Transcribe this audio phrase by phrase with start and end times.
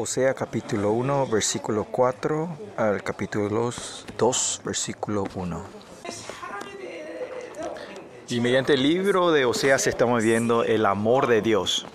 [0.00, 3.70] Osea capítulo 1, versículo 4 al capítulo
[4.16, 5.62] 2, versículo 1.
[8.28, 11.86] Y mediante el libro de Oseas estamos viendo el amor de Dios.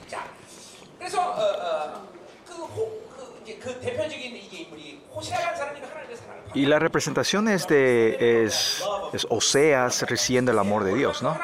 [6.53, 8.83] Y la representación es de es,
[9.13, 11.35] es Oseas recibiendo el amor de Dios, ¿no?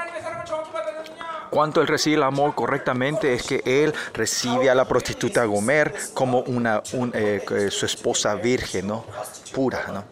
[1.52, 6.40] cuanto él recibe el amor correctamente es que él recibe a la prostituta Gomer como
[6.40, 9.06] una, un, eh, su esposa virgen, ¿no?
[9.54, 10.06] Pura.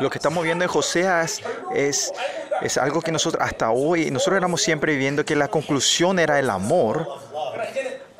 [0.00, 1.40] Lo que estamos viendo en Joseas
[1.74, 2.12] es, es,
[2.62, 6.48] es algo que nosotros hasta hoy, nosotros éramos siempre viviendo que la conclusión era el
[6.48, 7.06] amor,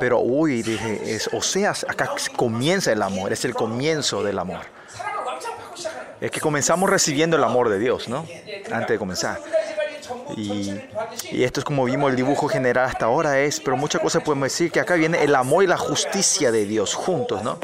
[0.01, 4.63] pero uy, dije, es, Oseas, acá comienza el amor, es el comienzo del amor.
[6.21, 8.27] Es que comenzamos recibiendo el amor de Dios, ¿no?
[8.73, 9.41] Antes de comenzar.
[10.37, 10.81] Y,
[11.31, 14.47] y, esto es como vimos el dibujo general hasta ahora es, pero muchas cosas podemos
[14.47, 17.59] decir que acá viene el amor y la justicia de Dios juntos, ¿no?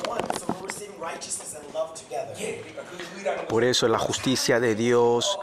[3.48, 5.39] Por eso la justicia de Dios,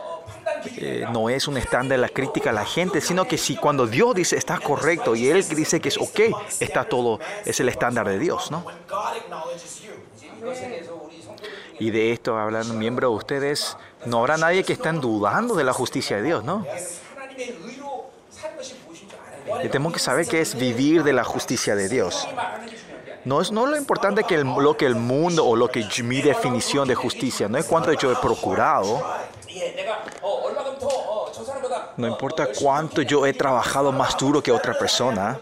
[0.66, 4.16] eh, no es un estándar la crítica a la gente, sino que si cuando Dios
[4.16, 6.19] dice está correcto y Él dice que es ok,
[6.59, 8.66] está todo, es el estándar de Dios, ¿no?
[11.80, 15.73] Y de esto hablan miembros de ustedes, no habrá nadie que estén dudando de la
[15.73, 16.66] justicia de Dios, ¿no?
[19.64, 22.28] Y tenemos que saber qué es vivir de la justicia de Dios.
[23.25, 26.22] No es no lo importante que el, lo que el mundo o lo que mi
[26.22, 29.02] definición de justicia, no es cuánto yo he procurado,
[31.98, 35.40] no importa cuánto yo he trabajado más duro que otra persona.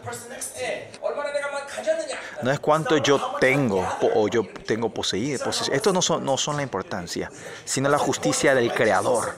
[2.41, 5.43] No es cuánto yo tengo o yo tengo poseído.
[5.43, 7.31] Pose Estos no son, no son la importancia,
[7.65, 9.35] sino la justicia del Creador.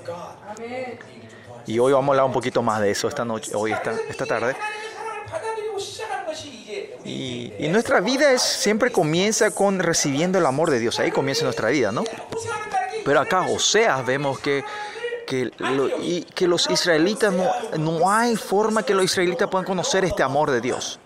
[1.65, 4.25] Y hoy vamos a hablar un poquito más de eso esta noche, hoy esta, esta
[4.25, 4.55] tarde.
[7.05, 10.99] Y, y nuestra vida es, siempre comienza con recibiendo el amor de Dios.
[10.99, 12.03] Ahí comienza nuestra vida, ¿no?
[13.03, 14.63] Pero acá Oseas vemos que,
[15.25, 20.05] que, lo, y, que los israelitas no, no hay forma que los israelitas puedan conocer
[20.05, 20.99] este amor de Dios.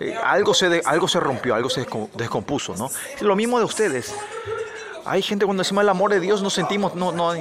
[0.00, 2.90] Eh, algo, se de, algo se rompió, algo se descompuso, ¿no?
[3.20, 4.14] Lo mismo de ustedes.
[5.04, 7.32] Hay gente cuando decimos el amor de Dios nos sentimos, no, no,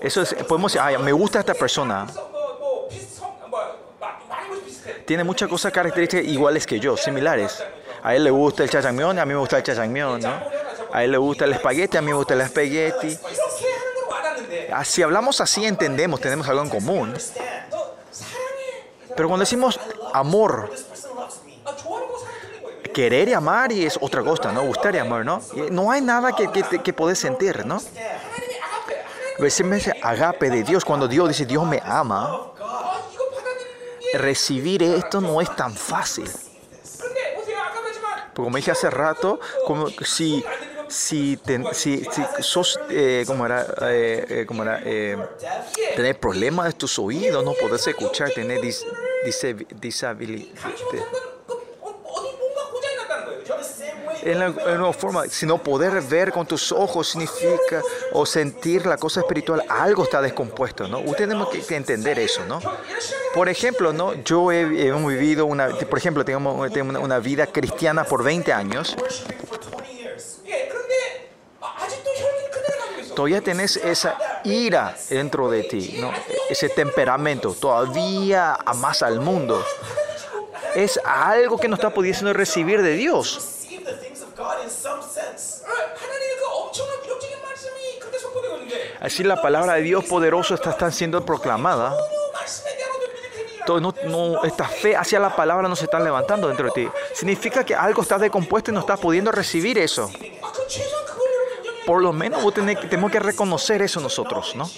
[0.00, 2.06] eso es, podemos decir, ay, me gusta esta persona.
[5.06, 7.62] Tiene muchas cosas características iguales que yo, similares.
[8.02, 10.32] A él le gusta el chachangmión, a mí me gusta el chachangmión, ¿no?
[10.92, 13.18] A él le gusta el espagueti, a mí me gusta el espagueti.
[14.84, 17.14] Si hablamos así, entendemos, tenemos algo en común.
[19.16, 19.78] Pero cuando decimos
[20.12, 20.70] amor,
[22.92, 24.62] querer y amar y es otra cosa, ¿no?
[24.62, 25.42] Gustar y amar, ¿no?
[25.70, 27.80] No hay nada que, que, que podés sentir, ¿no?
[29.38, 32.52] Ese agape de Dios, cuando Dios dice, Dios me ama,
[34.14, 36.30] recibir esto no es tan fácil.
[38.34, 40.44] Como dije hace rato, como si
[40.92, 42.04] si, ten, si,
[42.40, 45.16] sos, eh, como era, eh, eh era eh,
[45.96, 48.84] tener problemas de tus oídos, no podés escuchar, tener dis,
[49.80, 50.52] disabilidad.
[54.24, 57.82] En la, una forma, sino poder ver con tus ojos significa
[58.12, 60.98] o sentir la cosa espiritual, algo está descompuesto, ¿no?
[60.98, 62.60] Ustedes tenemos que entender eso, ¿no?
[63.34, 64.14] Por ejemplo, ¿no?
[64.22, 66.60] Yo he, vivido una, por ejemplo, tengo
[67.00, 68.96] una vida cristiana por 20 años
[73.14, 76.00] todavía tenés esa ira dentro de ti,
[76.50, 79.64] ese temperamento, todavía amas al mundo.
[80.74, 83.52] Es algo que no está pudiendo recibir de Dios.
[89.00, 91.96] Así la palabra de Dios poderoso está, siendo proclamada.
[93.66, 96.88] Todo, no, no, esta fe hacia la palabra no se está levantando dentro de ti.
[97.12, 100.08] Significa que algo está decompuesto y no estás pudiendo recibir eso
[101.86, 104.68] por lo menos vos tenés, tenemos que reconocer eso nosotros, ¿no?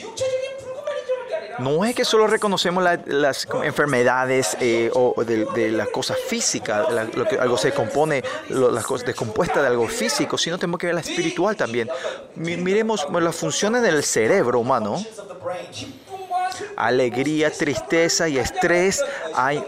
[1.59, 7.05] No es que solo reconocemos la, las enfermedades eh, o, de, las cosas físicas, la,
[7.05, 10.87] lo que algo se descompone, lo, las cosas descompuestas de algo físico, sino tenemos que
[10.87, 11.89] ver la espiritual también.
[12.35, 15.05] Miremos las funciones del cerebro humano.
[16.77, 19.03] Alegría, tristeza y estrés.
[19.35, 19.63] Hay,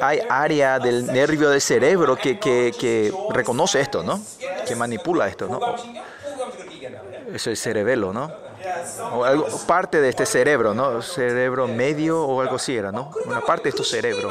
[0.00, 4.20] hay área del nervio del cerebro que, que reconoce esto, ¿no?
[4.66, 5.60] Que manipula esto, ¿no?
[7.34, 8.32] eso es cerebelo, ¿no?
[9.12, 11.02] O algo, parte de este cerebro, ¿no?
[11.02, 13.10] Cerebro medio o algo así era, ¿no?
[13.26, 14.30] Una parte de tu cerebro.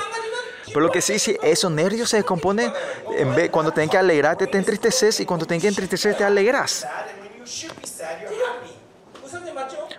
[0.67, 2.71] Pero lo que sí, sí, esos nervios se descomponen.
[3.17, 5.19] En vez, cuando tenés que alegrarte, te entristeces.
[5.19, 6.88] Y cuando tenés que entristecer, te alegras.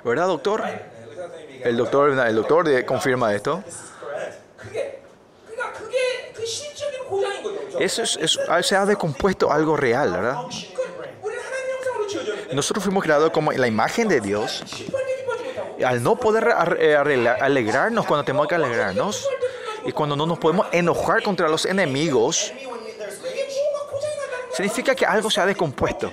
[0.02, 0.62] ¿Verdad, doctor?
[1.62, 3.62] El doctor, el doctor confirma esto.
[7.78, 10.38] Eso es, es, se ha descompuesto algo real, ¿verdad?
[12.52, 14.62] Nosotros fuimos creados como la imagen de Dios.
[15.84, 19.28] Al no poder eh, alegrarnos cuando tenemos que alegrarnos
[19.84, 22.52] y cuando no nos podemos enojar contra los enemigos,
[24.54, 26.10] significa que algo se ha descompuesto.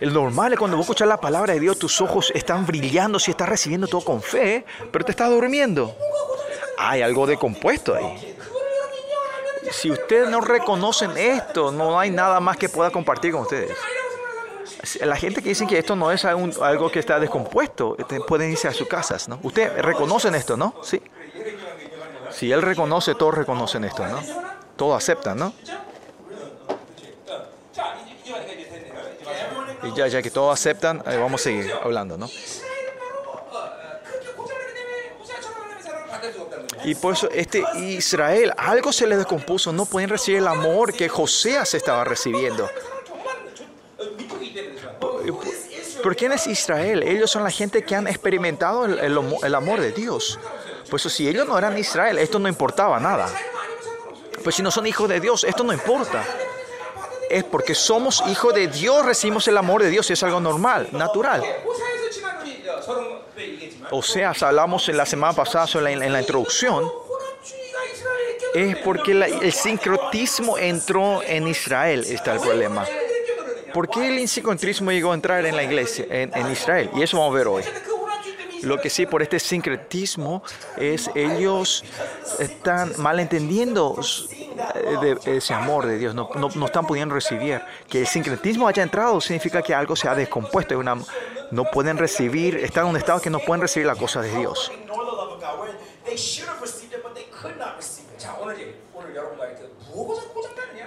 [0.00, 3.30] El normal es cuando vos escuchas la palabra de Dios, tus ojos están brillando, si
[3.30, 5.96] estás recibiendo todo con fe, pero te estás durmiendo.
[6.76, 8.36] Hay algo de compuesto ahí
[9.72, 13.76] si ustedes no reconocen esto, no hay nada más que pueda compartir con ustedes.
[15.00, 18.68] La gente que dice que esto no es algo que está descompuesto, este, pueden irse
[18.68, 19.38] a sus casas, ¿no?
[19.42, 20.74] Ustedes reconocen esto, ¿no?
[20.82, 21.00] Sí.
[22.30, 24.20] Si él reconoce, todos reconocen esto, ¿no?
[24.76, 25.52] Todos aceptan, ¿no?
[29.84, 32.28] Y ya, ya que todos aceptan, eh, vamos a seguir hablando, ¿no?
[36.84, 41.08] Y por eso este Israel, algo se les descompuso, no pueden recibir el amor que
[41.08, 42.68] Josías estaba recibiendo.
[46.02, 47.02] ¿Por quién es Israel?
[47.04, 50.38] Ellos son la gente que han experimentado el, amor de Dios.
[50.90, 53.28] Por eso si ellos no eran Israel, esto no importaba nada.
[54.42, 56.24] Pues si no son hijos de Dios, esto no importa.
[57.30, 60.88] Es porque somos hijos de Dios, recibimos el amor de Dios y es algo normal,
[60.90, 61.42] natural.
[63.92, 66.90] O sea, hablamos en la semana pasada en la introducción,
[68.54, 72.86] es porque la, el sincretismo entró en Israel, está el problema.
[73.74, 76.90] ¿Por qué el sincretismo llegó a entrar en la iglesia, en, Israel?
[76.94, 77.62] Y eso vamos a ver hoy.
[78.62, 80.42] Lo que sí, por este sincretismo,
[80.76, 81.84] es ellos
[82.38, 83.98] están malentendiendo
[84.74, 87.60] eh, de ese amor de Dios, no, no, no, están pudiendo recibir.
[87.88, 90.96] Que el sincretismo haya entrado significa que algo se ha descompuesto, es una,
[91.52, 94.72] no pueden recibir, están en un estado que no pueden recibir la cosa de Dios.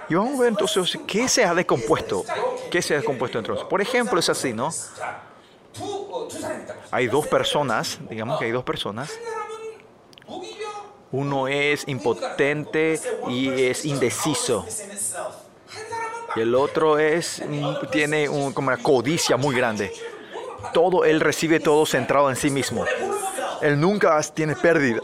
[0.08, 2.24] Y vamos a ver entonces qué se ha descompuesto.
[2.68, 3.64] ¿Qué se ha descompuesto entonces?
[3.66, 4.70] Por ejemplo, es así, ¿no?
[6.90, 9.12] Hay dos personas, digamos que hay dos personas.
[11.12, 14.66] Uno es impotente y es indeciso.
[16.34, 17.40] Y el otro es,
[17.92, 19.92] tiene un, como una codicia muy grande.
[20.72, 22.84] Todo Él recibe todo centrado en sí mismo.
[23.60, 25.00] Él nunca tiene pérdida.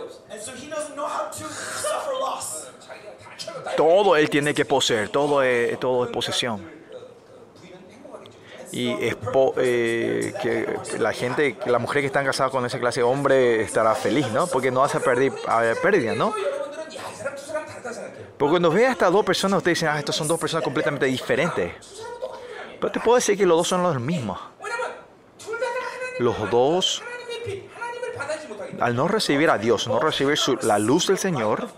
[3.76, 6.70] Todo Él tiene que poseer, todo es, todo es posesión.
[8.72, 9.16] Y es
[9.58, 13.94] eh, que la gente, la mujer que están casada con esa clase de hombre estará
[13.94, 14.46] feliz, ¿no?
[14.46, 15.32] Porque no hace perder,
[15.82, 16.34] pérdida, ¿no?
[18.38, 21.04] Porque cuando ve a estas dos personas, ustedes dicen, ah, estas son dos personas completamente
[21.04, 21.74] diferentes.
[22.80, 24.38] Pero te puedo decir que los dos son los mismos.
[26.18, 27.02] Los dos,
[28.80, 31.68] al no recibir a Dios, no recibir la luz del Señor,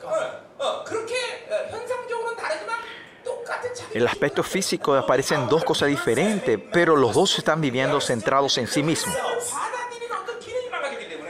[3.94, 8.82] el aspecto físico aparecen dos cosas diferentes, pero los dos están viviendo centrados en sí
[8.82, 9.16] mismos.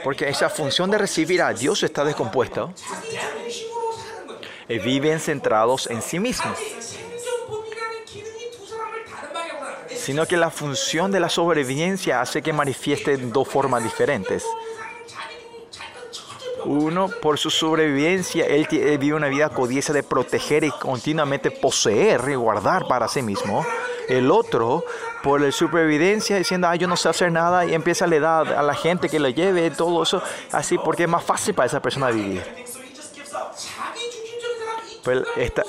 [0.03, 2.69] Porque esa función de recibir a Dios está descompuesta.
[4.67, 6.57] Y viven centrados en sí mismos.
[10.05, 14.45] sino que la función de la sobrevivencia hace que manifiesten dos formas diferentes.
[16.63, 22.21] Uno, por su sobrevivencia, él eh, vive una vida codiesa de proteger y continuamente poseer
[22.29, 23.65] y guardar para sí mismo.
[24.07, 24.85] El otro,
[25.23, 28.53] por la supervivencia, diciendo, ah, yo no sé hacer nada, y empieza a le dar
[28.53, 31.81] a la gente que lo lleve, todo eso, así porque es más fácil para esa
[31.81, 32.43] persona vivir.
[35.03, 35.63] Pero esta,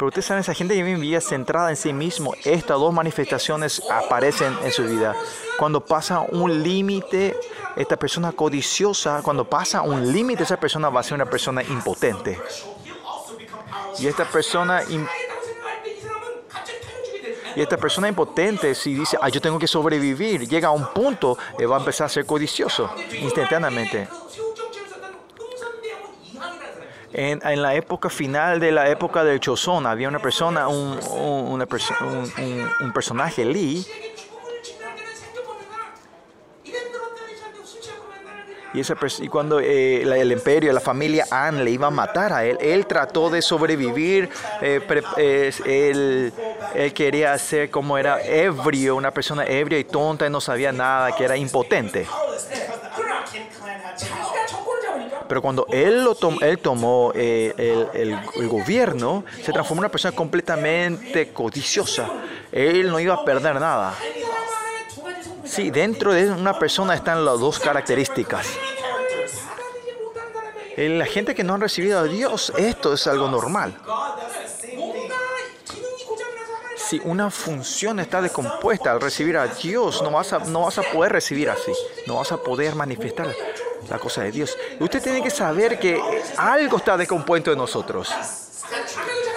[0.00, 4.56] pero ustedes saben, esa gente que vivía centrada en sí mismo, estas dos manifestaciones aparecen
[4.64, 5.14] en su vida.
[5.58, 7.38] Cuando pasa un límite,
[7.76, 12.40] esta persona codiciosa, cuando pasa un límite, esa persona va a ser una persona impotente.
[13.98, 14.82] Y esta persona
[17.54, 21.36] y esta persona impotente, si dice, ah, yo tengo que sobrevivir, llega a un punto,
[21.58, 22.90] eh, va a empezar a ser codicioso
[23.20, 24.08] instantáneamente.
[27.12, 31.52] En, en, la época final de la época del Chozón había una persona, un, un,
[31.52, 33.84] una perso un, un personaje, Lee,
[38.72, 42.32] Y, esa y, cuando eh, la, el imperio, la familia Anne le iba a matar
[42.32, 44.28] a él, él trató de sobrevivir,
[44.60, 44.80] eh,
[45.16, 46.32] eh, él,
[46.74, 51.16] él, quería ser como era ebrio, una persona ebria y tonta y no sabía nada,
[51.16, 52.06] que era impotente.
[55.30, 59.84] Pero cuando él, lo tom él tomó eh, el, el, el, gobierno, se transformó en
[59.84, 62.08] una persona completamente codiciosa.
[62.50, 63.94] Él no iba a perder nada.
[65.44, 68.44] Sí, dentro de una persona están las dos características.
[70.76, 73.76] Eh, la gente que no ha recibido a Dios, esto es algo normal
[76.90, 80.82] si una función está descompuesta al recibir a Dios, no vas a, no vas a
[80.82, 81.70] poder recibir así,
[82.08, 83.32] no vas a poder manifestar
[83.88, 84.58] la cosa de Dios.
[84.80, 86.02] Usted tiene que saber que
[86.36, 88.12] algo está descompuesto en nosotros.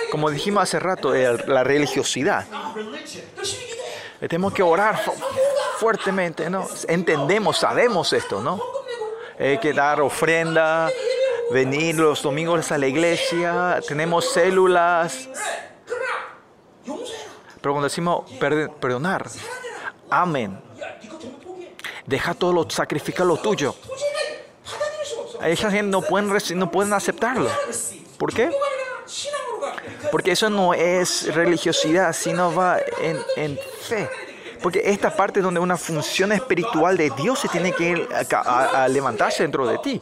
[0.09, 2.47] Como dijimos hace rato, la religiosidad.
[4.19, 4.99] Eh, tenemos que orar
[5.77, 6.67] fuertemente, ¿no?
[6.87, 8.59] Entendemos, sabemos esto, ¿no?
[9.37, 10.89] Hay que dar ofrenda,
[11.51, 15.29] venir los domingos a la iglesia, tenemos células,
[17.63, 18.29] pero cuando decimos
[18.81, 19.25] perdonar,
[20.09, 20.59] amén.
[22.05, 23.73] Deja todo lo, sacrifica lo tuyo.
[25.41, 26.29] Esa gente no pueden,
[26.59, 27.49] no pueden aceptarlo.
[28.17, 28.51] ¿Por qué?
[30.11, 34.09] Porque eso no es religiosidad, sino va en, en fe.
[34.61, 39.41] Porque esta parte es donde una función espiritual de Dios se tiene que a, levantarse
[39.43, 40.01] dentro de ti.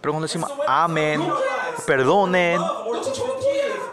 [0.00, 1.28] Pero cuando decimos amén,
[1.84, 2.60] perdonen,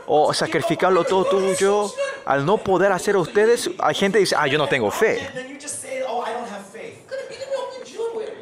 [0.06, 1.92] o sacrificarlo todo tuyo,
[2.26, 5.30] al no poder hacer ustedes, hay gente que dice, ah, yo no tengo fe.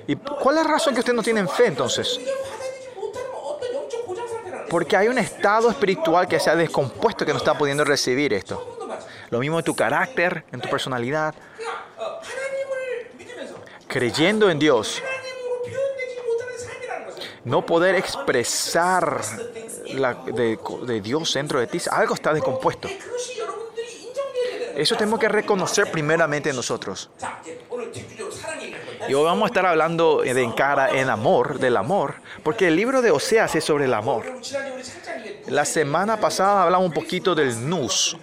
[0.08, 2.20] ¿Y cuál es la razón que ustedes no tienen fe entonces?
[4.70, 8.80] Porque hay un estado espiritual que se ha descompuesto que no está pudiendo recibir esto.
[9.30, 11.36] Lo mismo en tu carácter, en tu personalidad.
[13.88, 15.02] Creyendo en Dios,
[17.44, 19.22] no poder expresar
[19.94, 22.90] la, de, de Dios dentro de ti, algo está descompuesto.
[24.76, 27.10] Eso tenemos que reconocer primeramente nosotros.
[29.08, 33.02] Y hoy vamos a estar hablando de encara en amor, del amor, porque el libro
[33.02, 34.24] de Oseas es sobre el amor.
[35.48, 38.18] La semana pasada hablamos un poquito del nus.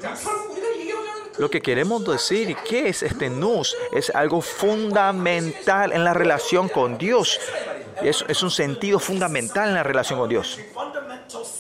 [1.38, 3.76] Lo que queremos decir, ¿qué es este nus?
[3.92, 7.40] Es algo fundamental en la relación con Dios.
[8.02, 10.58] Es, es un sentido fundamental en la relación con Dios.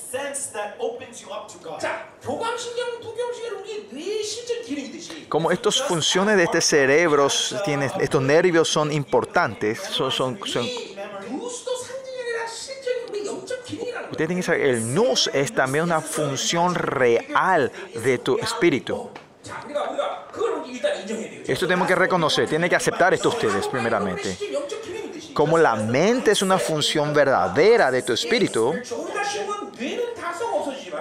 [0.09, 1.79] Fundamental sense that opens you up to God.
[1.79, 7.27] 자, 교감신경, 부경신경 우리 뇌의 실질 기능이듯이 Como estas funciones de este cerebro,
[7.65, 10.95] tienen, estos nervios son importantes, son, son, son- 이
[11.29, 15.53] 누수도 상징이 아니라 실질적인 우리 영적 기능이라는 거예요 usted tiene que saber, el nus es
[15.53, 17.71] también una función real
[18.03, 19.09] de tu espíritu.
[19.43, 23.29] 자, 그러니까 우리가 그걸 일단 인정해야 돼요 Esto tenemos que reconocer, tienen que aceptar esto
[23.29, 24.33] ustedes primeramente.
[24.35, 28.73] 실질 영적 기능이듯이 Como la mente es una función verdadera de tu espíritu,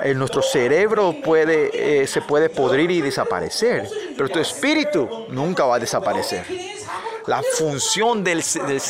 [0.03, 5.75] en nuestro cerebro puede, eh, se puede podrir y desaparecer, pero tu espíritu nunca va
[5.75, 6.45] a desaparecer.
[7.27, 8.43] La función del,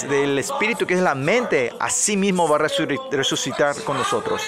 [0.07, 2.67] del, espíritu, que es la mente, a sí mismo va a
[3.11, 4.41] resucitar con nosotros.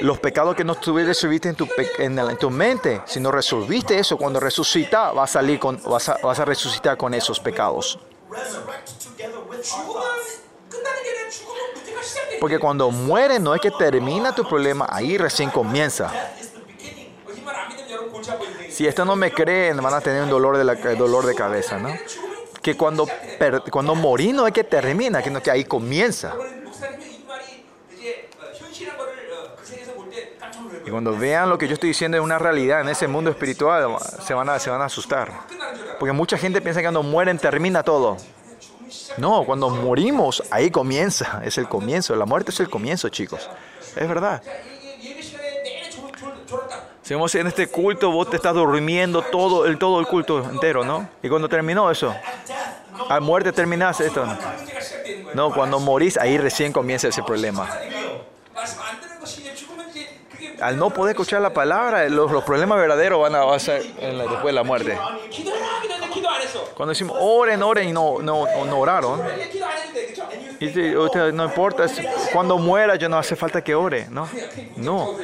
[0.00, 1.66] Los pecados que no resolviste en tu,
[1.98, 6.18] en, tu mente, si no resolviste eso, cuando resucita, vas a, salir con, vas a,
[6.22, 7.98] vas a resucitar con esos pecados.
[12.40, 16.12] Porque cuando mueres no es que termina tu problema, ahí recién comienza.
[18.70, 21.78] Si este no me creen, van a tener un dolor de, la, dolor de cabeza,
[21.78, 21.88] ¿no?
[22.62, 23.06] Que cuando,
[23.38, 26.34] per, cuando morí no es que termina, que, no, que ahí comienza.
[30.86, 33.96] Y cuando vean lo que yo estoy diciendo es una realidad en ese mundo espiritual,
[34.24, 35.32] se van a, se van a asustar.
[35.98, 38.16] Porque mucha gente piensa que cuando mueren termina todo.
[39.18, 43.48] No, cuando morimos, ahí comienza, es el comienzo, la muerte es el comienzo, chicos.
[43.96, 44.42] Es verdad.
[47.02, 51.08] Seguimos en este culto, vos te estás durmiendo todo el, todo el culto entero, ¿no?
[51.22, 52.14] Y cuando terminó eso,
[53.08, 54.26] a muerte terminás esto.
[55.32, 57.68] No, cuando morís, ahí recién comienza ese problema.
[60.60, 64.24] Al no poder escuchar la palabra, los, los problemas verdaderos van a, ser en la,
[64.24, 64.98] después de la muerte.
[66.74, 69.22] Cuando decimos oren, oren y no, no, no oraron.
[70.60, 70.66] Y
[71.32, 71.86] no importa,
[72.32, 74.28] cuando muera ya no hace falta que ore, ¿no?
[74.76, 75.16] No.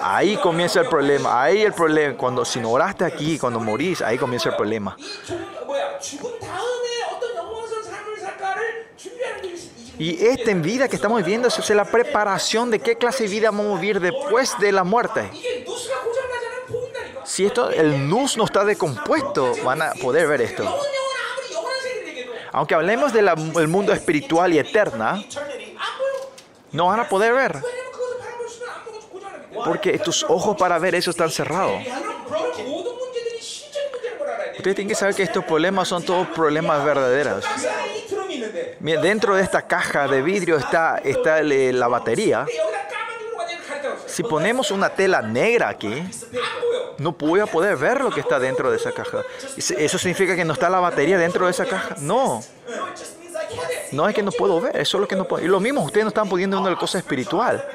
[0.00, 2.16] Ahí comienza el problema, ahí el problema.
[2.16, 4.96] Cuando si no oraste aquí, cuando morís, ahí comienza el problema.
[9.98, 13.50] Y esta en vida que estamos viviendo es la preparación de qué clase de vida
[13.50, 15.30] vamos a vivir después de la muerte.
[17.24, 20.64] Si esto, el nus no está decompuesto, van a poder ver esto.
[22.52, 25.22] Aunque hablemos del de mundo espiritual y eterna,
[26.72, 27.62] no van a poder ver.
[29.64, 31.82] Porque tus ojos para ver eso están cerrados.
[34.56, 37.44] Ustedes tienen que saber que estos problemas son todos problemas verdaderos.
[38.78, 42.46] Dentro de esta caja de vidrio está, está eh, la batería.
[44.12, 46.04] Si ponemos una tela negra aquí,
[46.98, 49.22] no voy a poder ver lo que está dentro de esa caja.
[49.56, 51.96] ¿Eso significa que no está la batería dentro de esa caja?
[51.98, 52.42] No.
[53.90, 55.42] No es que no puedo ver, eso es lo que no puedo.
[55.42, 57.66] Y lo mismo, ustedes no están poniendo una cosa espiritual.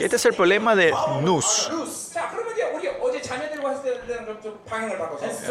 [0.00, 0.92] Este es el problema de
[1.22, 1.70] Nus.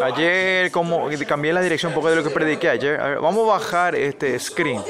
[0.04, 3.00] Ayer como cambié la dirección un poco de lo que prediqué ayer.
[3.00, 4.84] A ver, vamos a bajar este screen.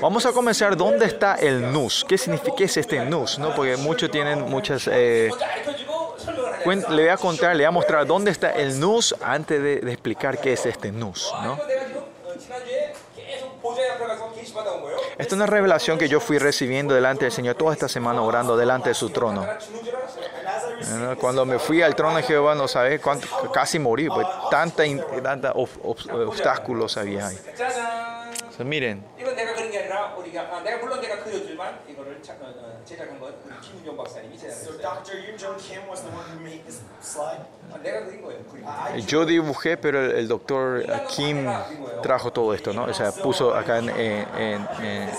[0.00, 0.76] Vamos a comenzar.
[0.76, 2.04] ¿Dónde está el nus?
[2.08, 3.38] ¿Qué significa es este nus?
[3.38, 3.54] ¿No?
[3.54, 4.88] Porque muchos tienen muchas.
[4.90, 5.30] Eh,
[6.66, 9.92] le voy a contar, le voy a mostrar dónde está el nus antes de, de
[9.92, 11.32] explicar qué es este nus.
[11.42, 11.58] ¿no?
[15.18, 18.56] Esta es una revelación que yo fui recibiendo delante del Señor toda esta semana orando
[18.56, 19.46] delante de su trono.
[21.20, 24.86] Cuando me fui al trono de Jehová, no sabes cuánto, casi morí, pues tantos
[25.22, 27.38] tanta obstáculos había ahí.
[28.64, 29.04] Miren.
[39.06, 41.48] Yo dibujé, pero el, doctor Kim
[42.02, 42.84] trajo todo esto, ¿no?
[42.84, 45.10] O sea, puso acá en, en, en, en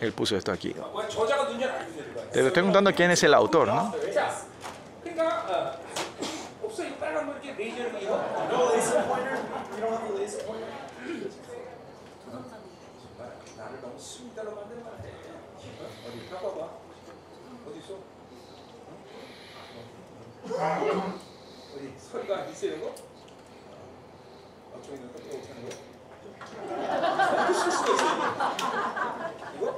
[0.00, 0.74] él puso esto aquí.
[2.32, 3.94] Te estoy preguntando quién es el autor, ¿no?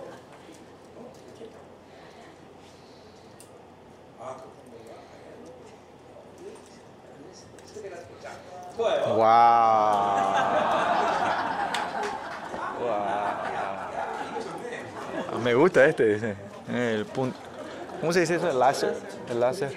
[8.77, 9.17] ¡Wow!
[9.17, 9.41] ¡Wow!
[15.43, 16.37] Me gusta este, dice.
[16.69, 17.39] El punto.
[18.00, 18.50] ¿Cómo se dice eso?
[18.50, 18.95] El láser.
[19.29, 19.75] El láser.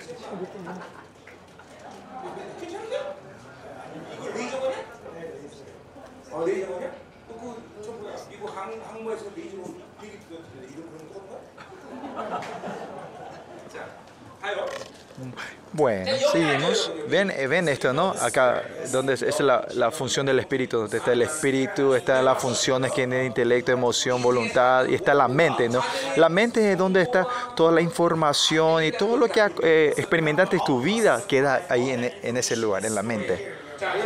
[15.72, 16.92] Bueno, seguimos.
[17.10, 18.14] Ven, eh, ven esto, ¿no?
[18.22, 22.98] Acá, donde es, la, función del espíritu, donde está el espíritu, están las funciones que
[22.98, 25.82] tiene intelecto, emoción, voluntad, y está la mente, ¿no?
[26.16, 30.64] La mente es donde está toda la información y todo lo que eh, experimentaste en
[30.64, 33.64] tu vida queda ahí en, en ese lugar, en la mente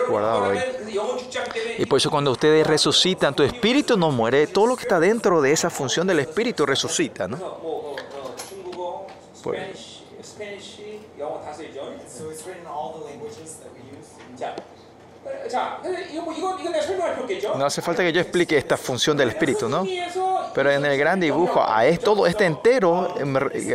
[0.10, 0.60] guardado ahí.
[1.78, 5.42] Y por eso cuando ustedes resucitan, tu espíritu no muere, todo lo que está dentro
[5.42, 7.38] de esa función del espíritu resucita, ¿no?
[9.44, 9.87] Pues,
[17.58, 19.86] No hace falta que yo explique esta función del espíritu, ¿no?
[20.54, 23.16] Pero en el gran dibujo, a es, todo este entero,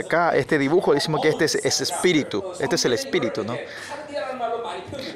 [0.04, 3.56] acá, este dibujo, decimos que este es, es espíritu, este es el espíritu, ¿no?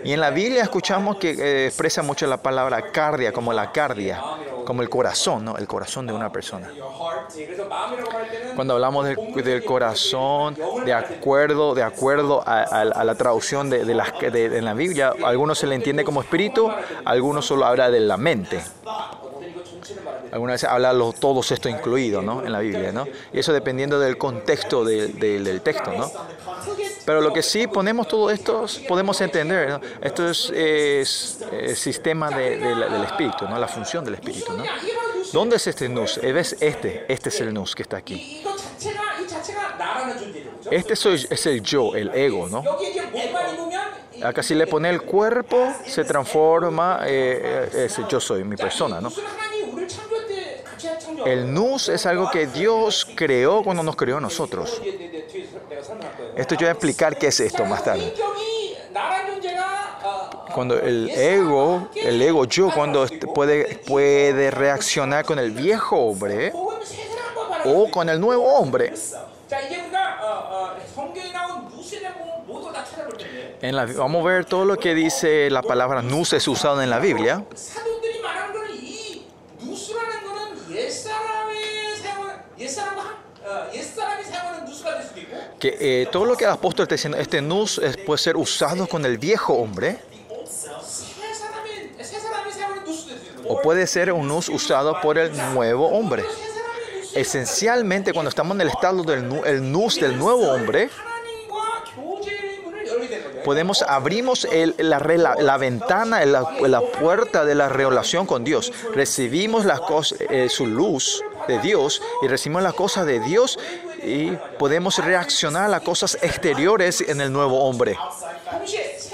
[0.04, 4.22] Y en la Biblia escuchamos que eh, expresa mucho la palabra cardia, como la cardia,
[4.64, 5.56] como el corazón, ¿no?
[5.56, 6.70] el corazón de una persona.
[8.54, 14.62] Cuando hablamos del, corazón, de acuerdo, de acuerdo a, la traducción de, las, de, de
[14.62, 18.16] la Biblia, a algunos se le entiende como espíritu, a algunos solo habla de la
[18.16, 18.60] mente.
[20.32, 22.44] Algunas vez habla los, todos esto incluido ¿no?
[22.44, 23.06] en la Biblia, ¿no?
[23.32, 26.10] Y eso dependiendo del contexto del, del texto, ¿no?
[27.06, 31.06] Pero lo que sí ponemos todo esto, podemos entender, esto es, el
[31.52, 33.58] eh, sistema del espíritu, ¿no?
[33.58, 34.52] la función del espíritu.
[34.52, 34.64] ¿no?
[35.32, 36.18] ¿Dónde es este nus?
[36.18, 37.06] Eh, ¿Ves este?
[37.08, 38.44] Este es el nus que está aquí.
[40.68, 42.64] Este soy, es el yo, el ego, ¿no?
[44.24, 49.00] Acá si le pone el cuerpo, se transforma, eh, eh ese yo soy mi persona,
[49.00, 49.12] ¿no?
[51.24, 54.80] El nus es algo que Dios creó cuando nos creó a nosotros.
[56.36, 58.14] Esto yo voy a explicar qué es esto más tarde.
[60.54, 66.52] Cuando el ego, el ego yo, cuando puede, puede reaccionar con el viejo hombre
[67.64, 68.94] o con el nuevo hombre.
[73.62, 76.90] En la, vamos a ver todo lo que dice la palabra nus es usada en
[76.90, 77.44] la Biblia
[85.58, 88.18] que eh, todo lo que el apóstol está diciendo, este, este nous es, eh, puede
[88.18, 89.98] ser usado con el viejo hombre,
[93.48, 96.24] o puede ser un nous usado por el nuevo hombre.
[97.14, 99.60] Esencialmente, cuando estamos en el estado del nu, el
[100.00, 100.90] del nuevo hombre,
[103.46, 108.72] podemos abrimos el, la, la, la, ventana, la, la, puerta de la relación con Dios.
[108.92, 113.58] Recibimos las cosas, eh, su luz de Dios y recibimos las cosas de Dios
[114.06, 117.98] y podemos reaccionar a cosas exteriores en el nuevo hombre.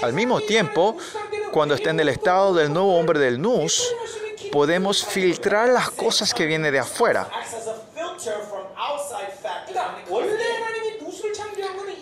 [0.03, 0.97] Al mismo tiempo,
[1.51, 3.91] cuando está en el estado del nuevo hombre del nous,
[4.51, 7.27] podemos filtrar las cosas que vienen de afuera.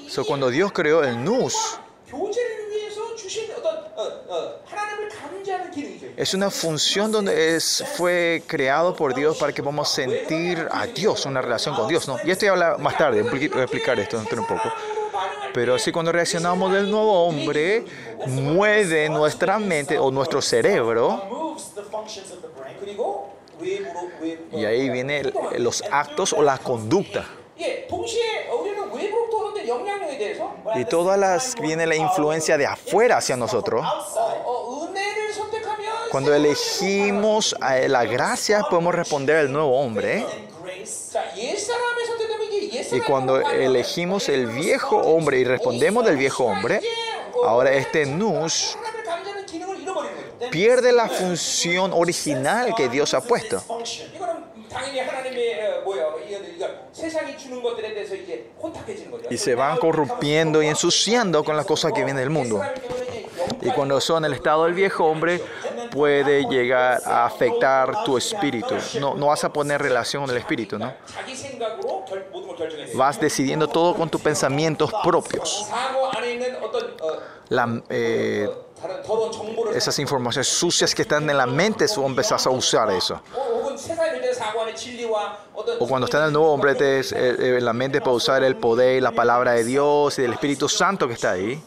[0.09, 1.79] So, cuando Dios creó el nous,
[6.21, 11.25] es una función donde es, fue creado por Dios para que podamos sentir a Dios,
[11.25, 12.07] una relación con Dios.
[12.07, 12.17] ¿no?
[12.23, 14.71] Y esto ya habla más tarde, voy a explicar esto dentro un poco.
[15.51, 17.85] Pero así cuando reaccionamos del nuevo hombre,
[18.27, 21.57] mueve nuestra mente o nuestro cerebro.
[24.51, 27.25] Y ahí vienen los actos o la conducta.
[30.75, 33.83] Y todas las viene la influencia de afuera hacia nosotros.
[36.11, 40.25] Cuando elegimos la gracia, podemos responder al nuevo hombre.
[42.91, 46.81] Y cuando elegimos el viejo hombre y respondemos del viejo hombre,
[47.45, 48.77] ahora este nous
[50.51, 53.63] pierde la función original que Dios ha puesto.
[59.29, 62.61] Y se van corrompiendo y ensuciando con las cosas que vienen del mundo.
[63.61, 65.41] Y cuando son el estado del viejo hombre,
[65.91, 68.75] puede llegar a afectar tu espíritu.
[68.99, 70.93] No, no vas a poner relación con el espíritu, ¿no?
[72.95, 75.67] Vas decidiendo todo con tus pensamientos propios.
[77.89, 78.49] Eh,
[79.75, 83.21] esas informaciones sucias que están en la mente, tú empezás a usar eso.
[85.79, 88.43] O cuando está en el nuevo hombre, te, eh, eh, en la mente para usar
[88.43, 91.61] el poder, y la palabra de Dios y del Espíritu Santo que está ahí.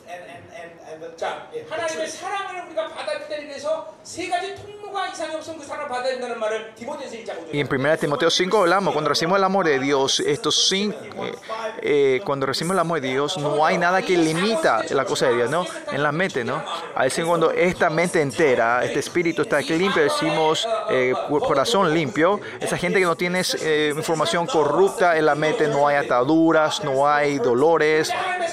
[7.53, 11.35] Y en 1 Timoteo 5 hablamos, cuando recibimos el amor de Dios, estos cinco, eh,
[11.83, 15.37] eh, cuando recibimos el amor de Dios, no hay nada que limita la cosa de
[15.37, 15.67] Dios, ¿no?
[15.93, 16.63] En la mente, ¿no?
[16.95, 22.41] A veces cuando esta mente entera, este espíritu está aquí limpio, decimos eh, corazón limpio,
[22.61, 27.07] esa gente que no tiene eh, información corrupta en la mente, no hay ataduras, no
[27.09, 28.11] hay dolores,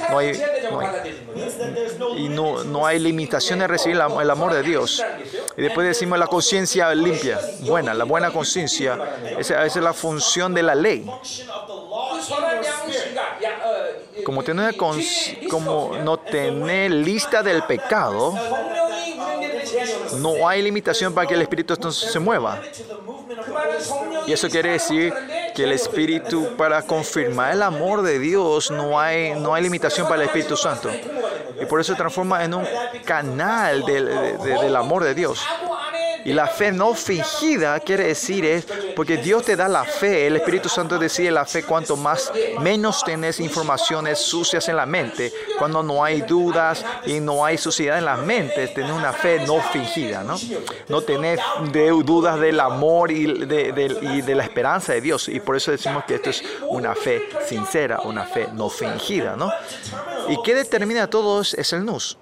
[0.10, 1.21] no hay, no hay-
[2.17, 5.04] y no, no hay limitación de recibir el amor de Dios.
[5.58, 8.98] Y después decimos la conciencia limpia, buena, la buena conciencia.
[9.38, 11.10] Esa, es la función de la ley.
[14.26, 18.34] Como, tener como no tener lista del pecado,
[20.17, 22.62] no hay limitación para que el Espíritu se mueva.
[24.28, 25.13] Y eso quiere decir
[25.56, 30.22] que el Espíritu, para confirmar el amor de Dios, no hay, no hay limitación para
[30.22, 30.89] el Espíritu Santo.
[31.60, 32.67] Y por eso se transforma en un
[33.06, 35.46] canal del, del amor de Dios.
[36.25, 40.36] Y la fe no fingida quiere decir es porque Dios te da la fe, el
[40.36, 45.81] Espíritu Santo decide la fe cuanto más menos tenés informaciones sucias en la mente, cuando
[45.81, 50.23] no hay dudas y no hay suciedad en la mente, tenés una fe no fingida,
[50.23, 50.38] ¿no?
[50.88, 51.39] No tenés
[51.71, 55.29] de dudas del amor y de, de, y de la esperanza de Dios.
[55.29, 59.51] Y por eso decimos que esto es una fe sincera, una fe no fingida, ¿no?
[60.29, 61.41] ¿Y qué determina todo?
[61.41, 62.17] Es el nus.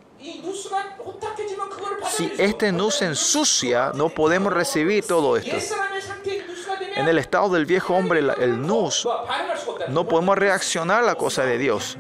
[2.16, 5.58] Si este no se ensucia, no podemos recibir todo esto.
[6.96, 9.08] En el estado del viejo hombre, el nus,
[9.90, 11.98] no podemos reaccionar a la cosa de Dios.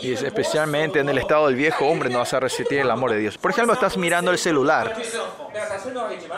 [0.00, 3.18] Y especialmente en el estado del viejo hombre no vas a resistir el amor de
[3.18, 3.38] Dios.
[3.38, 4.96] Por ejemplo, estás mirando el celular.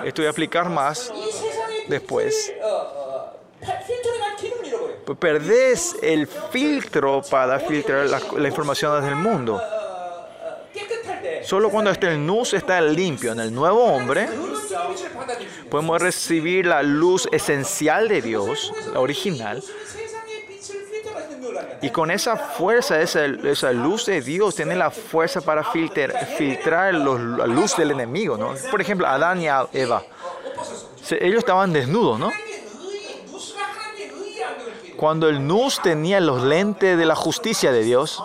[0.05, 1.12] Esto voy a aplicar más
[1.88, 2.53] después
[5.18, 9.60] perdés el filtro para filtrar la, la información del mundo.
[11.42, 14.28] Solo cuando este luz está limpio en el nuevo hombre,
[15.70, 19.62] podemos recibir la luz esencial de Dios, la original.
[21.82, 26.94] Y con esa fuerza, esa, esa luz de Dios, tiene la fuerza para filtrar, filtrar
[26.94, 28.36] los, la luz del enemigo.
[28.36, 28.54] ¿no?
[28.70, 30.02] Por ejemplo, Adán y Eva.
[31.10, 32.30] Ellos estaban desnudos, ¿no?
[35.00, 38.22] cuando el Nus tenía los lentes de la justicia de Dios,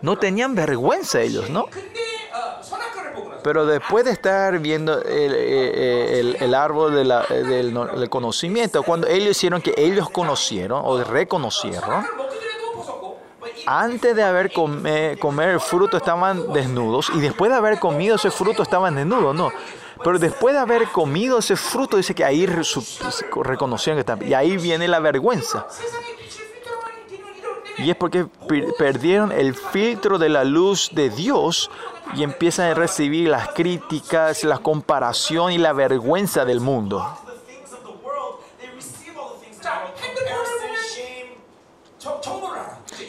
[0.00, 1.66] no tenían vergüenza ellos, ¿no?
[3.42, 9.06] Pero después de estar viendo el, el, el árbol de la, del, del conocimiento, cuando
[9.06, 12.06] ellos hicieron que ellos conocieron o reconocieron,
[13.66, 18.30] antes de haber come, comer el fruto estaban desnudos y después de haber comido ese
[18.30, 19.52] fruto estaban desnudos, ¿no?
[20.02, 24.26] Pero después de haber comido ese fruto, dice que ahí reconocieron que.
[24.26, 25.66] Y ahí viene la vergüenza.
[27.78, 28.26] Y es porque
[28.78, 31.70] perdieron el filtro de la luz de Dios
[32.14, 37.06] y empiezan a recibir las críticas, la comparación y la vergüenza del mundo.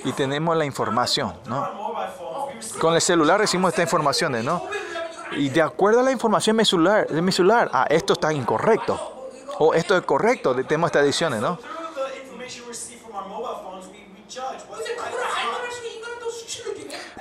[0.04, 1.70] Y tenemos la información, ¿no?
[2.80, 4.64] Con el celular recibimos estas informaciones, ¿no?
[5.32, 9.00] Y de acuerdo a la información mesular, de mi celular, ah, esto está incorrecto.
[9.60, 11.58] O esto es correcto, tenemos estas ediciones, ¿no?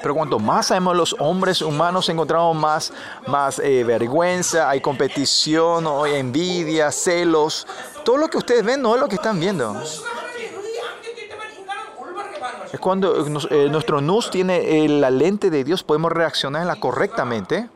[0.02, 2.92] Pero cuanto más sabemos los hombres humanos, encontramos más,
[3.26, 7.66] más eh, vergüenza, hay competición, hay envidia, celos.
[8.04, 9.74] Todo lo que ustedes ven no es lo que están viendo.
[12.72, 17.68] Es cuando eh, nuestro nous tiene eh, la lente de Dios, podemos reaccionar correctamente.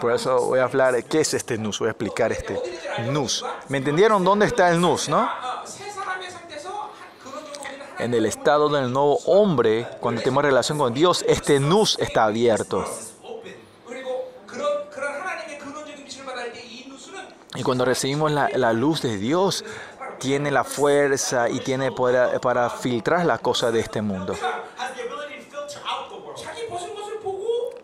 [0.00, 2.60] Por eso voy a hablar de qué es este nus, voy a explicar este
[3.10, 3.44] nus.
[3.68, 5.28] ¿Me entendieron dónde está el nus, no?
[7.98, 12.84] En el estado del nuevo hombre, cuando tenemos relación con Dios, este nus está abierto.
[17.54, 19.64] Y cuando recibimos la, la luz de Dios,
[20.18, 24.34] tiene la fuerza y tiene poder para filtrar las cosas de este mundo.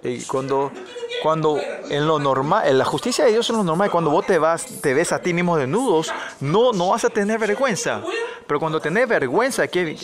[0.02, 0.72] Y cuando,
[1.22, 4.38] cuando en lo normal, en la justicia de Dios es lo normal, cuando vos te
[4.38, 8.02] vas, te ves a ti mismo desnudos, no, no vas a tener vergüenza.
[8.46, 9.96] Pero cuando tenés vergüenza, ¿qué?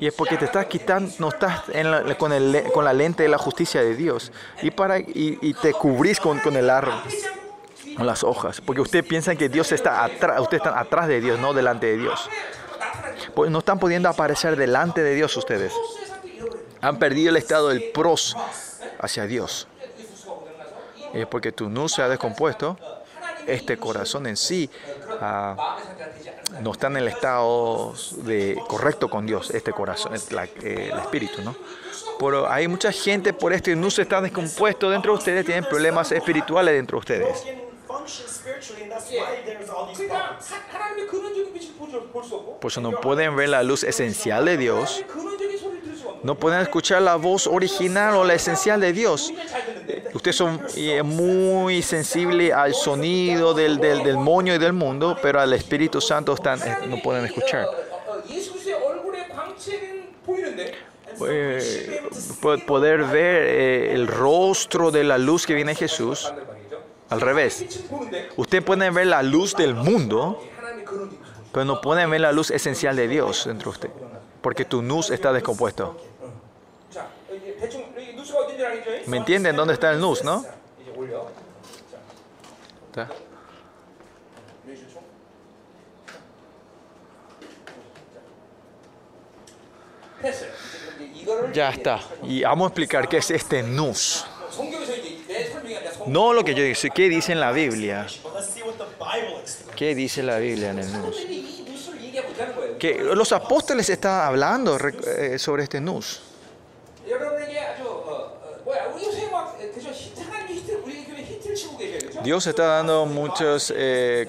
[0.00, 3.22] Y es porque te estás quitando, no estás en la, con, el, con, la lente
[3.22, 4.32] de la justicia de Dios.
[4.60, 7.00] Y, para, y, y te cubrís con, con el árbol
[7.94, 11.38] con las hojas, porque usted piensa que Dios está atrás, ustedes están atrás de Dios,
[11.38, 12.28] no delante de Dios.
[13.34, 15.72] Pues no están pudiendo aparecer delante de Dios ustedes
[16.82, 18.36] han perdido el estado del pros
[18.98, 19.68] hacia Dios.
[21.14, 22.76] Es porque tu nu se ha descompuesto.
[23.46, 24.70] Este corazón en sí
[25.20, 25.76] ah,
[26.60, 31.56] no está en el estado de correcto con Dios, este corazón, eh, el espíritu, ¿no?
[32.20, 36.12] Pero hay mucha gente por este nu se está descompuesto dentro de ustedes, tienen problemas
[36.12, 37.44] espirituales dentro de ustedes.
[42.60, 45.04] Por eso no pueden ver la luz esencial de Dios.
[46.22, 49.32] No pueden escuchar la voz original o la esencial de Dios.
[50.14, 55.40] Ustedes son eh, muy sensibles al sonido del, del, del moño y del mundo, pero
[55.40, 57.66] al Espíritu Santo eh, no pueden escuchar.
[61.26, 62.02] Eh,
[62.66, 63.42] poder ver
[63.90, 66.32] el rostro de la luz que viene Jesús.
[67.10, 67.84] Al revés.
[68.36, 70.42] Usted puede ver la luz del mundo,
[71.52, 73.90] pero no pueden ver la luz esencial de Dios dentro de usted,
[74.40, 75.94] porque tu luz está descompuesto.
[79.12, 80.42] ¿Me entienden dónde está el nus, no?
[91.52, 92.00] Ya está.
[92.22, 94.24] Y vamos a explicar qué es este nus.
[96.06, 98.06] No lo que yo digo, ¿qué dice en la Biblia?
[99.76, 101.16] ¿Qué dice la Biblia en el nus?
[102.78, 106.22] Que los apóstoles están hablando eh, sobre este nus.
[112.22, 113.72] Dios está dando muchos,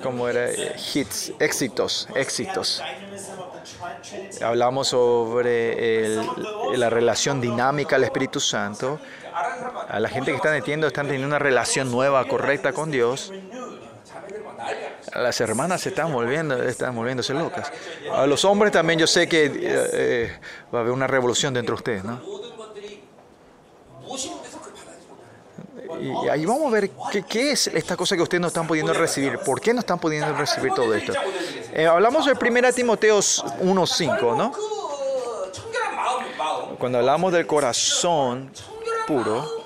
[0.02, 0.50] como era,
[0.94, 2.82] hits, éxitos, éxitos.
[4.42, 6.16] Hablamos sobre
[6.76, 9.00] la relación dinámica al Espíritu Santo.
[9.88, 13.32] A la gente que está metiendo, están teniendo una relación nueva, correcta con Dios.
[15.14, 17.72] Las hermanas se están volviendo, están volviéndose locas.
[18.12, 20.40] A los hombres también yo sé que eh, eh,
[20.74, 22.22] va a haber una revolución dentro de ustedes, ¿no?
[26.02, 26.92] Y ahí vamos a ver
[27.30, 29.38] qué, es esta cosa que ustedes no están pudiendo recibir.
[29.40, 31.14] ¿Por qué no están pudiendo recibir todo esto?
[31.74, 34.52] Eh, hablamos de 1 Timoteo 1.5, ¿no?
[36.78, 38.52] Cuando hablamos del corazón
[39.08, 39.64] puro,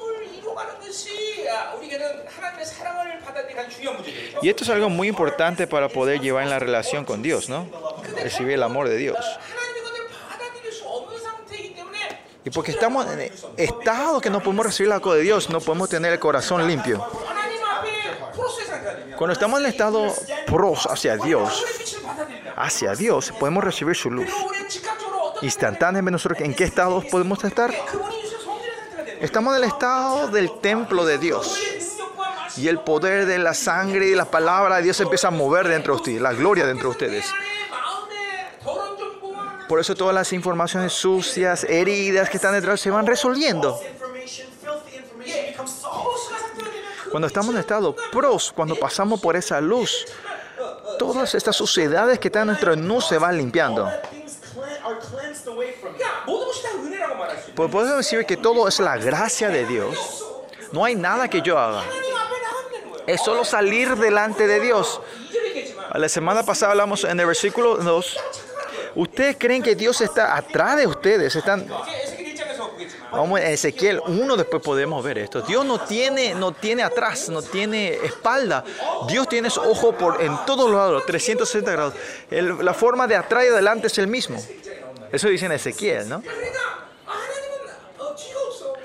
[4.41, 7.67] y esto es algo muy importante para poder llevar en la relación con Dios, ¿no?
[8.21, 9.17] Recibir el amor de Dios.
[12.47, 15.59] Y porque estamos eh, en estado que no podemos recibir la cosa de Dios, no
[15.59, 17.05] podemos tener el corazón limpio.
[19.17, 20.13] Cuando estamos en el estado
[20.45, 21.65] pros hacia Dios,
[22.55, 24.29] hacia Dios, podemos recibir su luz.
[25.41, 27.73] Instantáneamente nosotros, ¿en qué estado podemos estar?
[29.19, 31.59] Estamos en el estado del templo de Dios.
[32.55, 35.95] Y el poder de la sangre y la palabra de Dios empieza a mover dentro
[35.95, 37.25] de ustedes, la gloria dentro de ustedes.
[39.67, 43.79] Por eso todas las informaciones sucias, heridas que están detrás se van resolviendo.
[47.11, 50.05] Cuando estamos en estado pros, cuando pasamos por esa luz,
[50.97, 53.89] todas estas suciedades que están en nuestro nu se van limpiando.
[57.55, 60.25] Pues podemos decir que todo es la gracia de Dios.
[60.71, 61.83] No hay nada que yo haga.
[63.05, 65.01] Es solo salir delante de Dios.
[65.93, 68.17] La semana pasada hablamos en el versículo 2
[68.97, 71.35] ¿Ustedes creen que Dios está atrás de ustedes?
[71.35, 71.67] Están...
[73.11, 75.41] Vamos en Ezequiel 1 después podemos ver esto.
[75.41, 78.63] Dios no tiene, no tiene atrás, no tiene espalda.
[79.07, 81.93] Dios tiene ojo por, en todos lados, 360 grados.
[82.29, 84.43] La forma de atrás y adelante es el mismo.
[85.11, 86.23] Eso dice en Ezequiel, ¿no?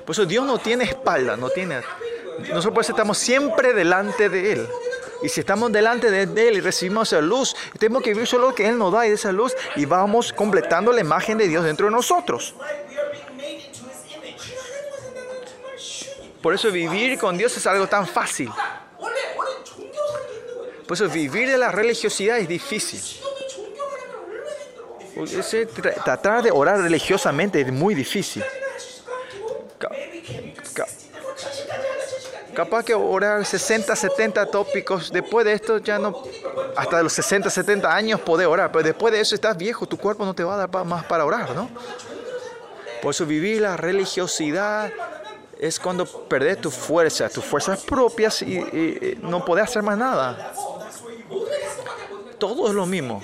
[0.05, 1.81] Por eso Dios no tiene espalda, no tiene...
[2.51, 4.68] Nosotros estamos siempre delante de Él.
[5.22, 8.68] Y si estamos delante de Él y recibimos esa luz, tenemos que vivir solo que
[8.68, 12.54] Él nos da esa luz y vamos completando la imagen de Dios dentro de nosotros.
[16.42, 18.50] Por eso vivir con Dios es algo tan fácil.
[20.87, 23.00] Por eso vivir de la religiosidad es difícil.
[26.04, 28.42] Tratar de orar religiosamente es muy difícil.
[32.55, 36.23] Capaz que orar 60, 70 tópicos, después de esto ya no,
[36.77, 40.25] hasta los 60, 70 años podés orar, pero después de eso estás viejo, tu cuerpo
[40.25, 41.71] no te va a dar más para orar, ¿no?
[43.01, 44.93] Por eso vivir la religiosidad
[45.59, 50.53] es cuando perdés tu fuerza, tus fuerzas propias y, no podés hacer más nada.
[52.38, 53.23] Todo es lo mismo.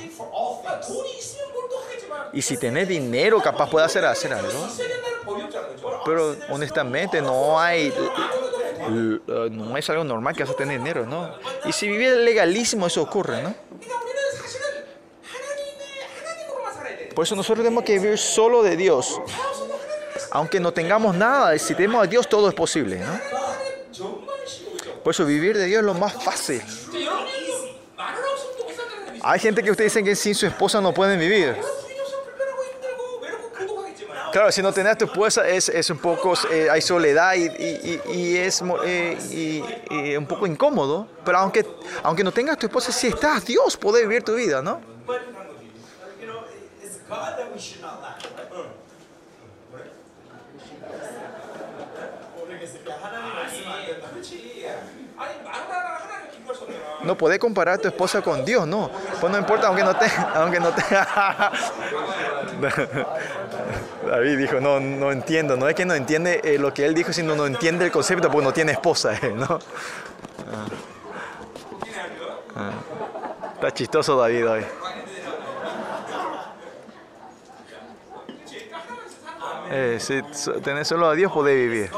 [2.33, 4.69] Y si tenés dinero, capaz puedes hacer, hacer algo.
[6.05, 7.93] Pero honestamente no hay
[8.81, 11.35] eh, no es algo normal que vas a tener dinero, ¿no?
[11.65, 13.55] Y si vive el legalismo eso ocurre, ¿no?
[17.15, 19.21] Por eso nosotros tenemos que vivir solo de Dios.
[20.31, 23.21] Aunque no tengamos nada, si tenemos a Dios todo es posible, ¿no?
[25.03, 26.63] Por eso vivir de Dios es lo más fácil.
[29.23, 31.57] Hay gente que ustedes dicen que sin su esposa no pueden vivir
[34.39, 38.01] claro, si no tener tu esposa es, es un poco, eh, hay soledad y, y,
[38.15, 41.67] y es eh, un poco incómodo, pero aunque,
[42.05, 44.81] aunque no tengas tu esposa, si estás Dios, puede vivir tu vida, ¿no?
[57.03, 58.89] No podés comparar a tu esposa con Dios, no.
[59.21, 60.07] Pues no importa, aunque no te...
[60.35, 60.73] Aunque no
[64.07, 67.13] David dijo, no, no entiendo, no es que no entiende eh, lo que él dijo,
[67.13, 69.59] sino no entiende el concepto porque no tiene esposa, eh, ¿no?
[70.51, 70.67] Ah.
[72.57, 72.71] ah.
[73.55, 74.65] Está chistoso David hoy.
[79.71, 80.23] Eh, si
[80.63, 81.91] tenés solo a Dios podés vivir.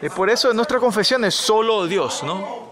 [0.00, 2.71] Y por eso en nuestra confesión es solo Dios, ¿no?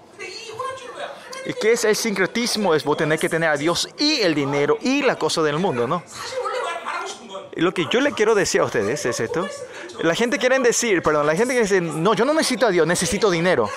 [1.54, 2.74] ¿Qué es el sincretismo?
[2.74, 5.86] Es vos tenés que tener a Dios y el dinero y la cosa del mundo,
[5.86, 6.02] ¿no?
[7.54, 9.48] Lo que yo le quiero decir a ustedes es esto.
[10.02, 12.86] La gente quiere decir, perdón, la gente quiere decir, no, yo no necesito a Dios,
[12.86, 13.68] necesito dinero.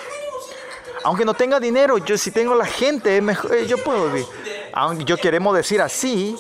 [1.03, 4.25] Aunque no tenga dinero, yo si tengo la gente, mejor, eh, yo puedo vivir.
[4.71, 6.38] Aunque yo queremos decir así,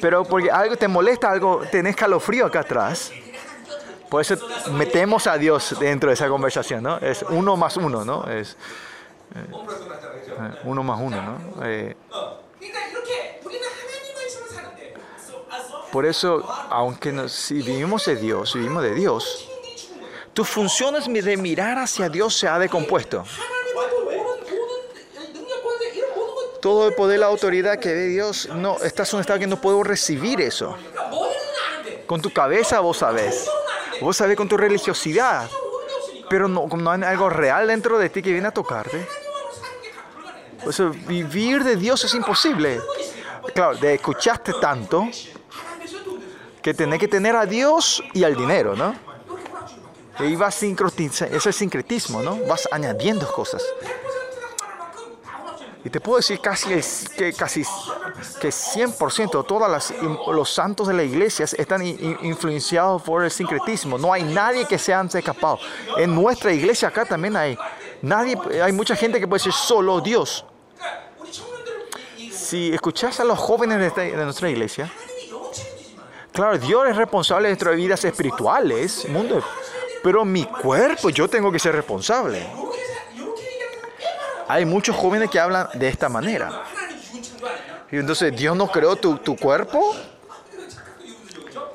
[0.00, 3.10] pero porque algo te molesta, algo tenés calofrío acá atrás.
[4.08, 4.36] Por eso
[4.72, 6.98] metemos a Dios dentro de esa conversación, ¿no?
[6.98, 8.24] Es uno más uno, ¿no?
[8.30, 8.56] Es,
[9.34, 9.44] eh
[10.64, 11.66] uno más uno, ¿no?
[11.66, 11.96] Eh,
[15.92, 19.48] por eso, aunque no, si vivimos de Dios, si vivimos de Dios,
[20.34, 23.24] tus funciones de mirar hacia Dios se ha decompuesto.
[26.60, 29.60] Todo el poder, la autoridad que ve Dios, no, estás en un estado que no
[29.60, 30.76] puedo recibir eso.
[32.06, 33.48] Con tu cabeza vos sabés.
[34.00, 35.48] Vos sabés con tu religiosidad.
[36.28, 39.06] Pero no, no hay algo real dentro de ti que viene a tocarte.
[40.66, 42.80] O sea, vivir de Dios es imposible.
[43.54, 45.08] Claro, te escuchaste tanto
[46.62, 48.94] que tenés que tener a Dios y al dinero, ¿no?
[50.20, 52.36] Y vas sincretizando, ese es sincretismo, ¿no?
[52.46, 53.62] Vas añadiendo cosas.
[55.84, 56.68] Y te puedo decir casi
[57.16, 57.62] que casi
[58.40, 59.94] que 100% todas las
[60.26, 63.96] los santos de la iglesia están influenciados por el sincretismo.
[63.96, 65.58] No hay nadie que se haya escapado.
[65.96, 67.56] En nuestra iglesia acá también hay
[68.02, 70.44] Nadie, hay mucha gente que puede decir solo Dios.
[72.32, 74.90] Si escuchas a los jóvenes de, nuestra iglesia,
[76.32, 79.42] claro, Dios es responsable de nuestras vidas espirituales, mundo,
[80.02, 82.46] pero mi cuerpo yo tengo que ser responsable.
[84.46, 86.62] Hay muchos jóvenes que hablan de esta manera.
[87.90, 89.94] Y entonces, ¿Dios no creó tu, tu cuerpo?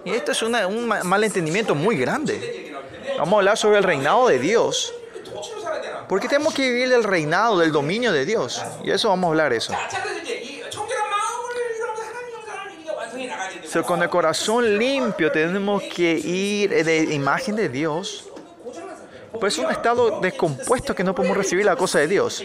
[0.06, 2.76] Y esto es una, un malentendimiento muy grande.
[3.18, 4.94] Vamos a hablar sobre el reinado de Dios.
[6.08, 8.62] Porque tenemos que vivir del reinado, del dominio de Dios.
[8.84, 9.74] Y eso vamos a hablar eso.
[13.68, 18.30] So, con el corazón limpio tenemos que ir de imagen de Dios.
[19.40, 22.44] Pues es un estado descompuesto que no podemos recibir la cosa de Dios.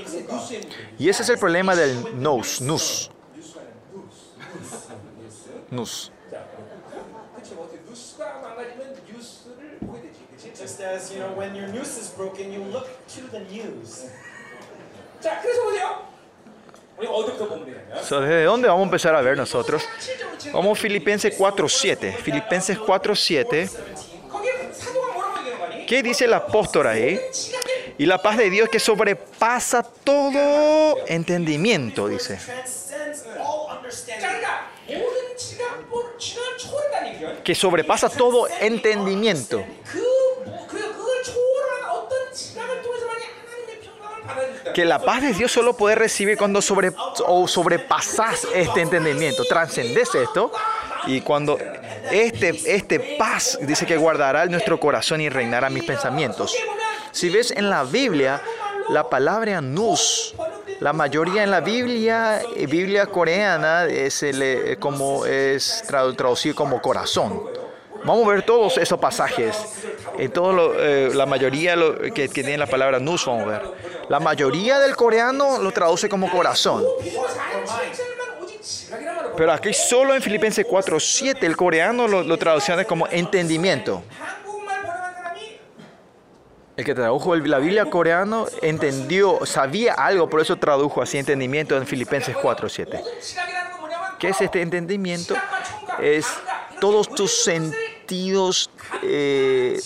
[0.98, 3.11] Y ese es el problema del nous, nus.
[5.70, 6.11] Nus.
[10.68, 14.09] Just as, you know, when your noose is broken, you look to the news.
[15.22, 16.07] 자, 그래서 보세요.
[16.97, 19.82] 우리 어디부터 보면 되냐면 So, ¿Desde dónde vamos a empezar a ver nosotros?
[19.99, 22.14] 7절로 지금 Vamos a Filipenses 4.7.
[22.20, 24.30] Filipenses 4.7.
[24.30, 25.86] 거기에 사도가 뭐라고 얘기하는 거니?
[25.88, 27.20] ¿Qué dice el apóstol ahí?
[27.32, 32.38] 지각에 Y la paz de Dios que sobrepasa todo entendimiento, dice.
[32.38, 34.28] Transcends all 자, understanding.
[34.28, 37.43] 그러니까 모든 지각을 지난 초월했다는 얘기예요.
[37.43, 39.64] Que sobrepasa todo entendimiento.
[44.74, 46.92] Que la paz de Dios solo puede recibir cuando sobre,
[47.26, 50.53] o sobrepasas este entendimiento, trascendes esto.
[51.07, 51.59] Y cuando
[52.11, 56.55] este, este paz dice que guardará nuestro corazón y reinará mis pensamientos.
[57.12, 58.42] Si ves en la Biblia,
[58.90, 60.34] la palabra nus
[60.80, 67.42] la mayoría en la Biblia, Biblia coreana, es el, eh, como es traducido como corazón.
[68.05, 69.57] Vamos a ver todos esos pasajes.
[70.18, 71.76] En todo eh, la mayoría
[72.14, 73.62] que, tiene la palabra nous, vamos a ver.
[74.09, 76.84] La mayoría del coreano lo traduce como corazón.
[79.36, 84.03] Pero aquí solo en Filipenses 4.7 el coreano lo, lo traduce como entendimiento.
[86.78, 91.84] El que tradujo la Biblia coreano entendió, sabía algo, por eso tradujo así entendimiento en
[91.84, 93.03] Filipenses 4.7.
[94.20, 95.34] ¿Qué es este entendimiento?
[96.01, 96.26] Es
[96.81, 98.70] todos tus sentidos,
[99.03, 99.81] eh,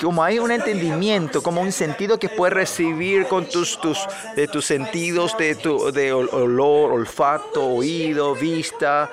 [0.00, 3.98] como hay un entendimiento, como un sentido que puedes recibir con tus, tus,
[4.36, 9.10] de tus sentidos, de, tu, de olor, olfato, oído, vista,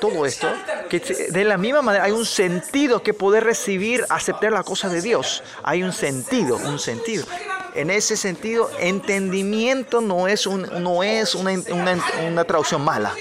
[0.00, 0.48] todo esto,
[0.88, 5.02] que de la misma manera hay un sentido que poder recibir, aceptar la cosa de
[5.02, 5.42] Dios.
[5.62, 7.26] Hay un sentido, un sentido.
[7.74, 13.14] En ese sentido, entendimiento no es, un, no es una, una, una traducción mala.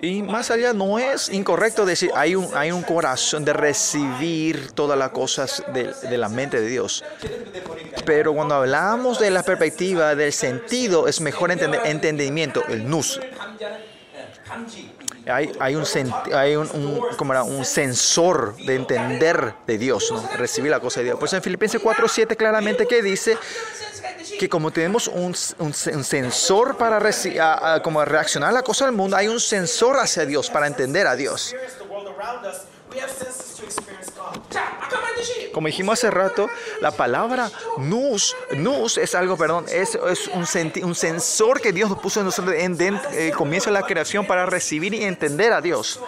[0.00, 4.96] Y más allá, no es incorrecto decir hay un, hay un corazón de recibir todas
[4.96, 7.04] las cosas de, de la mente de Dios.
[8.04, 13.20] Pero cuando hablamos de la perspectiva del sentido, es mejor entender entendimiento, el nous
[15.28, 15.84] hay, hay, un,
[16.34, 20.28] hay un, un, como era, un sensor de entender de Dios, ¿no?
[20.36, 21.18] recibir la cosa de Dios.
[21.18, 23.36] Por eso en Filipenses 4.7 claramente que dice
[24.38, 28.84] que como tenemos un, un sensor para reci, a, a, como reaccionar a la cosa
[28.86, 31.54] del mundo, hay un sensor hacia Dios para entender a Dios.
[35.52, 36.48] Como dijimos hace rato,
[36.80, 41.90] la palabra nous, nous es algo, perdón, es, es un, senti, un, sensor que Dios
[41.90, 45.04] nos puso en nosotros en, en el eh, comienzo de la creación para recibir y
[45.04, 46.00] entender a Dios.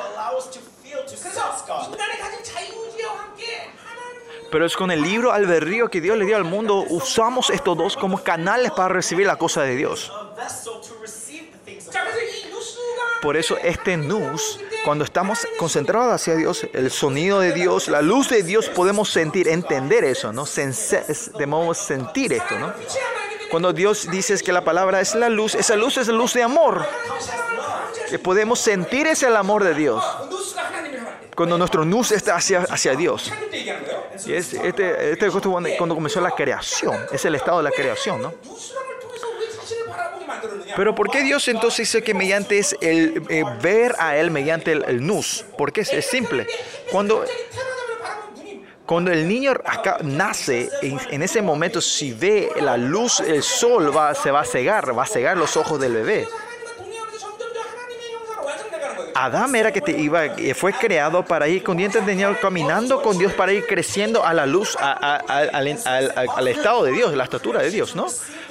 [4.51, 7.97] Pero es con el libro alberrío que Dios le dio al mundo, usamos estos dos
[7.97, 10.13] como canales para recibir la cosa de Dios.
[13.23, 18.31] Por eso este nous cuando estamos concentrados hacia Dios, el sonido de Dios, la luz
[18.31, 20.45] de Dios, podemos sentir, entender eso, ¿no?
[21.35, 22.73] Debemos sentir esto, ¿no?
[23.51, 26.43] Cuando Dios dice que la palabra es la luz, esa luz es la luz de
[26.43, 26.87] amor.
[28.09, 30.05] Que podemos sentir ese el amor de Dios.
[31.35, 33.33] Cuando nuestro nus está hacia, hacia Dios.
[34.27, 38.33] Y es, este, este, cuando comenzó la creación, es el estado de la creación, ¿no?
[40.77, 44.73] Pero ¿por qué Dios entonces dice que mediante es el eh, ver a Él mediante
[44.73, 45.45] el, el nus?
[45.57, 46.47] Porque es, es simple.
[46.91, 47.25] Cuando
[48.91, 54.17] cuando el niño acá nace, en, ese momento, si ve la luz, el sol va,
[54.17, 56.27] se va a cegar, va a cegar los ojos del bebé.
[59.15, 60.23] Adán era que te iba,
[60.57, 64.35] fue creado para ir con dientes de niño, caminando con Dios para ir creciendo a
[64.35, 67.95] la luz, a, a, a, al, al, al, estado de Dios, la estatura de Dios,
[67.95, 68.09] ¿no?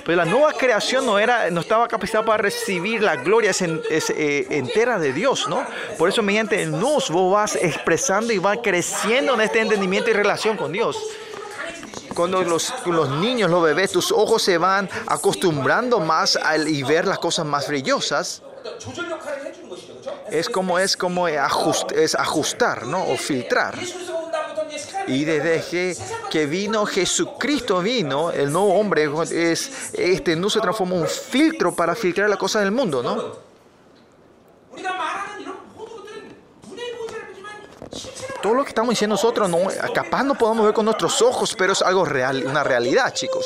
[0.09, 4.97] Pero la nueva creación no, era, no estaba capacitada para recibir la gloria eh, entera
[4.97, 5.63] de Dios, ¿no?
[5.99, 10.13] Por eso mediante el nos vos vas expresando y vas creciendo en este entendimiento y
[10.13, 10.97] relación con Dios
[12.15, 17.05] cuando los, los, niños, los bebés, tus ojos se van acostumbrando más al, y ver
[17.05, 18.41] las cosas más brillosas.
[20.31, 23.03] Es como es como es ajustar, ¿no?
[23.03, 23.77] O filtrar.
[25.07, 25.95] Y desde
[26.29, 31.75] que vino Jesucristo, vino el nuevo hombre, es, este no se transformó en un filtro
[31.75, 33.49] para filtrar la cosa del mundo, ¿no?
[38.41, 39.57] Todo lo que estamos diciendo nosotros, no,
[39.93, 43.45] capaz no podemos ver con nuestros ojos, pero es algo real, una realidad, chicos.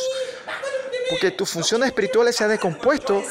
[1.09, 3.23] Porque tus funciones espirituales se han descompuesto,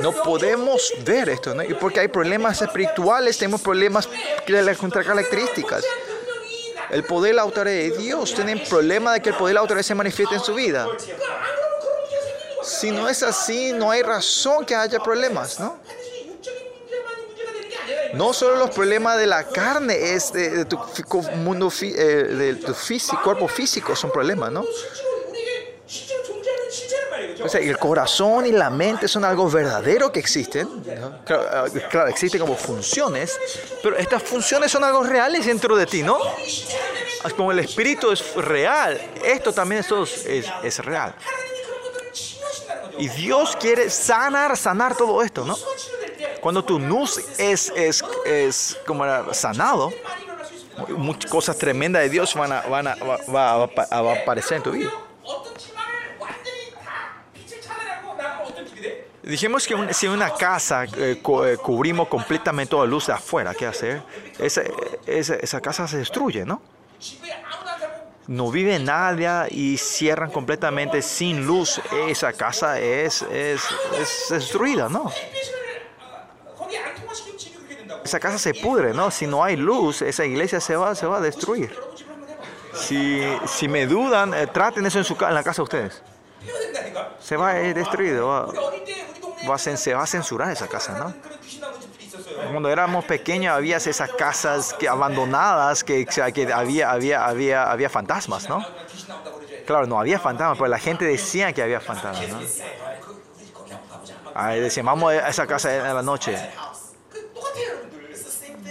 [0.00, 1.62] no podemos ver esto, ¿no?
[1.62, 4.08] Y porque hay problemas espirituales, tenemos problemas
[4.46, 5.84] de las contracaracterísticas.
[6.90, 10.36] El poder de de Dios, tiene problema de que el poder de autoridad se manifieste
[10.36, 10.86] en su vida.
[12.62, 15.78] Si no es así, no hay razón que haya problemas, ¿no?
[18.14, 20.78] No solo los problemas de la carne, es de, tu,
[21.36, 24.64] mundo, eh, físico, cuerpo físico son problemas, ¿no?
[27.54, 30.68] El corazón y la mente son algo verdadero que existen.
[31.28, 33.38] Ah, claro, existen como funciones,
[33.82, 36.18] pero estas funciones son algo reales dentro de ti, ¿no?
[37.24, 41.14] Ah, como el espíritu es real, esto también es, real.
[42.98, 45.56] Y Dios quiere sanar, sanar todo esto, ¿no?
[46.40, 49.04] Cuando tu nus es, es, es como
[49.34, 49.92] sanado,
[50.96, 54.90] muchas cosas tremendas de Dios van a, van a aparecer en tu vida.
[59.26, 63.66] Dijimos que un, si una casa eh, eh, cubrimos completamente toda luz de afuera, ¿qué
[63.66, 64.00] hacer?
[64.38, 64.62] Esa,
[65.04, 66.62] esa, esa casa se destruye, ¿no?
[68.28, 71.80] No vive nadie y cierran completamente sin luz.
[72.06, 73.64] Esa casa es, es,
[74.00, 75.10] es destruida, ¿no?
[78.04, 79.10] Esa casa se pudre, ¿no?
[79.10, 81.76] Si no hay luz, esa iglesia se va, se va a destruir.
[82.72, 86.02] Si, si me dudan, eh, traten eso en, su, en la casa de ustedes
[87.20, 88.48] se va destruido, va,
[89.48, 91.14] va, se va a censurar esa casa, ¿no?
[92.50, 98.48] Cuando éramos pequeños había esas casas que abandonadas que, que había, había, había, había fantasmas,
[98.48, 98.64] ¿no?
[99.66, 102.40] Claro, no había fantasmas, pero la gente decía que había fantasmas, ¿no?
[104.52, 106.36] Decían, vamos a esa casa en la noche.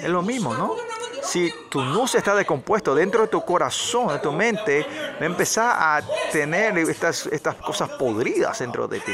[0.05, 0.75] Es lo mismo, ¿no?
[1.23, 4.85] Si tu no se está descompuesto dentro de tu corazón, de tu mente,
[5.19, 6.01] va a empezar a
[6.31, 9.13] tener estas, estas cosas podridas dentro de ti.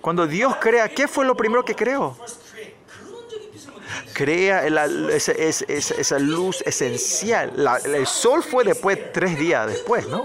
[0.00, 2.16] Cuando Dios crea, ¿qué fue lo primero que creó?
[4.12, 4.64] Crea
[5.10, 7.82] esa, esa, luz esencial.
[7.84, 10.22] El sol fue después, tres días después, ¿no?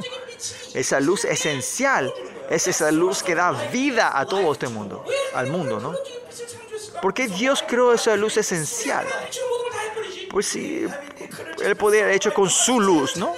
[0.75, 2.13] Esa luz esencial
[2.51, 5.95] es esa luz que da vida a todo este mundo, al mundo, ¿no?
[7.03, 9.05] Porque Dios creó esa luz esencial.
[10.29, 10.85] Pues sí,
[11.61, 13.35] Él podía haber hecho con su luz, ¿no?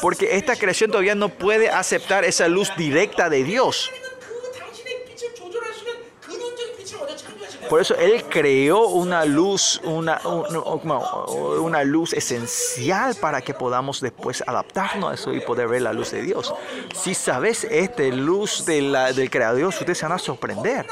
[0.00, 3.90] Porque esta creación todavía no puede aceptar esa luz directa de Dios.
[7.68, 15.10] Por eso Él creó una luz, una, una, luz esencial para que podamos después adaptarnos
[15.10, 16.54] a eso y poder ver la luz de Dios.
[16.94, 20.86] Si sabes esta luz del Creador, ustedes se van a sorprender.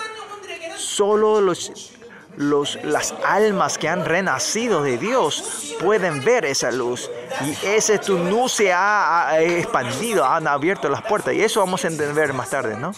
[0.77, 1.95] Solo los
[2.37, 7.11] los, las almas que han renacido de Dios pueden ver esa luz.
[7.45, 11.34] Y ese tunú se ha expandido, han abierto las puertas.
[11.34, 12.93] Y eso vamos a entender más tarde, ¿no?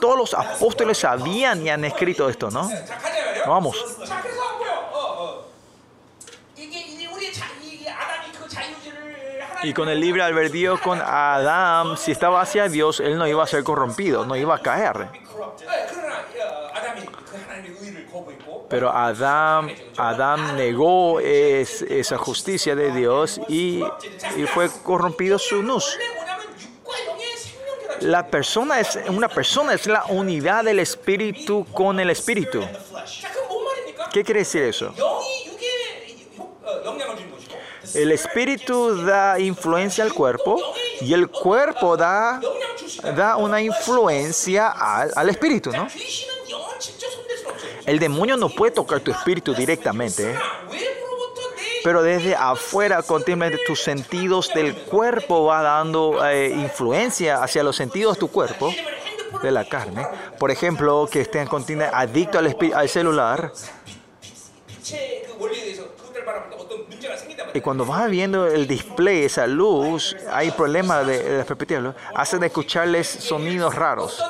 [0.00, 2.70] Todos los apóstoles sabían y han escrito esto, ¿no?
[3.46, 3.84] Vamos.
[9.64, 13.46] Y con el libre albedrío con Adán, si estaba hacia Dios, él no iba a
[13.46, 15.08] ser corrompido, no iba a caer.
[18.72, 23.84] Pero Adán, Adán negó es, esa justicia de Dios y,
[24.54, 25.98] fue corrompido su luz.
[28.00, 32.66] La persona es una persona, es la unidad del espíritu con el espíritu.
[34.10, 34.94] ¿Qué quiere decir eso?
[37.92, 40.58] El espíritu da influencia al cuerpo
[41.02, 42.40] y el cuerpo da,
[43.36, 45.88] una influencia al espíritu, ¿no?
[47.86, 50.38] El demonio no puede tocar tu espíritu directamente, ¿eh?
[51.82, 58.14] pero desde afuera continuamente tus sentidos del cuerpo va dando eh, influencia hacia los sentidos
[58.14, 58.72] de tu cuerpo,
[59.42, 60.06] de la carne.
[60.38, 63.52] Por ejemplo, que estén continuamente adicto al, al celular.
[67.54, 73.74] Y cuando vas viendo el display, esa luz, hay problemas de, de hacen escucharles sonidos
[73.74, 74.22] raros.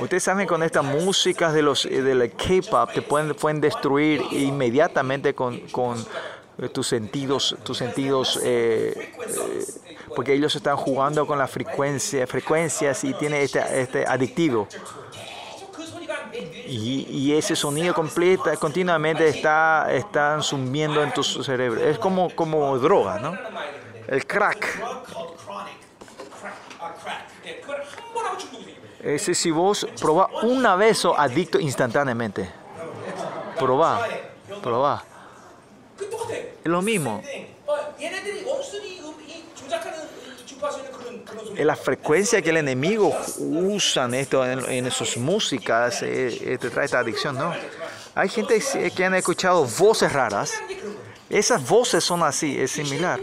[0.00, 5.34] Ustedes saben con estas músicas de los eh, del K-pop te pueden, pueden destruir inmediatamente
[5.34, 5.98] con, con
[6.60, 9.64] eh, tus sentidos, tus sentidos, eh, eh,
[10.14, 14.68] porque ellos están jugando con las frecuencia, frecuencias y tiene este, este adictivo.
[16.66, 21.82] Y, y, ese sonido completa, continuamente está están sumiendo en tu cerebro.
[21.82, 23.36] Es como, como droga, ¿no?
[24.06, 24.80] El crack
[29.02, 32.50] Ese si vos probás una vez, sos adicto instantáneamente.
[33.58, 34.06] Probá,
[34.62, 35.04] probá.
[36.62, 37.22] Es lo mismo.
[41.56, 46.58] Es la frecuencia que el enemigo usa en, esto, en, en sus músicas eh, eh,
[46.58, 47.52] te trae esta adicción, ¿no?
[48.14, 48.62] Hay gente
[48.94, 50.54] que han escuchado voces raras.
[51.28, 53.20] Esas voces son así, es similar.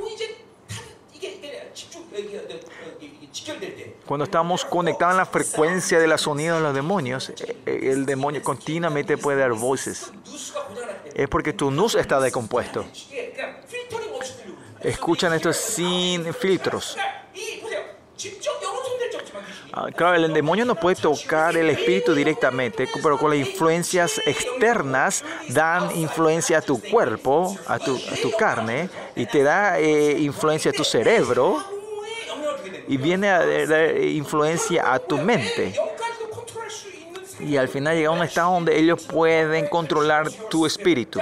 [4.07, 8.05] Cuando estamos conectados en la frecuencia de los sonidos de los demonios, eh, eh, el
[8.05, 10.13] demonio continuamente puede dar voces.
[11.13, 12.85] Es porque tu nus está descompuesto.
[14.79, 16.95] Escuchan esto sin filtros.
[19.73, 25.25] Ah, claro, el demonio no puede tocar el espíritu directamente, pero con las influencias externas
[25.49, 30.71] dan influencia a tu cuerpo, a tu, a tu carne, y te da eh, influencia
[30.71, 31.76] a tu cerebro
[32.87, 35.73] y viene a dar influencia a tu mente.
[37.39, 41.19] Y al final llega a un estado donde ellos pueden controlar tu espíritu.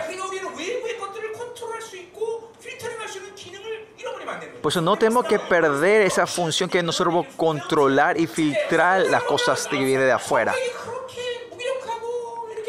[4.61, 9.67] Por eso no tenemos que perder esa función que nosotros controlar y filtrar las cosas
[9.67, 10.55] que vienen de afuera.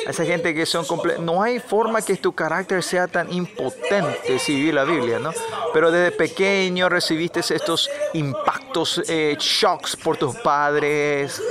[0.07, 4.55] Esa gente que son comple No hay forma que tu carácter sea tan impotente si
[4.61, 5.33] vi la Biblia, ¿no?
[5.73, 11.43] Pero desde pequeño recibiste estos impactos, eh, shocks por tus padres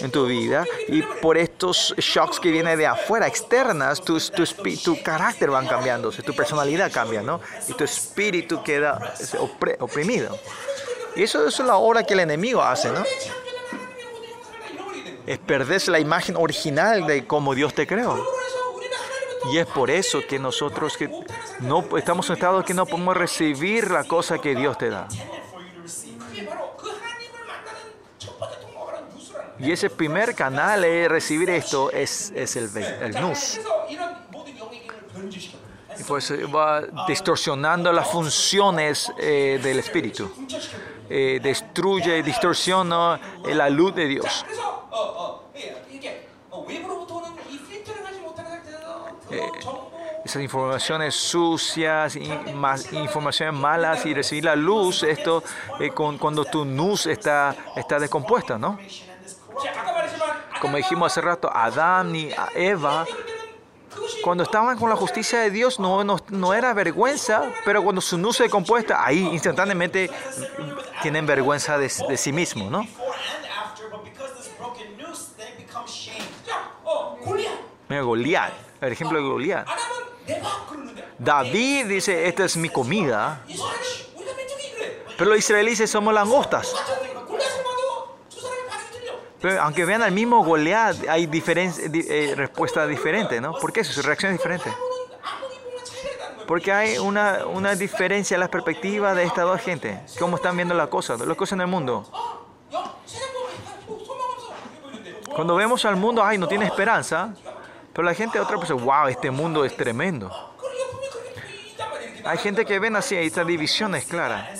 [0.00, 4.44] en tu vida y por estos shocks que vienen de afuera, externas, tu, tu,
[4.84, 7.40] tu carácter van cambiándose, tu personalidad cambia, ¿no?
[7.68, 9.14] Y tu espíritu queda
[9.78, 10.38] oprimido.
[11.14, 13.02] Y eso es la obra que el enemigo hace, ¿no?
[15.26, 18.24] es perdés la imagen original de cómo Dios te creó.
[19.52, 21.10] Y es por eso que nosotros que
[21.60, 25.08] no estamos en estado que no podemos recibir la cosa que Dios te da.
[29.58, 33.58] Y ese primer canal de recibir esto es, es el, el nus.
[35.98, 40.30] Y pues va distorsionando las funciones eh, del espíritu
[41.08, 44.44] eh, destruye, distorsiona eh, la luz de Dios.
[50.24, 55.44] Esas informaciones sucias, in, más, informaciones malas y recibir la luz, esto
[55.78, 58.76] eh, con, cuando tu luz está, está descompuesta, ¿no?
[60.60, 63.06] Como dijimos hace rato, Adán y Eva
[64.26, 68.18] cuando estaban con la justicia de Dios no, no, no era vergüenza, pero cuando su
[68.18, 70.10] nu se compuesta, ahí instantáneamente
[71.00, 72.84] tienen vergüenza de, de sí mismo, ¿no?
[77.88, 79.68] Mira, Goliat, el ejemplo de Goliat.
[81.20, 83.44] David dice, esta es mi comida.
[85.16, 86.74] Pero los israelíes somos langostas.
[89.46, 93.52] Pero aunque vean al mismo Goliat, hay diferen eh, respuestas diferentes, ¿no?
[93.52, 93.92] ¿Por qué eso?
[93.92, 94.72] Su reacción es diferente.
[96.48, 100.16] Porque hay una, una diferencia en las perspectivas de estas dos gentes.
[100.18, 102.10] Cómo están viendo las cosas, las cosas en el mundo.
[105.32, 107.32] Cuando vemos al mundo, ay, no tiene esperanza.
[107.92, 110.28] Pero la gente otra persona, wow, este mundo es tremendo.
[112.24, 114.50] Hay gente que ven así, esta división es clara.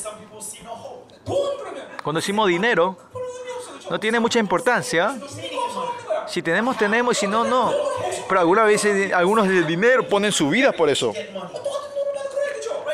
[2.05, 2.97] Cuando decimos dinero,
[3.91, 5.17] no tiene mucha importancia.
[6.27, 7.73] Si tenemos, tenemos, y si no, no.
[8.29, 11.13] Pero algunas veces algunos del dinero ponen su vida por eso.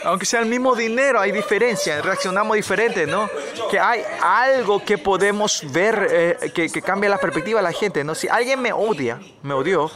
[0.05, 3.30] Aunque sea el mismo dinero, hay diferencia, reaccionamos diferente, ¿no?
[3.70, 8.03] Que hay algo que podemos ver eh, que, que, cambia la perspectiva de la gente,
[8.03, 8.14] ¿no?
[8.14, 9.90] Si alguien me odia, me odió,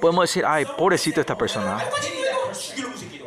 [0.00, 1.78] podemos decir, ay, pobrecito esta persona.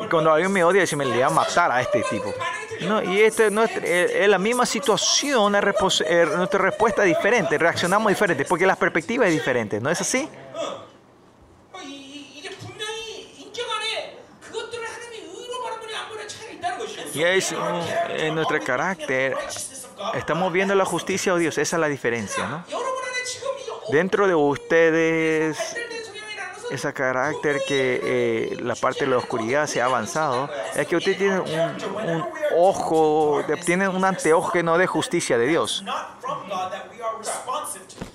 [0.03, 2.31] Y cuando alguien me odia, decirme, le voy a matar a este tipo.
[2.81, 8.09] No, y esta no, eh, es la misma situación, eh, nuestra respuesta es diferente, reaccionamos
[8.09, 10.27] diferente, porque las perspectivas es diferente, ¿no es así?
[17.13, 17.53] Y es
[18.33, 19.37] nuestro carácter,
[20.15, 22.65] estamos viendo la justicia o Dios, esa es la diferencia, ¿no?
[23.89, 25.75] Dentro de ustedes
[26.71, 31.17] ese carácter que eh, la parte de la oscuridad se ha avanzado, es que usted
[31.17, 32.25] tiene un, un
[32.57, 35.83] ojo, tiene un anteojo que no de justicia de Dios.
[35.83, 38.05] Not from God that we are responsive to.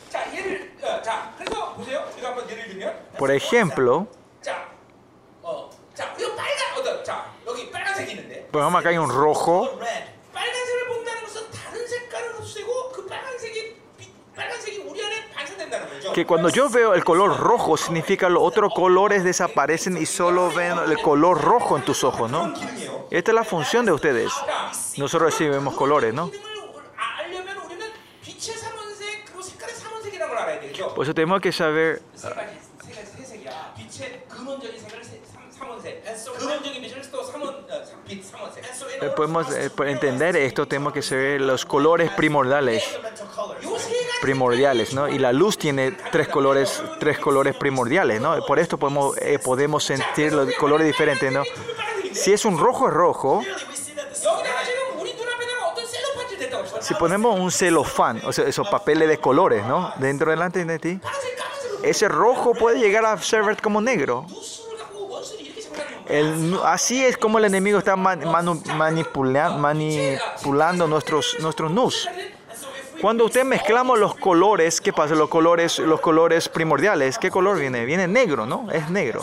[16.14, 20.76] que cuando yo veo el color rojo significa los otros colores desaparecen y solo ven
[20.86, 22.52] el color rojo en tus ojos, ¿no?
[23.11, 24.32] Esta es la función de ustedes.
[24.96, 26.30] Nosotros sí colores, ¿no?
[30.94, 32.02] Por eso tenemos que saber
[39.16, 42.85] Podemos eh, entender esto, tenemos que ver los colores primordiales.
[44.20, 45.09] Primordiales, ¿no?
[45.09, 48.45] Y la luz tiene tres colores, tres colores primordiales, ¿no?
[48.45, 51.43] Por esto podemos, eh, podemos sentir los colores diferentes, ¿no?
[52.12, 53.43] Si es un rojo, es rojo.
[56.81, 59.93] Si ponemos un celofán, o sea, esos papeles de colores, ¿no?
[59.97, 61.01] Dentro delante de ti.
[61.83, 64.26] Ese rojo puede llegar a ser como negro.
[66.11, 68.20] El, así es como el enemigo está man,
[68.76, 72.08] manipula, manipulando nuestros, nuestros nus.
[73.00, 75.14] Cuando usted mezclamos los colores, ¿qué pasa?
[75.14, 77.84] Los colores, los colores primordiales, ¿qué color viene?
[77.84, 78.70] Viene negro, ¿no?
[78.70, 79.22] Es negro.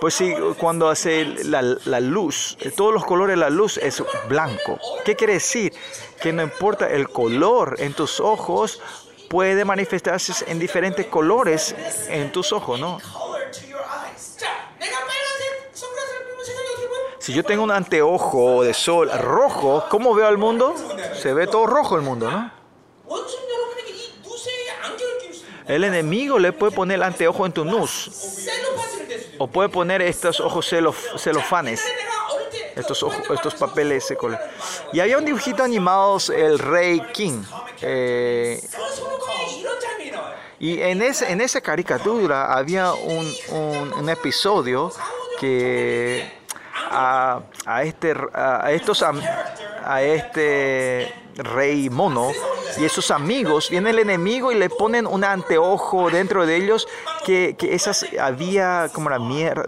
[0.00, 4.02] Pues sí, cuando hace la, la luz, eh, todos los colores de la luz es
[4.28, 4.78] blanco.
[5.04, 5.72] ¿Qué quiere decir?
[6.20, 8.80] Que no importa el color en tus ojos,
[9.28, 11.74] puede manifestarse en diferentes colores
[12.08, 12.98] en tus ojos, ¿no?
[17.24, 20.74] Si yo tengo un anteojo de sol rojo, ¿cómo veo al mundo?
[21.14, 22.50] Se ve todo rojo el mundo, ¿no?
[25.66, 28.10] El enemigo le puede poner el anteojo en tu nuz.
[29.38, 30.68] O puede poner estos ojos
[31.16, 31.82] celofanes.
[32.76, 34.38] Estos, ojos, estos papeles color.
[34.92, 37.42] Y había un dibujito animado, el Rey King.
[37.80, 38.60] Eh,
[40.58, 43.34] y en, ese, en esa caricatura había un,
[43.98, 44.92] un episodio
[45.40, 46.43] que
[46.90, 49.20] a, a este, a, estos, am-
[49.84, 52.30] a este rey mono
[52.76, 56.86] y esos amigos, viene el enemigo y le ponen un anteojo dentro de ellos
[57.24, 59.64] que, que esas había como la mierda,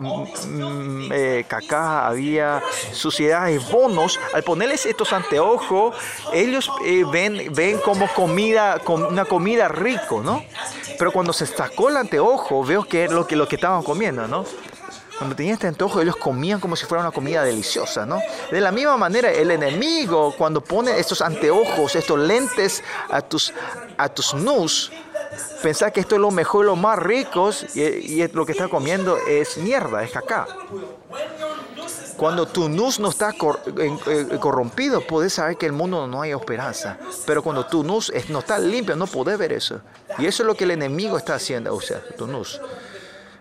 [1.48, 4.18] caca, había suciedad y bonos.
[4.34, 5.94] Al ponerles estos anteojos,
[6.32, 10.44] ellos eh, ven, ven como comida, com- una comida rico, ¿no?
[10.98, 14.44] Pero cuando se sacó el anteojo, veo que lo que, lo que estaban comiendo, ¿no?
[15.18, 18.20] Cuando tenían este antojo, ellos comían como si fuera una comida deliciosa, ¿no?
[18.50, 23.52] De la misma manera, el enemigo, cuando pone estos anteojos, estos lentes a tus,
[23.96, 24.92] a tus nus,
[25.62, 29.56] pensar que esto es lo mejor, lo más rico, y, lo que está comiendo es
[29.56, 30.46] mierda, es caca.
[32.16, 36.98] Cuando tu nus no está eh, corrompido, puedes saber que el mundo no hay esperanza.
[37.26, 39.80] Pero cuando tu nus no está limpio, no puedes ver eso.
[40.18, 42.60] Y eso es lo que el enemigo está haciendo, o sea, tu nus.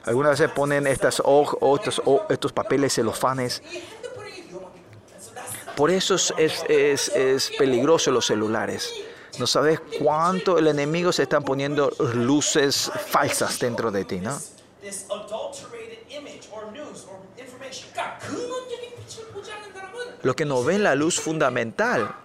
[0.06, 3.64] Algunas veces ponen estas o, o, estos, o, estos, papeles celofanes.
[5.76, 8.94] Por eso es, es, es peligroso los celulares.
[9.40, 14.38] No sabes cuánto el enemigo se está poniendo luces falsas dentro de ti, ¿no?
[20.22, 22.16] Los que no ven la luz fundamental,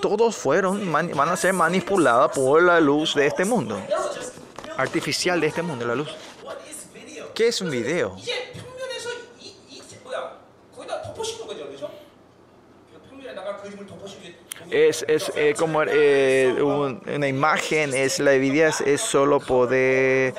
[0.00, 3.80] todos fueron, van a ser manipulados por la luz de este mundo,
[4.76, 6.08] artificial de este mundo, la luz.
[7.33, 7.33] What is video?
[7.33, 8.15] ¿Qué es un video?
[8.17, 10.31] 이제 평면에서 이, 이 뭐야
[10.75, 11.91] 거기다 덮어씌운 거죠, 그렇죠?
[13.09, 14.35] 평면에다가 그림을 덮어씌우게.
[14.71, 20.35] Es, es eh, como eh, un- una imagen, es la evidencia es solo poder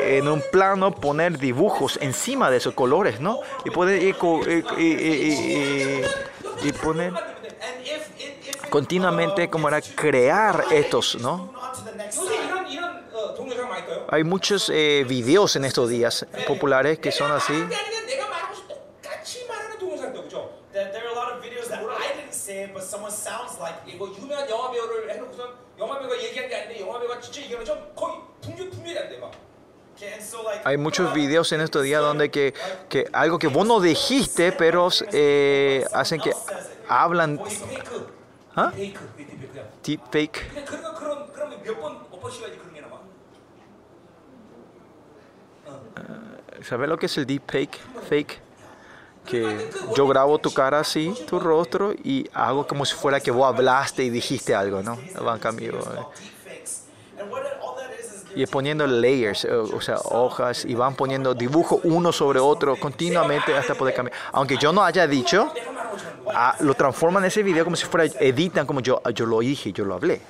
[0.00, 3.40] en un plano poner dibujos encima de esos colores, ¿no?
[3.64, 9.48] Y poder y, co- y- y- y- y- y poner And if it, if continuamente
[9.48, 11.52] como era crear estos, ¿no?
[14.09, 17.53] Hay muchos eh, videos en estos días populares que son así.
[30.63, 32.53] Hay muchos videos en estos días donde que,
[32.89, 36.33] que algo que vos no dijiste, pero eh, hacen que
[36.87, 37.39] hablan.
[38.55, 38.71] ¿Ah?
[39.83, 40.45] Deep fake.
[45.97, 47.79] Eh, ¿Sabes lo que es el deep fake?
[48.09, 48.39] Fake.
[49.25, 53.47] Que yo grabo tu cara así, tu rostro, y hago como si fuera que vos
[53.47, 54.99] hablaste y dijiste algo, ¿no?
[55.19, 55.79] Van cambiando.
[55.79, 56.25] Eh.
[58.35, 63.55] Y poniendo layers, eh, o sea, hojas, y van poniendo dibujo uno sobre otro continuamente
[63.55, 64.15] hasta poder cambiar.
[64.33, 65.51] Aunque yo no haya dicho,
[66.33, 69.71] ah, lo transforman ese video como si fuera, editan como yo, ah, yo lo dije,
[69.71, 70.21] yo lo hablé.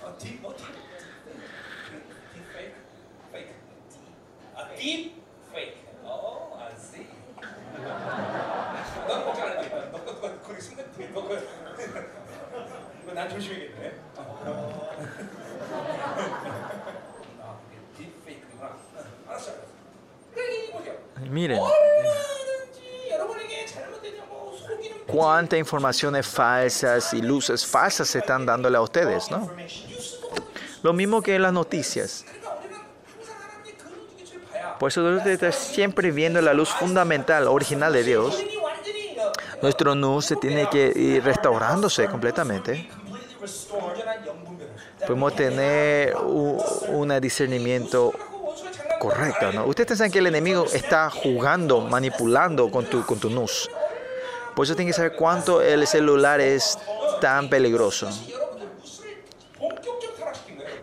[21.36, 21.60] Miren
[25.06, 29.52] cuánta informaciones falsas y luces falsas se están dándole a ustedes, ¿no?
[30.82, 32.24] Lo mismo que en las noticias.
[34.80, 38.42] Por eso debemos estar siempre viendo la luz fundamental, original de Dios.
[39.62, 42.90] Nuestro nu se tiene que ir restaurándose completamente.
[45.06, 48.14] Podemos tener un discernimiento
[49.00, 49.52] correcta.
[49.52, 49.66] ¿no?
[49.66, 53.70] Ustedes piensan que el enemigo está jugando, manipulando con tu, con tu NUS.
[53.70, 56.78] Pues Por eso tienen que saber cuánto el celular es
[57.20, 58.10] tan peligroso.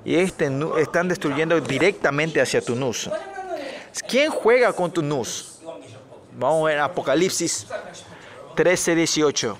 [0.05, 3.11] Y este están destruyendo directamente hacia tu NUS.
[4.09, 5.61] ¿Quién juega con tu NUS?
[6.33, 7.67] Vamos a ver Apocalipsis
[8.55, 9.59] 13, 18.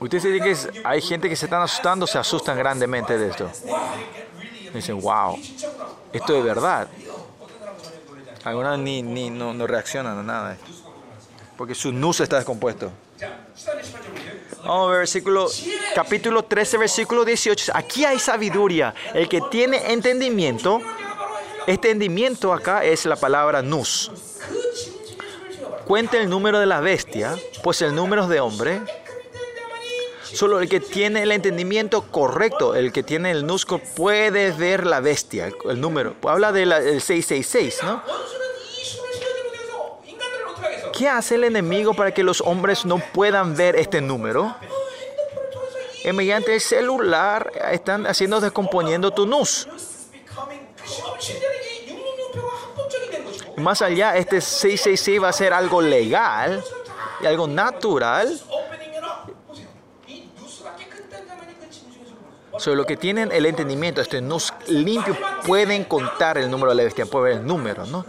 [0.00, 3.50] Ustedes dicen que hay gente que se están asustando, se asustan grandemente de esto.
[4.74, 5.38] Dicen, wow,
[6.12, 6.88] esto es verdad.
[8.44, 10.56] Algunos ni, ni no, reaccionan a nada.
[11.56, 12.90] Porque su nus está descompuesto.
[14.64, 15.48] Vamos a versículo,
[15.94, 17.72] capítulo 13, versículo 18.
[17.74, 18.94] Aquí hay sabiduría.
[19.14, 20.80] El que tiene entendimiento,
[21.66, 24.10] este entendimiento acá es la palabra nus.
[25.86, 28.80] Cuenta el número de la bestia, pues el número es de hombre,
[30.32, 35.00] Solo el que tiene el entendimiento correcto, el que tiene el nusco, puede ver la
[35.00, 36.14] bestia, el número.
[36.22, 38.02] Habla del de 666, ¿no?
[40.92, 44.54] ¿Qué hace el enemigo para que los hombres no puedan ver este número?
[46.04, 49.68] Y mediante el celular están haciendo descomponiendo tu nus.
[53.56, 56.64] Más allá, este 666 va a ser algo legal
[57.20, 58.40] y algo natural
[62.60, 66.84] Sobre lo que tienen el entendimiento, este nos limpio, pueden contar el número de la
[66.84, 68.04] bestia, pueden ver el número, ¿no?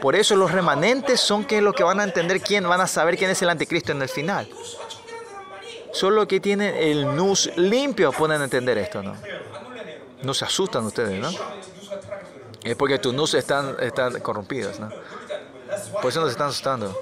[0.00, 3.16] Por eso los remanentes son que los que van a entender quién, van a saber
[3.16, 4.48] quién es el anticristo en el final.
[5.92, 9.16] Solo que tienen el nus limpio pueden entender esto, ¿no?
[10.22, 11.30] No se asustan ustedes, ¿no?
[12.62, 14.88] Es porque tus nus están, están corrompidas, ¿no?
[16.00, 16.96] Por eso nos están asustando.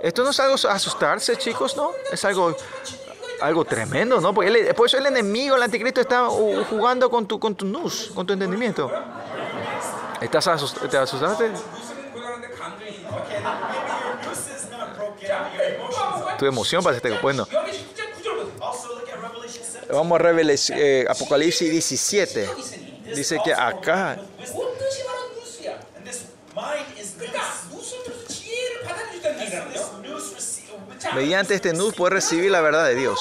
[0.00, 1.90] Esto no es algo asustarse, chicos, ¿no?
[2.12, 2.54] Es algo
[3.40, 4.32] algo tremendo, ¿no?
[4.32, 8.10] Porque él, por el enemigo, el anticristo, está uh, jugando con tu, con tu nus,
[8.14, 8.90] con tu entendimiento.
[10.20, 11.50] ¿Estás asust ¿Te asustaste?
[16.38, 17.46] Tu emoción pasaste bueno.
[19.90, 22.48] Vamos a Reveles, eh, Apocalipsis 17.
[23.14, 24.18] Dice que acá
[31.14, 33.20] Mediante este nud puedes recibir la verdad de Dios.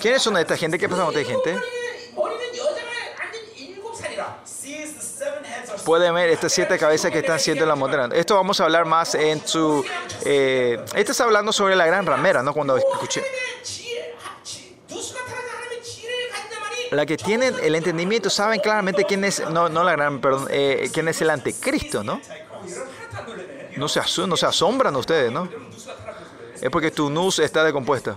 [0.00, 0.78] ¿Quiénes son esta gente?
[0.78, 1.58] ¿Qué pasa con esta gente?
[5.84, 8.14] Pueden ver estas siete cabezas que están siendo la montaña.
[8.14, 9.84] Esto vamos a hablar más en su...
[10.24, 12.54] Eh, estás hablando sobre la gran ramera, ¿no?
[12.54, 13.22] Cuando escuché.
[16.90, 20.88] La que tienen el entendimiento saben claramente quién es, no, no la gran, perdón, eh,
[20.92, 22.20] quién es el anticristo, ¿no?
[23.76, 25.48] No se, no se asombran ustedes, ¿no?
[26.64, 28.16] Es porque tu nus está decompuesta.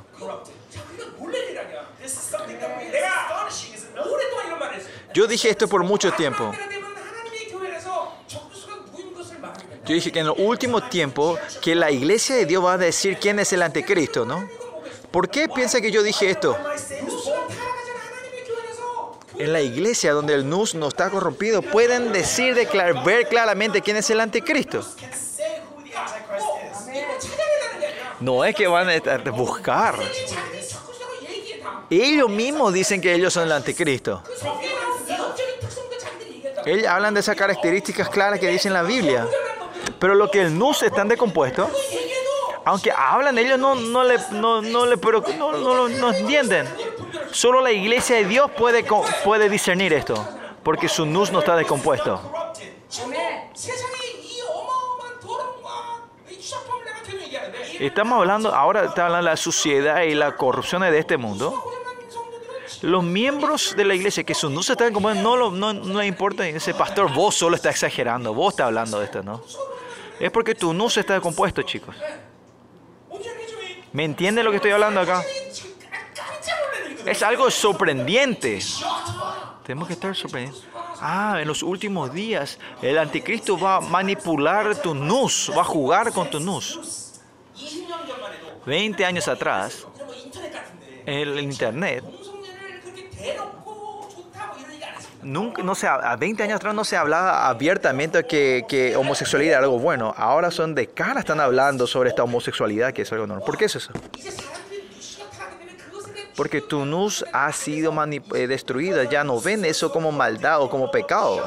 [5.14, 6.54] Yo dije esto por mucho tiempo.
[9.86, 13.18] Yo dije que en el último tiempo que la iglesia de Dios va a decir
[13.20, 14.48] quién es el anticristo, ¿no?
[15.12, 16.58] ¿Por qué piensa que yo dije esto?
[19.38, 23.98] En la iglesia donde el nus no está corrompido, pueden decir, declarar, ver claramente quién
[23.98, 24.86] es el anticristo.
[28.20, 29.96] No es que van a buscar.
[31.90, 34.22] Ellos mismos dicen que ellos son el anticristo.
[36.66, 39.28] Ellos hablan de esas características claras que dice en la Biblia.
[40.00, 41.70] Pero lo que el NUS están decompuestos,
[42.66, 46.68] aunque hablan, ellos no, no, le, no, no, le, pero no, no entienden.
[47.32, 48.86] Solo la iglesia de Dios puede,
[49.24, 50.28] puede discernir esto,
[50.64, 52.20] porque su NUS no está descompuesto.
[57.80, 61.64] Estamos hablando, ahora está hablando de la suciedad y la corrupción de este mundo.
[62.82, 66.00] Los miembros de la iglesia que sus no se están como no, lo, no, no
[66.00, 69.44] le importa, dice, pastor, vos solo estás exagerando, vos estás hablando de esto, ¿no?
[70.20, 71.96] Es porque tu nus está compuesto, chicos.
[73.94, 75.24] ¿Me entienden lo que estoy hablando acá?
[77.06, 78.60] Es algo sorprendente.
[79.64, 80.64] Tenemos que estar sorprendidos.
[81.00, 86.12] Ah, en los últimos días el anticristo va a manipular tu nus, va a jugar
[86.12, 87.07] con tu nus.
[88.68, 89.88] 20 años atrás,
[91.06, 92.04] el Internet
[95.24, 99.64] nunca, no se, a 20 años atrás no se hablaba abiertamente que, que, homosexualidad era
[99.64, 100.14] algo bueno.
[100.18, 103.46] Ahora son de cara, están hablando sobre esta homosexualidad que es algo normal.
[103.46, 103.92] ¿Por qué es eso?
[106.36, 107.94] Porque Tunus ha sido
[108.36, 111.42] eh, destruida, ya no ven eso como maldad o como pecado.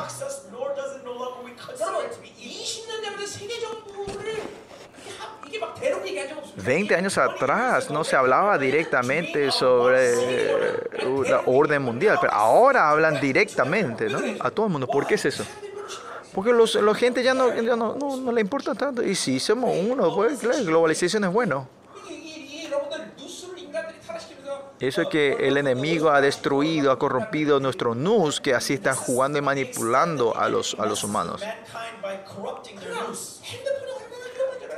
[6.65, 13.21] 20 años atrás no se hablaba directamente sobre eh, la orden mundial, pero ahora hablan
[13.21, 14.19] directamente ¿no?
[14.41, 14.87] a todo el mundo.
[14.87, 15.45] ¿Por qué es eso?
[16.35, 19.03] Porque los, la gente ya, no, ya no, no, le importa tanto.
[19.03, 21.69] Y si somos uno, pues claro, globalización es bueno.
[24.79, 29.39] Eso es que el enemigo ha destruido, ha corrompido nuestro nus, que así están jugando
[29.39, 31.43] y manipulando a los, a los humanos.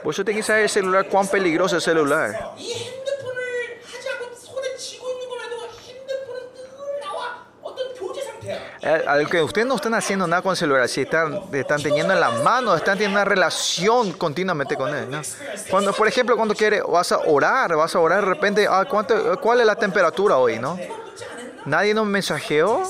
[0.03, 2.55] Por tengo que saber el celular, cuán peligroso es el celular.
[9.07, 12.19] Al que ustedes no están haciendo nada con el celular, si están, están teniendo en
[12.19, 15.09] la mano, están teniendo una relación continuamente con él.
[15.09, 15.23] ¿no?
[15.71, 19.41] Cuando, por ejemplo, cuando quieres, vas a orar, vas a orar de repente, ah, ¿cuánto,
[19.41, 20.59] ¿cuál es la temperatura hoy?
[20.59, 20.77] ¿no?
[21.65, 22.83] ¿Nadie nos mensajeó?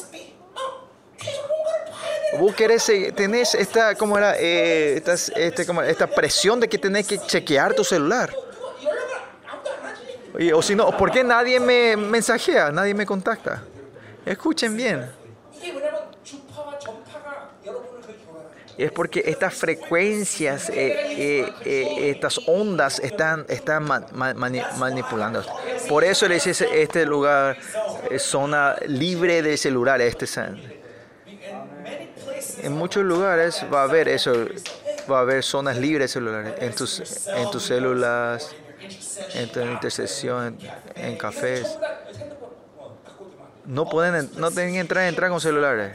[2.38, 4.36] vos querés, tenés esta, ¿cómo era?
[4.38, 8.34] Eh, esta, este, esta presión de que tenés que chequear tu celular.
[10.38, 12.70] Y, o si no, ¿por qué nadie me mensajea?
[12.70, 13.62] Nadie me contacta.
[14.24, 15.10] Escuchen bien.
[18.78, 25.44] Es porque estas frecuencias, eh, eh, eh, estas ondas están, están man, mani, manipulando.
[25.88, 27.58] Por eso le dice este lugar
[28.10, 30.26] eh, zona libre de celulares, este
[32.58, 34.32] en muchos lugares va a haber eso,
[35.10, 38.54] va a haber zonas libres celulares, en tus, en tus células,
[39.34, 40.58] en tu intercesión,
[40.94, 41.78] en, cafés.
[43.64, 45.94] No pueden, no tienen que entrar, entrar con celulares.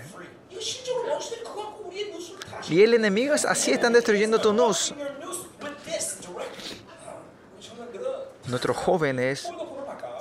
[2.70, 4.93] Y el enemigo es así, están destruyendo tu nus.
[8.47, 9.49] Nuestros jóvenes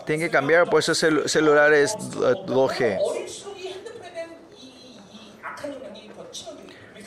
[0.05, 3.46] tienen que cambiar por esos celulares 2G.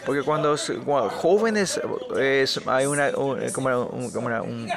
[0.10, 0.58] Porque cuando,
[1.22, 1.80] jóvenes
[2.66, 4.68] hay una, un,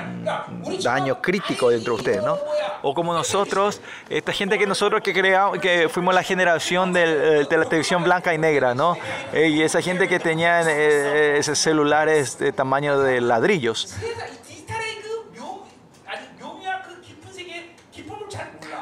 [0.82, 2.36] daño crítico dentro de ustedes, ¿no?
[2.82, 3.80] O como nosotros,
[4.10, 8.34] esta gente que nosotros que creamos, que fuimos la generación eh, de la televisión blanca
[8.34, 8.94] y negra, ¿no?
[9.32, 13.94] Y esa gente que tenía eh, eh, esos celulares de tamaño de ladrillos.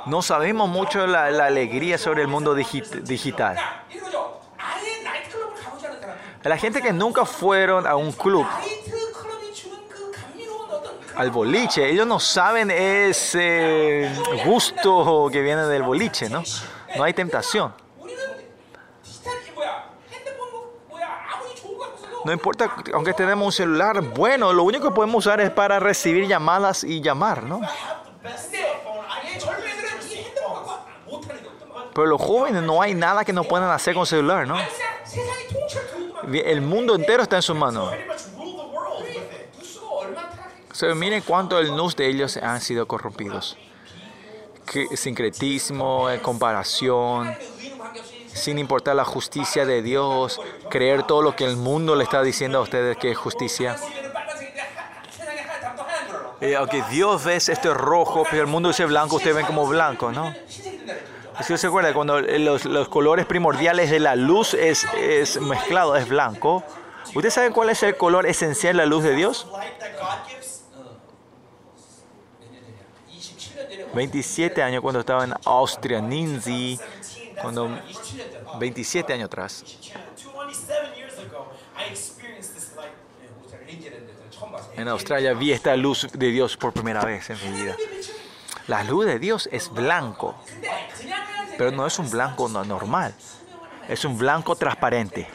[0.07, 3.57] No sabemos mucho la, alegría sobre el mundo digital.
[6.43, 8.47] La gente que nunca fueron a un club,
[11.17, 14.11] al boliche, ellos no saben ese
[14.47, 16.43] gusto que viene del boliche, ¿no?
[16.97, 17.75] No hay tentación.
[22.25, 26.27] No importa, aunque tenemos un celular bueno, lo único que podemos usar es para recibir
[26.27, 27.61] llamadas y llamar, ¿no?
[31.95, 34.57] Pero los jóvenes no hay nada que no puedan hacer con celular, ¿no?
[36.33, 37.93] El mundo entero está en sus manos.
[40.97, 43.57] Miren cuánto el nus de ellos han sido corrompidos.
[44.95, 47.35] Sincretismo, eh, comparación,
[48.33, 50.41] sin importar la justicia de Dios,
[50.71, 53.77] creer todo lo que el mundo le está diciendo a ustedes que es justicia.
[56.57, 60.35] Aunque Dios ve este rojo, pero el mundo dice blanco, ustedes ven como blanco, ¿no?
[61.43, 66.09] Si se acuerda, cuando los, los, colores primordiales de la luz es, es mezclado, es
[66.09, 66.63] blanco.
[67.15, 69.47] ¿Usted sabe cuál es el color esencial de la luz de Dios?
[73.95, 76.79] 27 años cuando estaba en Austria, Ninzi,
[77.41, 77.69] cuando
[78.59, 79.65] 27 años atrás.
[84.77, 87.77] En Australia vi esta luz de Dios por primera vez en mi vida.
[88.67, 90.37] La luz de Dios es blanco
[91.61, 93.15] pero no es un blanco normal,
[93.87, 95.29] es un blanco transparente.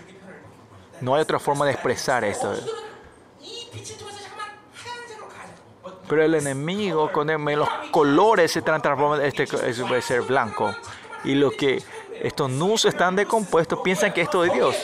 [0.99, 2.51] No hay otra forma de expresar esto.
[6.09, 10.73] Pero el enemigo con los colores se transforma este es ser blanco
[11.23, 11.83] y lo que
[12.19, 14.75] estos nus están decompuestos piensan que esto es Dios.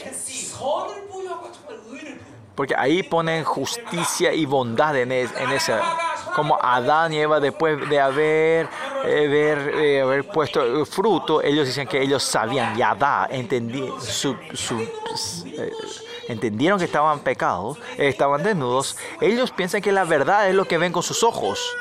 [2.53, 8.67] Porque ahí ponen justicia y bondad en esa como Adán y Eva después de haber,
[9.05, 15.71] eh, eh, haber, puesto fruto, ellos dicen que ellos sabían, Yadá, entendí, eh,
[16.27, 18.97] entendieron que estaban pecados, estaban desnudos.
[19.19, 21.75] Ellos piensan que la verdad es lo que ven con sus ojos.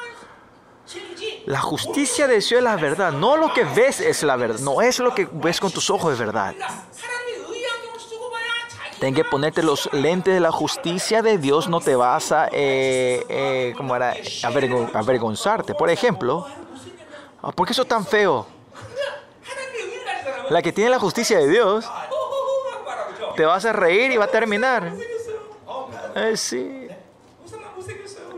[1.46, 4.82] La justicia de Dios es la verdad, no lo que ves es la verdad, no
[4.82, 6.54] es lo que ves con tus ojos es verdad.
[9.00, 13.24] Ten que ponerte los lentes de la justicia de Dios, no te vas a, eh,
[13.30, 14.14] eh era?
[14.92, 15.74] Avergonzarte.
[15.74, 16.46] Por ejemplo,
[17.42, 18.46] ah, ¿por qué eso tan feo?
[20.50, 21.90] La que tiene la justicia de Dios,
[23.36, 24.92] te vas a reír y va a terminar.
[26.14, 26.88] Eh, sí.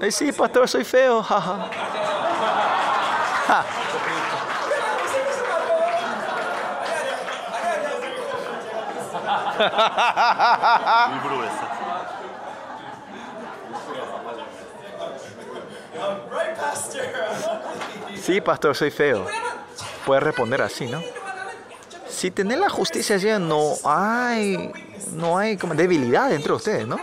[0.00, 1.26] Eh, sí, pastor, soy feo.
[11.13, 11.67] 일부러 그랬어.
[16.31, 17.03] Right, Pastor?
[18.21, 19.25] Sí, pastor, soy feo.
[20.05, 21.01] Puedes responder así, ¿no?
[22.07, 24.71] Si tenés la justicia allí, no hay,
[25.13, 26.97] no hay como debilidad entre ustedes, ¿no?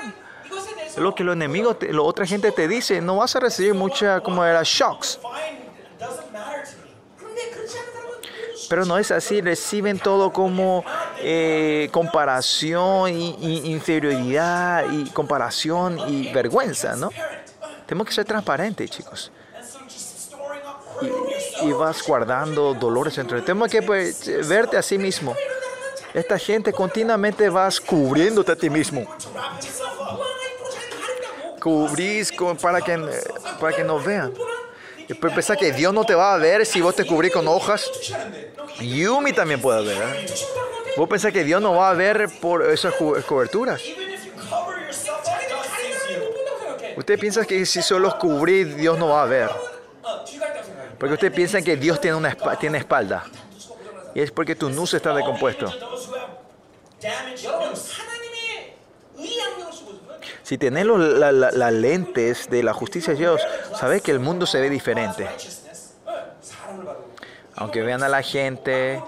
[0.46, 3.40] 이것에 대해서 Lo que los enemigos, te- lo otra gente te dice, no vas a
[3.40, 5.18] recibir mucha, como era, shocks.
[5.20, 5.60] Fine
[5.98, 6.94] doesn't matter to me.
[7.18, 10.84] 근데 그렇지 않은 사람은 모두 Pero no es así, reciben todo como
[11.21, 17.09] eh, comparación y, y, inferioridad y comparación y vergüenza, ¿no?
[17.85, 19.31] Tenemos que ser transparentes, chicos.
[21.01, 25.35] Y, y vas guardando dolores entre Tenemos que pues, verte a sí mismo.
[26.13, 29.05] Esta gente continuamente vas cubriéndote a ti mismo.
[31.61, 32.97] Cubrís con, para que,
[33.59, 34.33] para que nos vean.
[35.07, 37.89] Después pensar que Dios no te va a ver si vos te cubrís con hojas.
[38.79, 39.97] Yumi también puede ver.
[39.97, 40.25] ¿eh?
[40.97, 42.93] Vos pensás que Dios no va a ver por esas
[43.25, 43.81] coberturas.
[46.97, 49.49] Usted piensa que si solo cubrir, Dios no va a ver.
[50.97, 53.23] Porque usted piensa que Dios tiene, una espalda, tiene espalda.
[54.13, 55.71] Y es porque tu nus está decompuesto.
[60.43, 63.41] Si tenés la, la, las lentes de la justicia de Dios,
[63.79, 65.29] sabés que el mundo se ve diferente.
[67.55, 69.01] Aunque vean a la gente,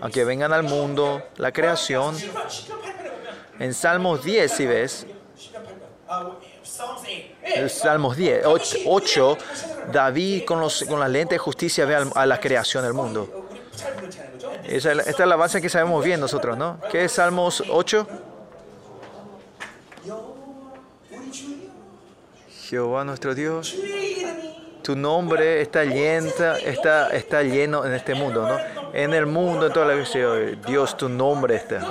[0.00, 2.16] a que vengan al mundo la creación.
[3.58, 5.06] En Salmos 10, si ves,
[7.68, 9.38] Salmos 10, 8, 8
[9.92, 13.48] David con, los, con las lentes de justicia ve a la creación del mundo.
[14.64, 16.80] Esa, esta es la base que sabemos bien nosotros, ¿no?
[16.90, 18.06] ¿Qué es Salmos 8?
[22.68, 23.76] Jehová nuestro Dios
[24.86, 26.30] tu nombre está lleno,
[26.64, 28.56] está, está lleno en este mundo, ¿no?
[28.94, 30.06] En el mundo, en toda la vida,
[30.64, 31.84] Dios, tu nombre está.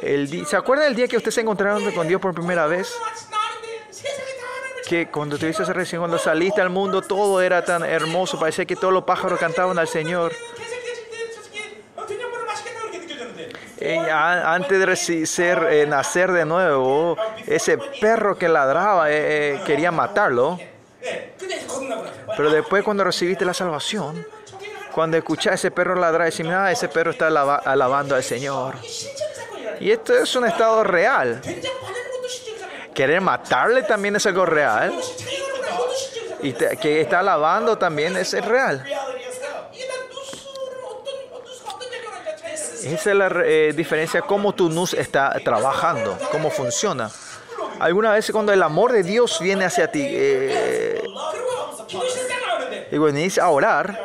[0.00, 2.96] El ¿Se acuerdan el día que ustedes se encontraron con Dios por primera vez?
[4.88, 8.74] Que cuando tuviste esa recién, cuando saliste al mundo, todo era tan hermoso, parecía que
[8.74, 10.32] todos los pájaros cantaban al Señor.
[14.00, 20.58] antes de ser, eh, nacer de nuevo, ese perro que ladraba eh, eh, quería matarlo.
[22.36, 24.26] Pero después cuando recibiste la salvación,
[24.92, 28.76] cuando escuchás a ese perro ladrar, decís, ah, ese perro está alabando al Señor.
[29.80, 31.40] Y esto es un estado real.
[32.94, 34.92] Querer matarle también es algo real.
[36.42, 38.84] Y que está alabando también es real.
[42.84, 47.10] Esa es la eh, diferencia cómo tu NUS está trabajando, cómo funciona.
[47.80, 51.02] Alguna vez cuando el amor de Dios viene hacia ti eh,
[52.90, 53.98] y venís a orar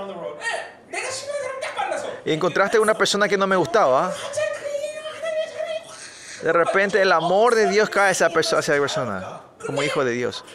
[2.26, 4.14] y encontraste una persona que no me gustaba,
[6.41, 8.34] de repente el amor de Dios cae hacia esa
[8.80, 10.45] persona, como hijo de Dios.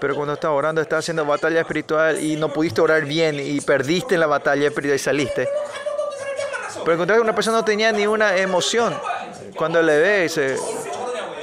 [0.00, 4.14] Pero cuando estás orando, estás haciendo batalla espiritual y no pudiste orar bien y perdiste
[4.14, 5.48] en la batalla espiritual y saliste.
[6.80, 8.96] Pero encontraste una persona no tenía ni una emoción.
[9.56, 10.56] Cuando le ves, eh,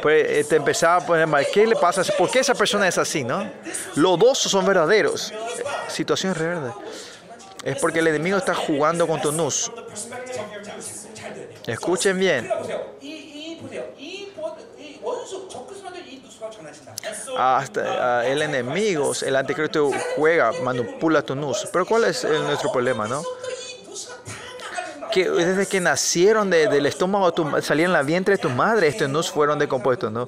[0.03, 2.03] pues eh, te empezaba a poner mal ¿qué le pasa?
[2.17, 3.49] ¿Por qué esa persona es así, no?
[3.95, 5.31] Los dos son verdaderos.
[5.31, 5.35] Eh,
[5.88, 6.73] Situación real.
[7.63, 9.71] Es porque el enemigo está jugando con tu nus.
[11.65, 12.51] Escuchen bien.
[17.38, 21.65] Hasta uh, el enemigo, el anticristo juega, manipula tu nus.
[21.71, 23.23] Pero ¿cuál es el, nuestro problema, no?
[25.14, 29.22] que desde que nacieron de, del estómago, tu, la vientre de tu madre, estos no
[29.22, 30.27] fueron decompuestos, ¿no?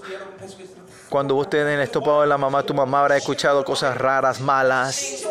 [1.10, 5.26] Cuando vos tenés el estómago de la mamá, tu mamá habrá escuchado cosas raras, malas.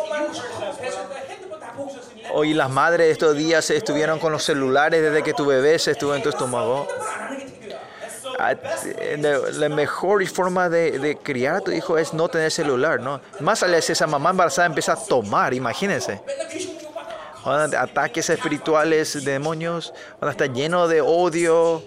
[2.33, 5.91] Hoy las madres de estos días estuvieron con los celulares desde que tu bebé se
[5.91, 6.85] estuvo en tu estómago.
[8.37, 8.55] Ah,
[9.53, 13.21] la mejor forma de, de criar a tu hijo es no tener celular, ¿no?
[13.39, 16.19] Más allá es esa mamá embarazada empieza a tomar, imagínense
[17.45, 21.83] van a ataques espirituales de demonios, van a estar llenos de odio.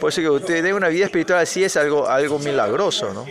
[0.00, 3.26] Por eso que usted tenga una vida espiritual así es algo, algo milagroso, ¿no?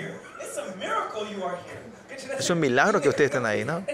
[2.37, 3.85] Es un milagro que ustedes estén ahí, ¿no?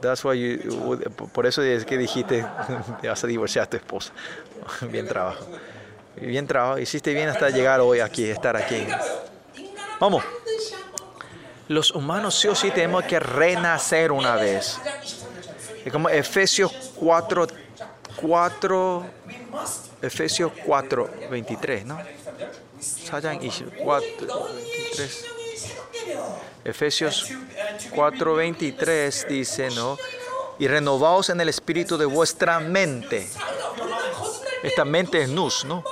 [0.00, 1.00] That's why you,
[1.32, 2.46] por eso es que dijiste,
[3.00, 4.12] te vas a divorciar a tu esposa.
[4.90, 5.44] Bien trabajo.
[6.16, 6.78] Bien trabajo.
[6.78, 8.86] Hiciste bien hasta llegar hoy aquí, estar aquí.
[10.00, 10.24] Vamos.
[11.68, 14.78] Los humanos sí o sí tenemos que renacer una vez.
[15.84, 17.46] Es como Efesios 4,
[18.20, 19.86] 4, We must.
[20.02, 21.98] Efesios 4, 23, ¿no?
[22.80, 25.24] 사장 24, 23.
[26.64, 27.28] Efesios
[27.94, 29.96] 4, 23 dice, ¿no?
[30.58, 33.28] Y renovaos en el espíritu de vuestra mente.
[34.62, 35.84] Esta mente es nus, ¿no?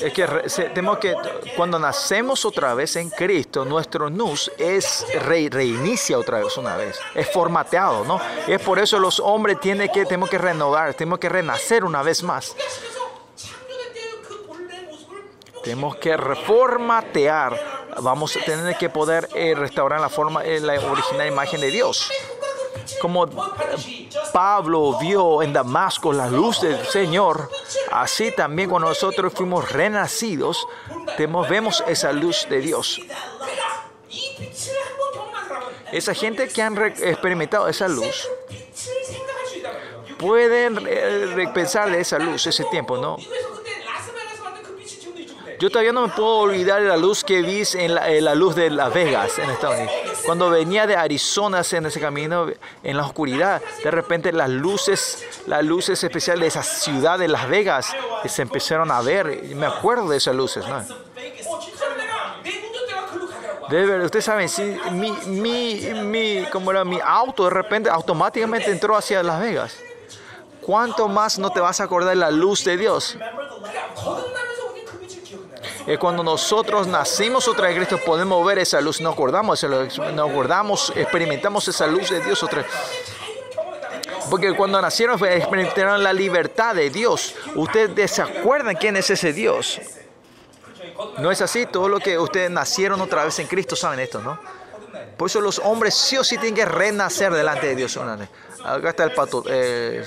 [0.00, 0.26] Es que
[0.68, 1.14] tenemos que,
[1.56, 6.98] cuando nacemos otra vez en Cristo, nuestro nus es re- reinicia otra vez una vez,
[7.14, 8.20] es formateado, ¿no?
[8.46, 12.22] Es por eso los hombres tienen que, tenemos que renovar, tenemos que renacer una vez
[12.22, 12.54] más.
[15.64, 17.60] Tenemos que reformatear,
[18.00, 22.10] vamos a tener que poder eh, restaurar la forma, eh, la original imagen de Dios.
[23.00, 23.26] Como
[24.32, 27.50] Pablo vio en Damasco la luz del Señor,
[27.92, 30.66] así también cuando nosotros fuimos renacidos,
[31.48, 33.00] vemos esa luz de Dios.
[35.92, 38.28] Esa gente que han experimentado esa luz
[40.18, 43.16] pueden eh, pensar de esa luz ese tiempo, ¿no?
[45.58, 48.34] Yo todavía no me puedo olvidar de la luz que vi en la, en la,
[48.36, 50.20] luz de Las Vegas, en Estados Unidos.
[50.24, 52.46] Cuando venía de Arizona en ese camino,
[52.84, 57.48] en la oscuridad, de repente las luces, las luces especiales de esa ciudad de Las
[57.48, 59.42] Vegas eh, se empezaron a ver.
[59.56, 60.80] Me acuerdo de esas luces, ¿no?
[63.68, 64.48] De verdad, ustedes saben,
[64.92, 69.76] mi, mi, mi, como era mi auto, de repente automáticamente entró hacia Las Vegas.
[70.62, 73.16] ¿Cuánto más no te vas a acordar de la luz de Dios?
[75.88, 80.92] Eh, cuando nosotros nacimos otra vez Cristo, podemos ver esa luz, nos acordamos, nos acordamos,
[80.94, 82.70] experimentamos esa luz de Dios otra vez.
[84.28, 87.34] Porque cuando nacieron experimentaron la libertad de Dios.
[87.54, 89.80] Ustedes se acuerdan quién es ese Dios.
[91.20, 94.38] No es así, todo lo que ustedes nacieron otra vez en Cristo saben esto, ¿no?
[95.16, 97.96] Por eso los hombres sí o sí tienen que renacer delante de Dios.
[97.96, 98.18] ¿no?
[98.64, 99.44] Acá está el pato.
[99.48, 100.04] Eh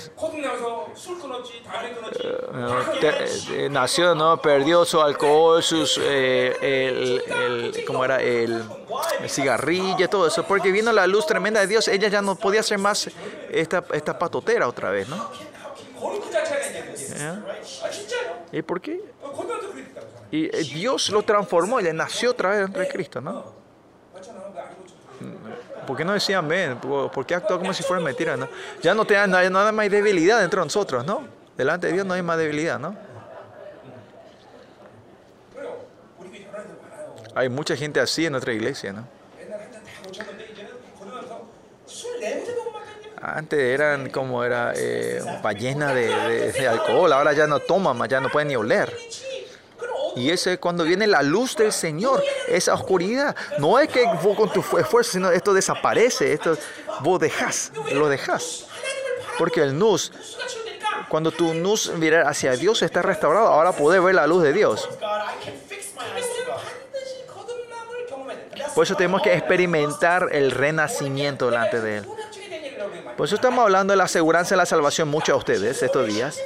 [2.23, 4.41] eh, eh, eh, nació, ¿no?
[4.41, 5.99] Perdió su alcohol, sus.
[6.02, 8.22] Eh, el, el, ¿Cómo era?
[8.22, 8.64] El,
[9.22, 10.44] el, cigarrillo, todo eso.
[10.44, 11.88] Porque vino la luz tremenda de Dios.
[11.88, 13.10] Ella ya no podía ser más
[13.49, 15.30] esta, esta patotera otra vez, ¿no?
[18.52, 19.02] ¿Y por qué?
[20.32, 23.61] Y Dios lo transformó, ella nació otra vez dentro de Cristo, ¿no?
[25.86, 26.78] ¿Por qué no decía amén?
[26.80, 28.38] ¿Por qué actúa como si fuera mentira?
[28.38, 28.48] ¿no?
[28.82, 31.26] Ya no, te, ya no hay más debilidad dentro de nosotros, ¿no?
[31.58, 32.95] Delante de Dios no hay más debilidad, ¿no?
[37.34, 39.08] Hay mucha gente así en nuestra iglesia, ¿no?
[43.22, 48.30] Antes eran como era eh, ballena de, de, alcohol, ahora ya no toman, ya no
[48.30, 48.91] pueden ni oler.
[50.16, 53.36] Y eso es cuando viene la luz del Señor, esa oscuridad.
[53.58, 56.58] No es que vos con tu esfuerzo, sino esto desaparece, esto
[57.02, 58.66] vos dejás, lo dejás.
[59.38, 60.12] Porque el nus,
[61.10, 64.88] cuando tu nus mirar hacia Dios está restaurado, ahora podés ver la luz de Dios.
[68.76, 72.06] Por eso tenemos que experimentar el renacimiento delante de Él.
[73.18, 76.40] Por eso estamos hablando de la aseguranza de la salvación mucho a ustedes estos días.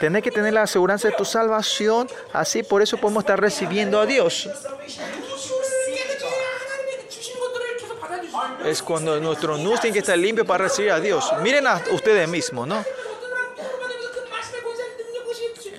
[0.00, 4.06] Tenés que tener la aseguranza de tu salvación, así por eso podemos estar recibiendo a
[4.06, 4.48] Dios.
[8.64, 11.30] Es cuando nuestro nus tiene que estar limpio para recibir a Dios.
[11.42, 12.82] Miren a ustedes mismos, ¿no?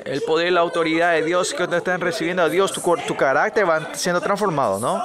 [0.05, 3.67] El poder y la autoridad de Dios que están recibiendo a Dios, tu, tu carácter
[3.67, 5.01] va siendo transformado, ¿no?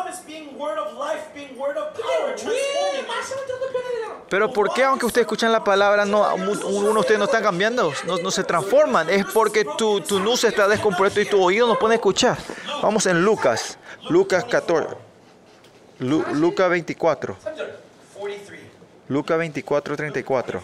[4.29, 7.93] Pero ¿por qué aunque ustedes escuchan la palabra, no, uno de ustedes no están cambiando,
[8.07, 9.09] no, no, se transforman?
[9.09, 12.37] Es porque tu, tu luz está descompuesto y tu oído no puede escuchar.
[12.83, 13.79] Vamos en Lucas,
[14.09, 14.97] Lucas 14,
[16.01, 17.37] Lu, Lucas 24.
[19.09, 20.63] Lucas 24, 34.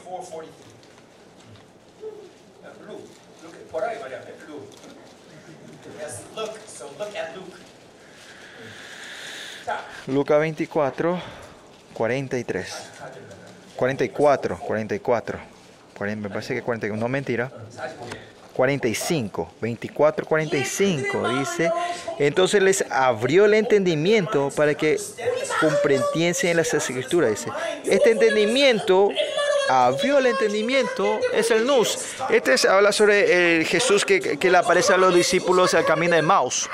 [10.08, 11.22] Lucas 24,
[11.94, 12.91] 43.
[13.86, 15.38] 44, 44.
[15.98, 17.50] Cuaren- Me parece que 41, no mentira.
[18.54, 21.72] 45, 24, 45 dice,
[22.20, 25.00] entonces les abrió el entendimiento para que
[25.60, 27.30] comprendiesen las escrituras.
[27.30, 27.50] Dice,
[27.86, 29.08] este entendimiento,
[29.68, 31.98] abrió el entendimiento, es el nus.
[32.30, 36.14] Este es- habla sobre el Jesús que, que le aparece a los discípulos al camino
[36.14, 36.68] de Maus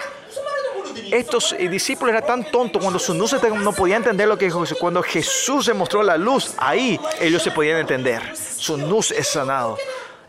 [1.10, 4.76] estos eh, discípulos eran tan tontos cuando su luz no podía entender lo que Jesús.
[4.78, 8.36] Cuando Jesús se mostró la luz, ahí ellos se podían entender.
[8.36, 9.78] Su luz es sanado.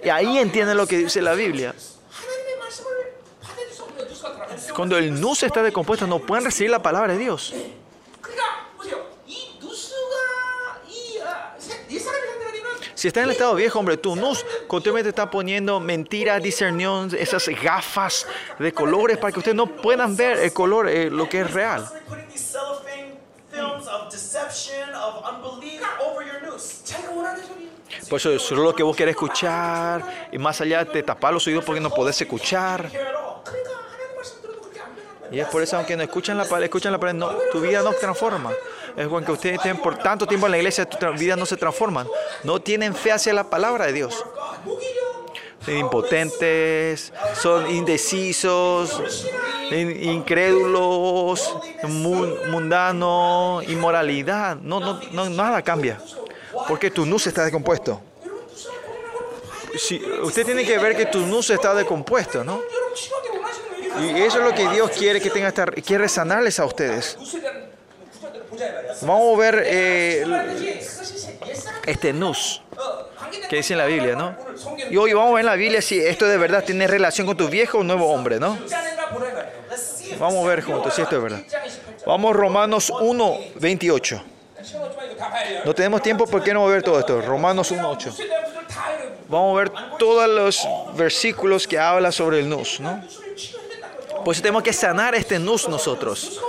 [0.03, 1.73] Y ahí entienden lo que dice la Biblia.
[4.75, 7.53] Cuando el nus está descompuesto, no pueden recibir la palabra de Dios.
[12.99, 17.47] Si está en el estado viejo, hombre, tu nus continuamente está poniendo mentiras, discernión, esas
[17.47, 18.27] gafas
[18.59, 21.87] de colores para que ustedes no puedan ver el color, eh, lo que es real.
[28.09, 31.63] Por eso es lo que vos querés escuchar y más allá te tapar los oídos
[31.63, 32.91] porque no podés escuchar.
[35.31, 37.81] Y es por eso, aunque no escuchan la palabra, escuchan la palabra, no, tu vida
[37.83, 38.51] no transforma.
[38.95, 42.05] Es cuando ustedes estén por tanto tiempo en la iglesia, tu vida no se transforma.
[42.43, 44.25] No tienen fe hacia la palabra de Dios.
[45.63, 49.27] Son impotentes, son indecisos,
[49.71, 51.55] incrédulos,
[52.49, 54.57] mundanos, inmoralidad.
[54.57, 56.01] No, no, no, nada cambia.
[56.67, 58.01] Porque tu nus está descompuesto.
[59.77, 62.61] Si, usted tiene que ver que tu nus está descompuesto, ¿no?
[64.01, 67.17] Y eso es lo que Dios quiere que tenga, esta, quiere sanarles a ustedes.
[69.01, 70.81] Vamos a ver eh,
[71.85, 72.61] este nus
[73.49, 74.35] que dice en la Biblia, ¿no?
[74.89, 77.37] Y hoy vamos a ver en la Biblia si esto de verdad tiene relación con
[77.37, 78.57] tu viejo o nuevo hombre, ¿no?
[80.19, 81.41] Vamos a ver juntos si esto es verdad.
[82.05, 84.23] Vamos Romanos 1, 28.
[85.65, 87.21] No tenemos tiempo, ¿por qué no ver todo esto?
[87.21, 88.15] Romanos 1, 8.
[89.27, 93.03] Vamos a ver todos los versículos que habla sobre el nus, ¿no?
[94.23, 96.41] Por eso tenemos que sanar este nus nosotros.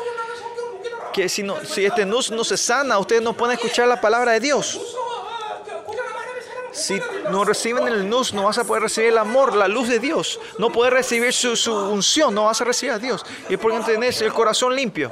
[1.12, 4.32] Que si, no, si este nus no se sana, ustedes no pueden escuchar la palabra
[4.32, 4.80] de Dios.
[6.72, 9.98] Si no reciben el nus, no vas a poder recibir el amor, la luz de
[9.98, 10.38] Dios.
[10.58, 13.24] No puedes recibir su, su unción, no vas a recibir a Dios.
[13.48, 15.10] Y es porque tenés el corazón limpio.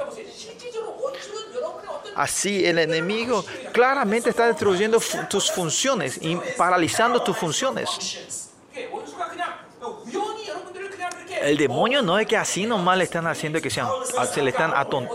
[2.15, 4.99] Así el enemigo claramente está destruyendo
[5.29, 7.87] tus funciones y paralizando tus funciones.
[11.41, 13.87] El demonio no es que así nomás le están haciendo que sean,
[14.31, 14.73] se le están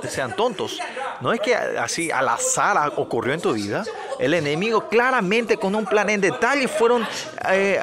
[0.09, 0.79] sean tontos.
[1.21, 3.85] No es que así al azar ocurrió en tu vida.
[4.19, 7.07] El enemigo claramente con un plan en detalle fueron
[7.51, 7.83] eh,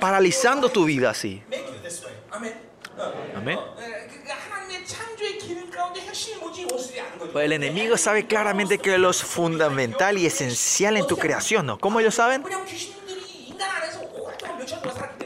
[0.00, 1.42] paralizando tu vida así.
[3.36, 3.58] Amén.
[7.32, 11.78] Pues el enemigo sabe claramente que lo fundamental y esencial en tu creación, ¿no?
[11.78, 12.42] ¿Cómo ellos saben?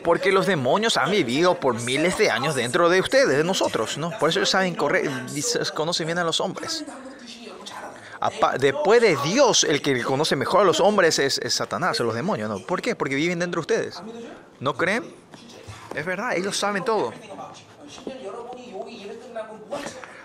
[0.02, 4.10] Porque los demonios han vivido por miles de años dentro de ustedes, de nosotros, ¿no?
[4.18, 5.10] Por eso ellos saben correr,
[5.74, 6.84] conocen bien a los hombres.
[8.58, 12.50] Después de Dios, el que conoce mejor a los hombres es, es Satanás, los demonios,
[12.50, 12.58] ¿no?
[12.60, 12.94] ¿Por qué?
[12.94, 14.02] Porque viven dentro de ustedes.
[14.58, 15.04] ¿No creen?
[15.94, 17.12] Es verdad, ellos saben todo.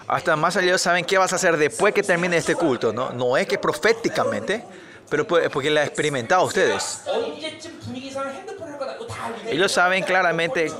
[0.07, 3.11] Hasta más allá saben qué vas a hacer después que termine este culto, ¿no?
[3.11, 4.63] No es que proféticamente
[5.09, 7.01] pero pues, porque la han experimentado ustedes.
[9.47, 10.71] Ellos saben claramente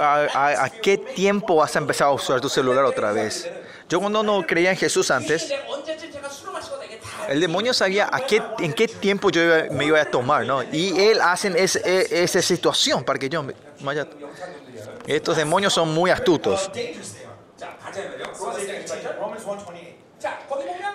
[0.00, 3.48] a, a, a, qué tiempo vas a empezar a usar tu celular otra vez.
[3.88, 5.52] Yo cuando no creía en Jesús antes,
[7.28, 10.62] el demonio sabía a qué, en qué tiempo yo iba, me iba a tomar, ¿no?
[10.62, 14.06] Y él hacen e, esa situación para que yo me vaya.
[15.06, 16.70] Estos demonios son muy astutos.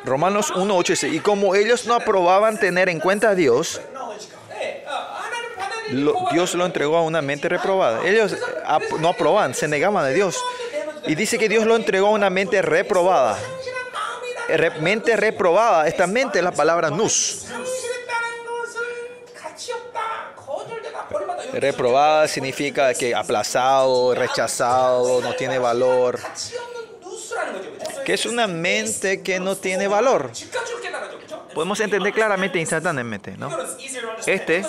[0.10, 3.80] Romanos 1.8 y como ellos no aprobaban tener en cuenta a Dios,
[6.31, 8.06] Dios lo entregó a una mente reprobada.
[8.06, 8.36] Ellos
[8.99, 10.44] no aprobaban, se negaban a Dios.
[11.06, 13.38] Y dice que Dios lo entregó a una mente reprobada.
[14.49, 17.45] Eh, mente reprobada, esta mente es la palabra nus.
[21.53, 26.19] Reprobada significa que aplazado, rechazado, no tiene valor
[28.05, 30.31] que es una mente que no tiene valor.
[31.53, 33.49] Podemos entender claramente e instantáneamente, ¿no?
[34.25, 34.65] Este,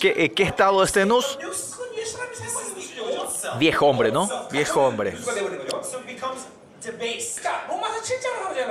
[0.00, 1.38] ¿qué, eh, qué estado es Tenus?
[3.58, 4.28] Viejo hombre, ¿no?
[4.50, 5.16] Viejo hombre.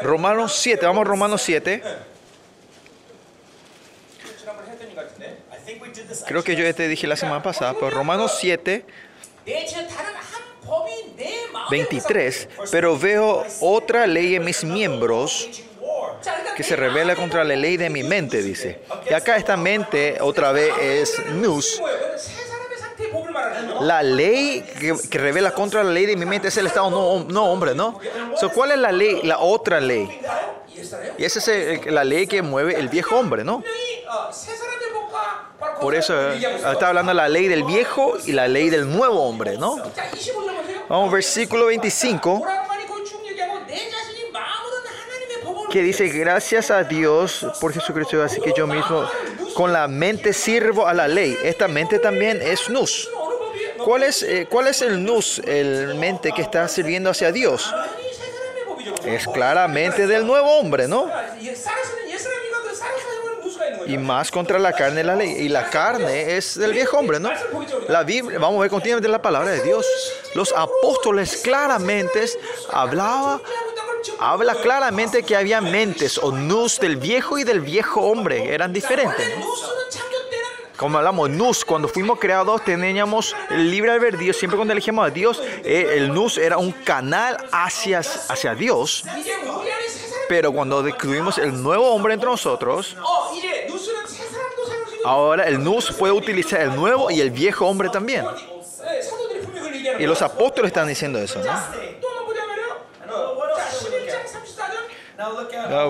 [0.01, 1.83] Romanos 7, vamos a Romanos 7.
[6.27, 8.85] Creo que yo ya te dije la semana pasada, pero Romanos 7.
[11.69, 15.49] 23, pero veo otra ley en mis miembros
[16.55, 18.81] que se revela contra la ley de mi mente, dice.
[19.09, 21.81] Y acá esta mente otra vez es nous.
[23.81, 24.61] La ley
[25.09, 27.99] que, revela contra la ley de mi mente es el estado no, hombre, ¿no?
[28.39, 30.19] So, ¿Cuál es la ley, la otra ley?
[31.17, 33.63] Y esa es la ley que mueve el viejo hombre, ¿no?
[35.79, 36.39] Por eso eh,
[36.71, 39.77] está hablando la ley del viejo y la ley del nuevo hombre, ¿no?
[40.91, 42.45] Vamos, versículo 25.
[45.71, 49.05] Que dice, gracias a Dios por Jesucristo, así que yo mismo
[49.53, 51.37] con la mente sirvo a la ley.
[51.45, 53.09] Esta mente también es nus.
[53.77, 57.73] ¿Cuál es, eh, cuál es el nus, el mente que está sirviendo hacia Dios?
[59.05, 61.09] Es claramente del nuevo hombre, ¿no?
[63.85, 65.35] y más contra la carne la ley.
[65.39, 67.29] Y la carne es del viejo hombre, ¿no?
[67.87, 69.85] La Biblia, vamos a ver continuamente la palabra de Dios.
[70.35, 72.25] Los apóstoles claramente
[72.71, 73.41] hablaba,
[74.19, 78.53] habla claramente que había mentes o nus del viejo y del viejo hombre.
[78.53, 79.27] Eran diferentes.
[80.77, 85.41] como hablamos, nus, cuando fuimos creados teníamos el libre albedrío, siempre cuando elegimos a Dios,
[85.63, 89.03] eh, el nus era un canal hacia, hacia Dios.
[90.27, 92.95] Pero cuando descubrimos el nuevo hombre entre nosotros,
[95.05, 98.25] Ahora el Nus puede utilizar el nuevo y el viejo hombre también.
[99.99, 101.51] Y los apóstoles están diciendo eso, ¿no?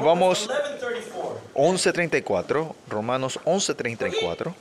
[0.01, 0.49] Vamos
[1.53, 4.53] 11.34, Romanos 11.34.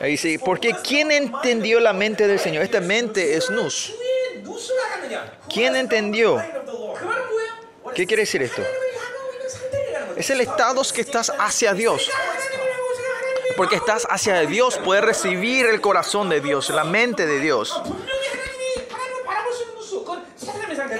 [0.00, 2.62] Ahí dice, porque ¿quién entendió la mente del Señor?
[2.62, 3.92] Esta mente es nous.
[5.52, 6.42] ¿Quién entendió?
[7.94, 8.62] ¿Qué quiere decir esto?
[10.16, 12.08] Es el estado que estás hacia Dios.
[13.56, 17.80] Porque estás hacia Dios, puedes recibir el corazón de Dios, la mente de Dios.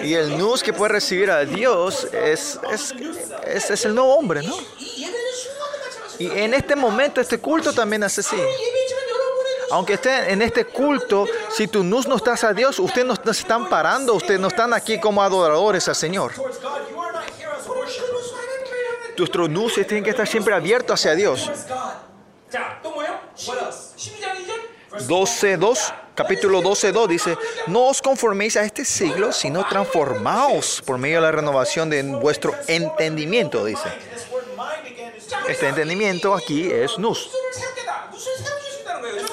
[0.03, 2.95] Y el nus que puede recibir a Dios es, es,
[3.71, 4.57] es, el nuevo hombre, ¿no?
[6.19, 8.37] Y en este momento, este culto también hace así.
[9.71, 11.27] Aunque estén en este culto,
[11.57, 14.49] si tu nus no estás a Dios, ustedes no, no se están parando, ustedes no
[14.49, 16.33] están aquí como adoradores al Señor.
[19.17, 21.51] Nuestros nucios tienen que estar siempre abiertos hacia Dios.
[25.09, 31.23] 12.2, capítulo 12.2 dice, no os conforméis a este siglo, sino transformaos por medio de
[31.23, 33.89] la renovación de vuestro entendimiento, dice.
[35.49, 37.31] Este entendimiento aquí es nus.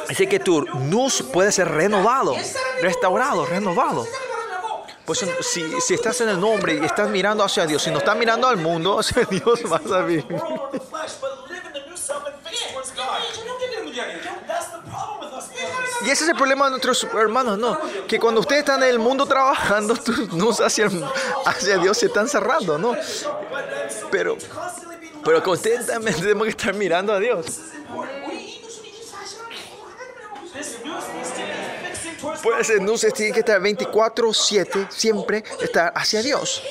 [0.10, 2.36] Así que tu nus puede ser renovado,
[2.82, 4.08] restaurado, renovado.
[5.10, 8.16] Pues si, si, estás en el nombre y estás mirando hacia Dios, si no estás
[8.16, 10.24] mirando al mundo, hacia Dios vas a vivir.
[16.06, 17.80] Y ese es el problema de nuestros hermanos, ¿no?
[18.08, 21.04] Que cuando ustedes están en el mundo trabajando, tus luz hacia, el,
[21.44, 22.96] hacia Dios se están cerrando, ¿no?
[24.12, 24.38] Pero,
[25.26, 27.48] pero constantemente tenemos que estar mirando a Dios.
[32.44, 36.62] Pues entonces tiene que estar 24/7, siempre estar hacia Dios.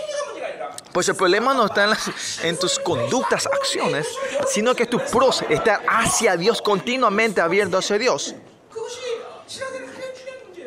[0.93, 4.07] Pues el problema no está en, las, en, tus conductas, acciones,
[4.49, 8.35] sino que es tu pros, estar hacia Dios, continuamente abierto hacia Dios.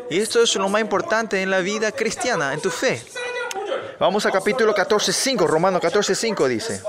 [0.10, 3.02] Y esto es lo más importante en la vida cristiana, en tu fe.
[4.00, 6.82] Vamos al capítulo 14.5, Romano 14.5 dice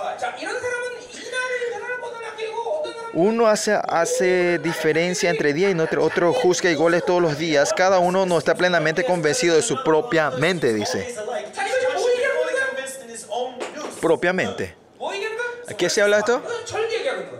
[3.15, 7.73] uno hace, hace diferencia entre día y otro, otro juzga y goles todos los días.
[7.73, 11.15] Cada uno no está plenamente convencido de su propia mente, dice.
[14.01, 14.77] Propiamente.
[15.69, 16.43] ¿A qué se habla esto?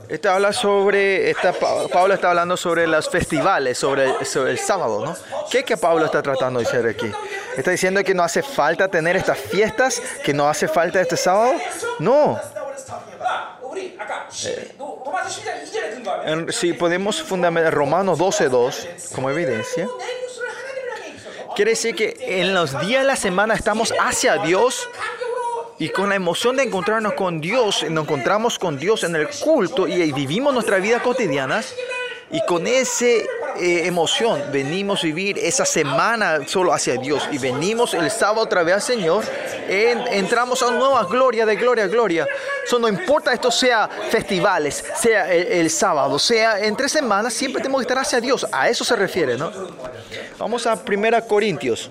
[0.09, 5.17] Este habla sobre, esta, Pablo está hablando sobre los festivales, sobre, sobre el sábado, ¿no?
[5.51, 7.11] ¿Qué es que Pablo está tratando de decir aquí?
[7.57, 10.03] ¿Está diciendo que no hace falta tener estas fiestas?
[10.23, 11.55] ¿Que no hace falta este sábado?
[11.99, 12.39] No.
[16.51, 19.89] Si podemos fundamentar Romanos 12.2 como evidencia,
[21.55, 24.89] quiere decir que en los días de la semana estamos hacia Dios
[25.79, 29.89] y con la emoción de encontrarnos con Dios, nos encontramos con Dios en el culto
[29.89, 31.63] y vivimos nuestra vida cotidiana.
[32.33, 33.27] Y con esa eh,
[33.85, 37.29] emoción venimos a vivir esa semana solo hacia Dios.
[37.31, 39.25] Y venimos el sábado otra vez al Señor.
[39.69, 42.27] En, entramos a nueva gloria de gloria a gloria.
[42.67, 47.81] So, no importa esto sea festivales, sea el, el, sábado, sea entre semanas, siempre tenemos
[47.81, 48.47] que estar hacia Dios.
[48.51, 49.53] A eso se refiere, ¿no?
[50.39, 51.91] Vamos a 1 Corintios.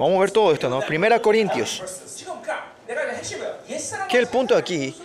[0.00, 0.80] Vamos a ver todo esto, ¿no?
[0.80, 1.82] 1 Corintios.
[4.08, 4.96] Que el punto aquí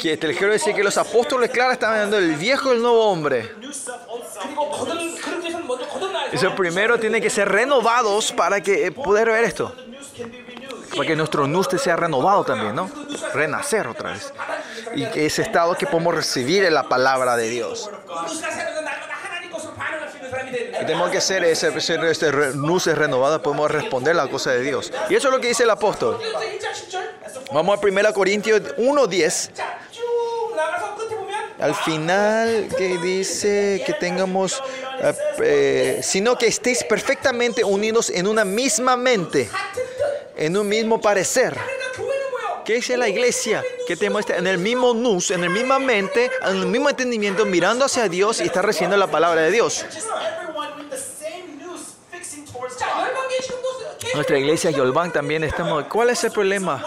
[0.00, 3.04] que te quiero decir que los apóstoles, claro, estaban hablando del viejo y el nuevo
[3.06, 3.52] hombre.
[6.32, 9.74] Eso primero tiene que ser renovados para que eh, poder ver esto.
[10.90, 12.90] Para que nuestro nuste sea renovado también, ¿no?
[13.32, 14.32] Renacer otra vez.
[14.94, 17.90] Y que ese estado que podemos recibir en la palabra de Dios.
[20.80, 22.96] Y tenemos que ser ese, ese, ese luces
[23.42, 24.92] podemos responder la cosa de Dios.
[25.08, 26.18] Y eso es lo que dice el apóstol.
[27.52, 29.50] Vamos a 1 Corintios 1.10
[31.64, 34.62] al final que dice que tengamos,
[35.00, 39.48] eh, eh, sino que estéis perfectamente unidos en una misma mente,
[40.36, 41.56] en un mismo parecer.
[42.66, 43.64] ¿Qué es la iglesia?
[43.86, 47.86] Que te en el mismo nus, en la misma mente, en el mismo entendimiento, mirando
[47.86, 49.86] hacia Dios y está recibiendo la palabra de Dios.
[54.12, 55.84] Nuestra iglesia Yolban también estamos.
[55.84, 56.84] ¿Cuál es el problema?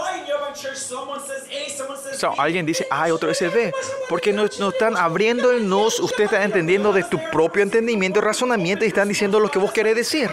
[2.38, 3.74] Alguien dice, hay otro SD.
[4.10, 8.86] Porque nos, están abriendo el nos, usted está entendiendo de tu propio entendimiento y razonamiento
[8.86, 10.30] y están diciendo lo que vos querés decir.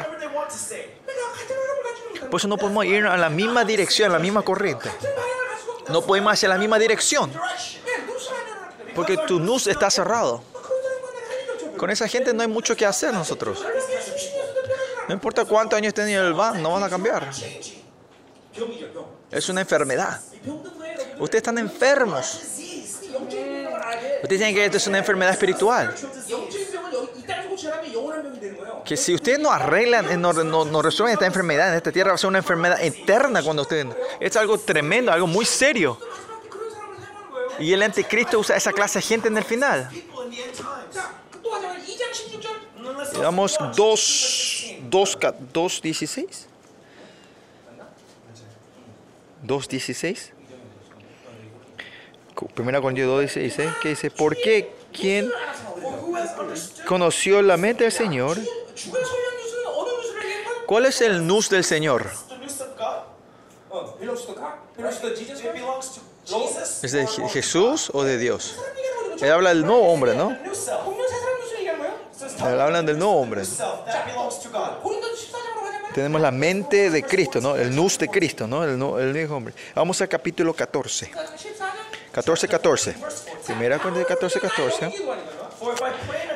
[2.31, 4.91] Por eso no podemos ir a la misma dirección, a la misma corriente.
[5.89, 7.33] No podemos hacia la misma dirección.
[8.95, 10.43] Porque tu nus está cerrado.
[11.77, 13.65] Con esa gente no hay mucho que hacer nosotros.
[15.09, 17.31] No importa cuántos años estén en el van, no van a cambiar.
[19.31, 20.21] Es una enfermedad.
[21.19, 22.41] Ustedes están enfermos.
[24.23, 25.95] Ustedes tienen que esto es una enfermedad espiritual.
[28.85, 32.11] Que si ustedes no arreglan, eh, no, no, no resuelven esta enfermedad en esta tierra,
[32.11, 33.87] va a ser una enfermedad eterna cuando ustedes...
[34.21, 35.99] Es algo tremendo, algo muy serio.
[37.59, 39.91] Y el anticristo usa esa clase de gente en el final.
[43.13, 45.19] Digamos 2, 2,
[45.53, 46.49] 2, 16.
[49.43, 50.33] 2, 16.
[52.55, 55.31] Primera Corintios 2 dice, dice, que dice, ¿por qué quien
[56.87, 58.39] conoció la mente del Señor?
[60.67, 62.11] ¿Cuál es el nus del Señor?
[66.83, 68.57] ¿Es de Jesús o de Dios?
[69.21, 70.37] Él habla del no hombre, ¿no?
[72.47, 73.43] Él habla del nuevo hombre.
[75.95, 77.55] Tenemos la mente de Cristo, ¿no?
[77.55, 78.65] El nus de Cristo, ¿no?
[78.65, 79.55] El, no, el viejo hombre.
[79.75, 81.13] Vamos al capítulo 14.
[82.15, 82.95] 14-14.
[83.47, 84.93] Primera cuenta de 14-14.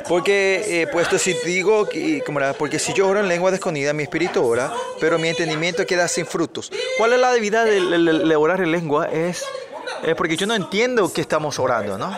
[0.09, 2.23] Porque eh, pues, puesto si digo, que,
[2.59, 6.27] porque si yo oro en lengua desconocida, mi espíritu ora, pero mi entendimiento queda sin
[6.27, 6.73] frutos.
[6.97, 9.07] ¿Cuál es la debilidad de, orar en lengua?
[9.07, 9.45] Es,
[10.03, 12.17] es, porque yo no entiendo que estamos orando, ¿no?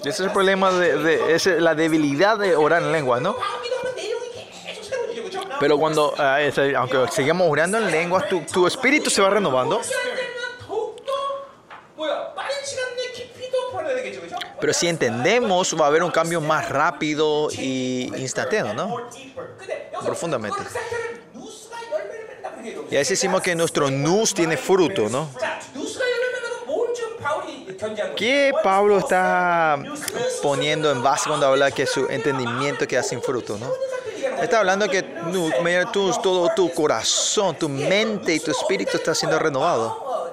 [0.00, 3.36] Ese es el problema de, es la debilidad de orar en lengua, ¿no?
[5.60, 6.38] Pero cuando, ah,
[6.76, 9.80] aunque sigamos orando en lengua, tu, tu espíritu se va renovando.
[14.60, 18.96] Pero si entendemos, va a haber un cambio más rápido y instantáneo, ¿no?
[20.04, 20.58] Profundamente.
[22.90, 25.28] Y ahí decimos que nuestro nus tiene fruto, ¿no?
[28.16, 29.78] ¿Qué Pablo está
[30.42, 33.70] poniendo en base cuando habla que su entendimiento queda sin fruto, no?
[34.42, 35.02] Está hablando que
[36.22, 40.30] todo tu corazón, tu mente y tu espíritu está siendo renovado.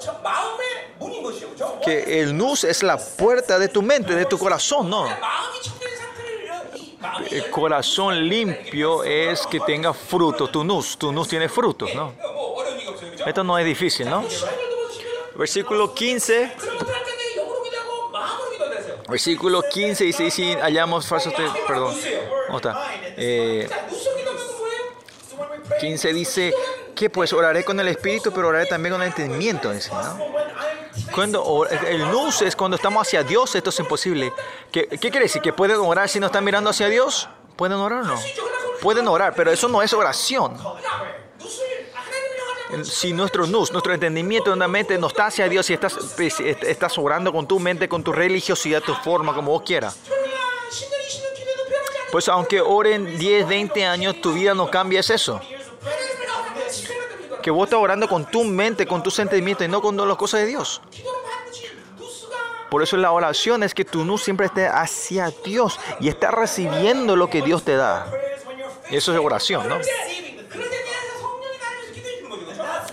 [1.83, 5.07] Que el nus es la puerta de tu mente, de tu corazón, ¿no?
[7.29, 12.13] El corazón limpio es que tenga fruto, tu nus, tu nus tiene frutos, ¿no?
[13.25, 14.23] Esto no es difícil, ¿no?
[15.35, 16.51] Versículo 15.
[19.07, 21.33] Versículo 15 dice, y si hallamos falsos
[21.67, 21.95] perdón,
[22.47, 22.87] ¿cómo está?
[23.17, 23.69] Eh,
[25.79, 26.53] 15 dice
[26.95, 30.44] que pues oraré con el espíritu, pero oraré también con el entendimiento, dice, ¿no?
[31.13, 34.33] Cuando el nus es cuando estamos hacia Dios, esto es imposible.
[34.71, 35.41] ¿Qué, ¿Qué quiere decir?
[35.41, 37.27] ¿Que pueden orar si no están mirando hacia Dios?
[37.55, 38.19] ¿Pueden orar o no?
[38.81, 40.57] Pueden orar, pero eso no es oración.
[42.83, 46.39] Si nuestro nus, nuestro entendimiento en la mente no está hacia Dios, si estás, pues,
[46.39, 49.97] estás orando con tu mente, con tu religiosidad, tu forma, como vos quieras.
[52.11, 55.41] Pues aunque oren 10, 20 años, tu vida no cambia, es eso
[57.45, 60.39] que vos estás orando con tu mente, con tus sentimientos y no con las cosas
[60.39, 60.81] de Dios.
[62.71, 67.15] Por eso la oración es que tu nu siempre esté hacia Dios y está recibiendo
[67.15, 68.11] lo que Dios te da.
[68.89, 69.77] Eso es oración, ¿no?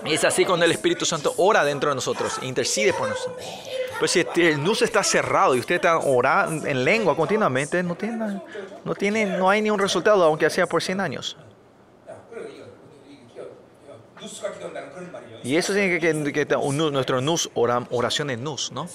[0.04, 3.42] Y es así cuando el Espíritu Santo ora dentro de nosotros, intercede por nosotros.
[3.98, 7.94] Pues si este, el nus está cerrado y usted está orando en lengua continuamente, no
[7.94, 8.42] tiene,
[8.84, 11.38] no tiene, no hay ni un resultado, aunque sea por 100 años.
[15.44, 18.88] Y eso significa que, que nuestro nus, oración es nus, ¿no?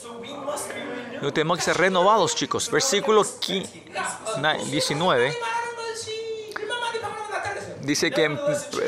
[1.21, 2.69] No tenemos que ser renovados, chicos.
[2.71, 3.23] Versículo
[4.71, 5.35] 19
[7.87, 8.29] dice que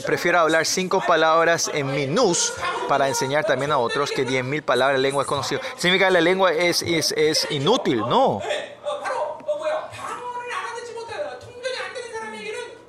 [0.06, 2.53] prefiero hablar cinco palabras en mi nus
[2.88, 5.61] para enseñar también a otros que diez mil palabras de lengua es conocido.
[5.78, 8.41] Significa que la lengua es, es, es inútil, no.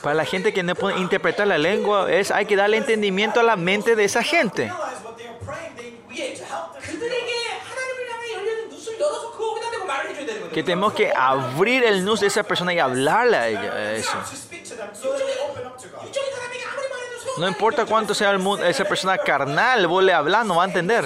[0.03, 3.43] Para la gente que no puede interpretar la lengua, es hay que darle entendimiento a
[3.43, 4.73] la mente de esa gente.
[10.53, 13.73] Que tenemos que abrir el nus de esa persona y hablarle a ella.
[13.77, 14.19] Eh, eso.
[17.39, 20.67] No importa cuánto sea el mundo, esa persona carnal, vos le hablas, no va a
[20.67, 21.05] entender.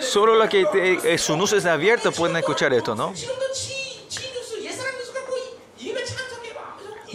[0.00, 3.12] Solo los que te, eh, su nus es abierto pueden escuchar esto, ¿no?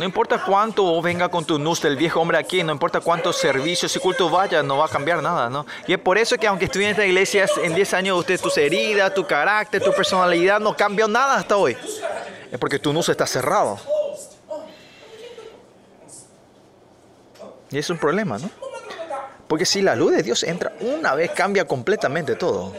[0.01, 3.95] No importa cuánto venga con tu nus del viejo hombre aquí, no importa cuántos servicios
[3.95, 5.63] y culto vaya, no va a cambiar nada, ¿no?
[5.85, 8.57] Y es por eso que aunque estuviera en esta iglesia en 10 años, usted, tus
[8.57, 11.77] heridas, tu carácter, tu personalidad no cambió nada hasta hoy.
[12.51, 13.79] Es porque tu nus está cerrado.
[17.69, 18.49] Y es un problema, ¿no?
[19.47, 22.73] Porque si la luz de Dios entra una vez, cambia completamente todo.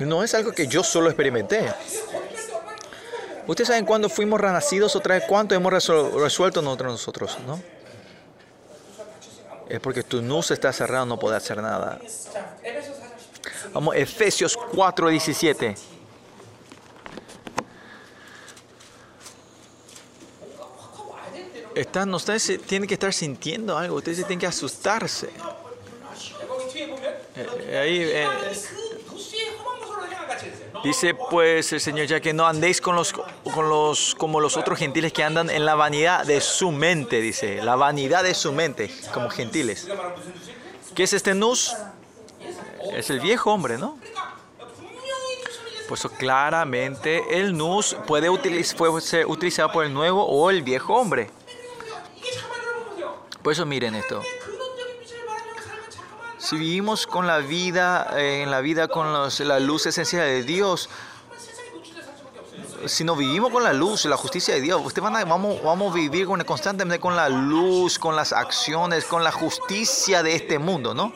[0.00, 1.72] No es algo que yo solo experimenté.
[3.48, 7.60] Ustedes saben cuándo fuimos renacidos otra vez, cuánto hemos resuelto nosotros, nosotros, ¿no?
[9.70, 11.98] Es porque tu nus está cerrado, no puede hacer nada.
[13.72, 15.74] Vamos, Efesios 4, 17.
[21.74, 25.30] Están, ustedes tienen que estar sintiendo algo, ustedes tienen que asustarse.
[27.34, 28.26] Eh, eh, ahí, eh,
[30.84, 34.78] Dice pues el Señor, ya que no andéis con los, con los, como los otros
[34.78, 38.90] gentiles que andan en la vanidad de su mente, dice, la vanidad de su mente,
[39.12, 39.88] como gentiles.
[40.94, 41.74] ¿Qué es este nus?
[42.92, 43.98] Es el viejo hombre, ¿no?
[45.88, 50.94] pues claramente el nus puede utiliz puede ser utilizado por el nuevo o el viejo
[50.94, 51.30] hombre.
[53.42, 54.22] Por eso miren esto.
[56.38, 60.42] Si vivimos con la vida, eh, en la vida con los, la luz esencial de
[60.44, 60.88] Dios,
[62.86, 65.92] si no vivimos con la luz, la justicia de Dios, usted van a, vamos, vamos
[65.92, 70.58] a vivir con, constantemente con la luz, con las acciones, con la justicia de este
[70.58, 71.08] mundo, ¿no?
[71.08, 71.14] No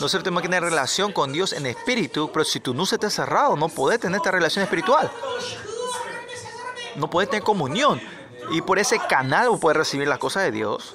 [0.00, 3.56] Nosotros tenemos que tener relación con Dios en espíritu, pero si tu luz está cerrado,
[3.56, 5.10] no podés tener esta relación espiritual.
[6.96, 8.00] No podés tener comunión.
[8.50, 10.94] Y por ese canal puedes recibir las cosas de Dios.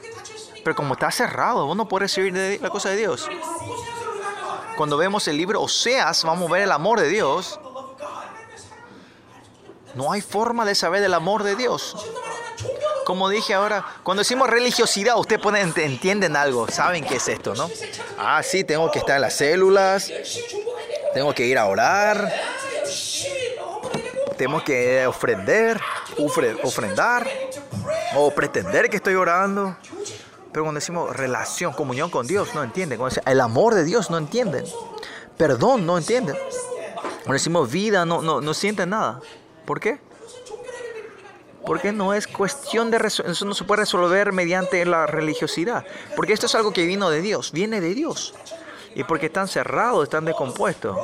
[0.69, 3.27] Pero como está cerrado, vos no puedes recibir la cosa de Dios.
[4.77, 7.59] Cuando vemos el libro Oseas, vamos a ver el amor de Dios.
[9.95, 11.95] No hay forma de saber del amor de Dios.
[13.03, 17.67] Como dije ahora, cuando decimos religiosidad, ustedes pueden, entienden algo, saben qué es esto, ¿no?
[18.19, 20.13] Ah, sí, tengo que estar en las células,
[21.15, 22.31] tengo que ir a orar,
[24.37, 25.81] tengo que ofrender,
[26.61, 27.27] ofrendar
[28.15, 29.75] o pretender que estoy orando.
[30.51, 32.97] Pero cuando decimos relación, comunión con Dios, no entienden.
[32.97, 34.65] Cuando decimos el amor de Dios, no entienden.
[35.37, 36.35] Perdón, no entienden.
[37.19, 39.21] Cuando decimos vida, no, no, no sienten nada.
[39.65, 39.99] ¿Por qué?
[41.65, 45.85] Porque no es cuestión de eso no se puede resolver mediante la religiosidad.
[46.15, 48.33] Porque esto es algo que vino de Dios, viene de Dios.
[48.95, 50.97] Y porque están cerrados, están descompuestos.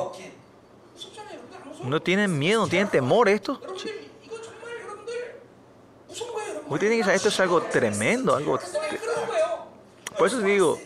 [1.84, 3.60] No tienen miedo, no tienen temor esto.
[6.68, 8.58] Usted tiene que saber, esto es algo tremendo, algo...
[10.18, 10.80] Por eso digo,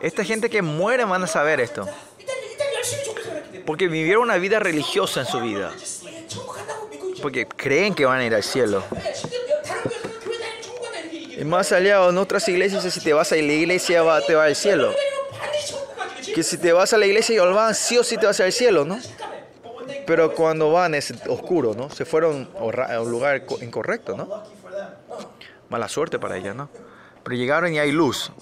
[0.00, 1.86] esta gente que muere van a saber esto.
[3.64, 5.72] Porque vivieron una vida religiosa en su vida.
[7.22, 8.82] Porque creen que van a ir al cielo.
[11.10, 14.56] Y más allá, en otras iglesias, si te vas a la iglesia, te va al
[14.56, 14.94] cielo.
[16.34, 17.40] Que si te vas a la iglesia,
[17.74, 18.98] sí o sí te vas al cielo, ¿no?
[20.06, 21.90] Pero cuando van es oscuro, ¿no?
[21.90, 24.42] Se fueron a un lugar incorrecto, ¿no?
[25.68, 26.68] Mala suerte para ellos, ¿no?
[27.22, 28.32] Pero llegaron y hay luz.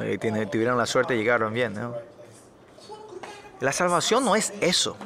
[0.00, 0.18] Eh,
[0.50, 1.94] tuvieron la suerte y llegaron bien, ¿no?
[3.60, 4.96] La salvación no es eso.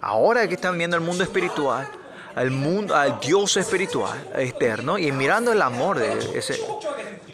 [0.00, 1.86] Ahora que están viendo el mundo espiritual,
[2.34, 6.60] al mundo, al Dios espiritual externo y mirando el amor de ese.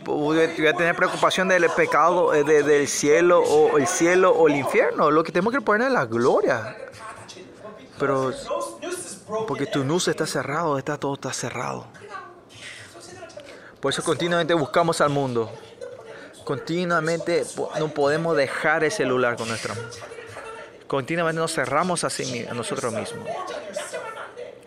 [0.05, 5.11] Voy a tener preocupación del pecado eh, del cielo o el cielo o el infierno.
[5.11, 6.77] Lo que tenemos que poner es la gloria.
[7.99, 8.33] Pero
[9.49, 11.87] porque tu nus está cerrado, está todo está cerrado.
[13.81, 15.51] Por eso continuamente buscamos al mundo.
[16.45, 17.45] Continuamente
[17.81, 19.75] no podemos dejar el celular con nuestra
[20.87, 23.29] Continuamente nos cerramos a, sí, a nosotros mismos.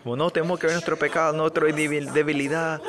[0.02, 2.80] Como no tenemos que ver nuestro pecado, nuestra debilidad.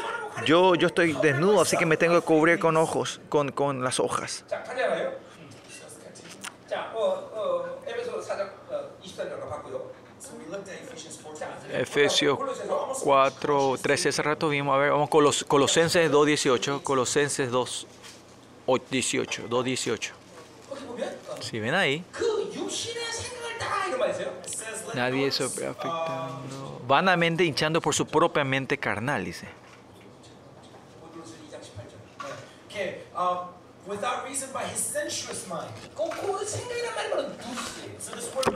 [0.46, 4.00] Yo, yo estoy desnudo, así que me tengo que cubrir con ojos, con, con las
[4.00, 4.46] hojas.
[11.74, 12.38] Efesios
[13.04, 17.88] 4, 13, ese rato vimos, a ver, vamos, Colos, Colosenses 2, 18, Colosenses 2,
[18.90, 20.14] 18, 2, 18.
[21.42, 22.04] Si ven ahí,
[24.94, 26.82] Nadie sobre afectando.
[26.88, 29.48] Vanamente hinchando por su propia mente carnal, dice.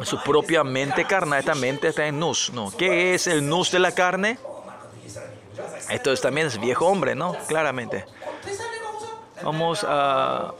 [0.03, 2.71] Su propia mente carnal, esta mente está en nus, ¿no?
[2.71, 4.37] ¿Qué es el nus de la carne?
[5.89, 7.35] Esto es, también es viejo hombre, ¿no?
[7.47, 8.05] Claramente.
[9.43, 10.53] Vamos a...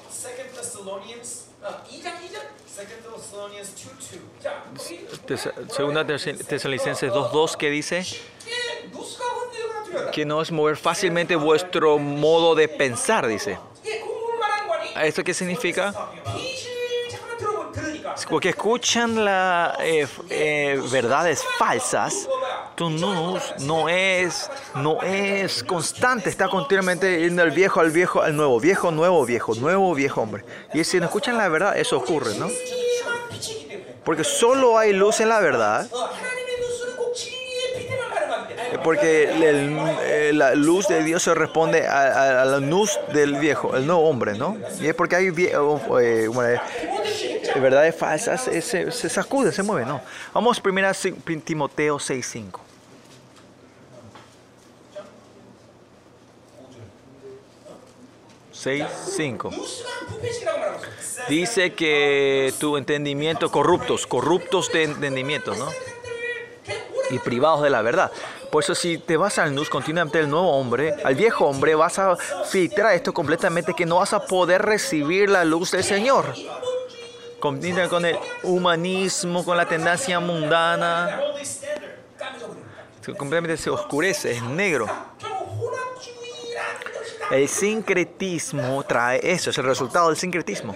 [5.70, 8.06] Segunda Tesalonicenses 2.2 que dice
[10.12, 13.58] que no es mover fácilmente vuestro modo de pensar, dice.
[15.02, 15.94] ¿Esto qué significa?
[18.30, 22.30] Porque escuchan las eh, eh, verdades falsas,
[22.76, 28.60] tu no es, no es constante, está continuamente yendo al viejo, al viejo, al nuevo,
[28.60, 30.46] viejo, nuevo, viejo, nuevo, viejo hombre.
[30.74, 32.48] Y si no escuchan la verdad, eso ocurre, ¿no?
[34.06, 35.88] Porque solo hay luz en la verdad.
[38.84, 44.08] Porque eh, la luz de Dios se responde a, la luz del viejo, el nuevo
[44.08, 44.58] hombre, ¿no?
[44.80, 46.60] Y es porque hay oh, oh, eh, eh,
[47.56, 48.62] eh, verdades falsas, se,
[48.92, 50.02] se sacude, se mueve, ¿no?
[50.34, 50.94] Vamos primero a
[51.44, 52.65] Timoteo 6.5.
[58.66, 59.52] 6.5.
[61.30, 65.68] Dice que tu entendimiento, corruptos, corruptos de entendimiento, ¿no?
[67.12, 68.12] Y privados de la verdad.
[68.52, 72.00] Por eso si te vas al NUS continuamente del nuevo hombre, al viejo hombre, vas
[72.00, 72.16] a
[72.50, 76.34] filtrar esto completamente que no vas a poder recibir la luz del Señor.
[77.40, 81.20] Continúa con el humanismo, con la tendencia mundana.
[83.18, 84.88] Completamente se oscurece, es negro.
[87.32, 90.76] El sincretismo trae eso, es el resultado del sincretismo.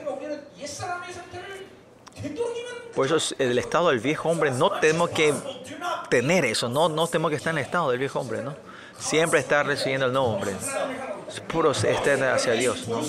[2.96, 5.34] Por eso el estado del viejo hombre no tenemos que
[6.10, 8.56] tener eso, no, no tenemos que estar en el estado del viejo hombre, ¿no?
[8.98, 10.54] Siempre está recibiendo el nuevo hombre
[11.47, 12.88] puros externos hacia Dios.
[12.88, 13.01] ¿no?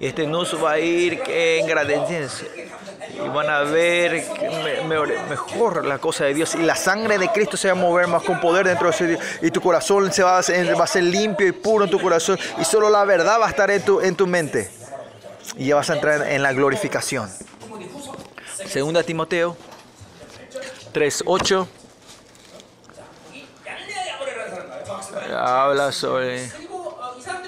[0.00, 2.70] Este nos va a ir engrandeciéndose
[3.14, 4.24] y van a ver
[5.28, 8.22] mejor la cosa de Dios y la sangre de Cristo se va a mover más
[8.22, 11.04] con poder dentro de Dios y tu corazón se va a, ser, va a ser
[11.04, 14.00] limpio y puro en tu corazón y solo la verdad va a estar en tu,
[14.00, 14.70] en tu mente
[15.56, 17.30] y ya vas a entrar en la glorificación.
[18.66, 19.56] Segunda Timoteo
[20.92, 21.66] 3.8
[25.36, 26.50] habla sobre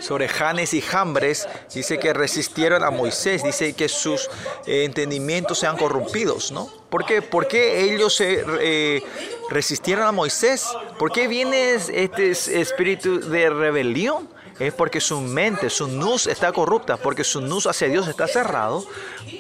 [0.00, 1.48] sobre Janes y Jambres.
[1.74, 3.42] Dice que resistieron a Moisés.
[3.42, 4.28] Dice que sus
[4.66, 6.70] eh, entendimientos sean corrompidos, ¿no?
[6.90, 7.22] ¿Por qué?
[7.22, 9.02] ¿Por qué ellos se eh,
[9.50, 10.66] resistieron a Moisés?
[10.98, 14.28] ¿Por qué viene este espíritu de rebelión?
[14.58, 18.84] es porque su mente, su nus está corrupta, porque su nus hacia Dios está cerrado.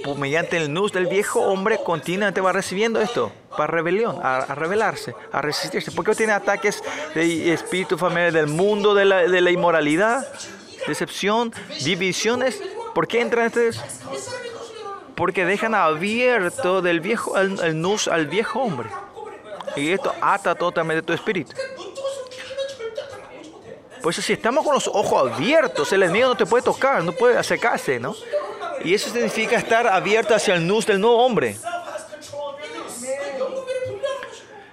[0.04, 5.14] Pues mediante el nus del viejo hombre continuamente va recibiendo esto, para rebelión, a, rebelarse,
[5.32, 5.90] a resistirse.
[5.90, 6.82] ¿Por qué tiene ataques
[7.14, 10.26] de espíritu familiar del mundo, de la, inmoralidad,
[10.86, 11.52] decepción,
[11.82, 12.62] divisiones?
[12.94, 13.82] ¿Por qué entran estos?
[15.14, 18.90] Porque dejan abierto del viejo, el, el nus al viejo hombre.
[19.76, 21.52] Y esto ata totalmente tu espíritu.
[24.02, 27.12] Por eso si estamos con los ojos abiertos, el enemigo no te puede tocar, no
[27.12, 28.14] puede acercarse, ¿no?
[28.84, 31.56] Y eso significa estar abierto hacia el nus del nuevo hombre.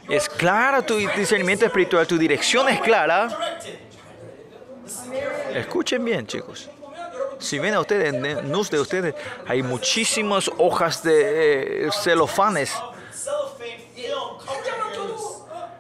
[0.09, 3.29] Es clara tu discernimiento espiritual, tu dirección es clara.
[5.53, 6.69] Escuchen bien, chicos.
[7.39, 9.15] Si ven a ustedes, en el nus de ustedes,
[9.47, 12.73] hay muchísimas hojas de eh, celofanes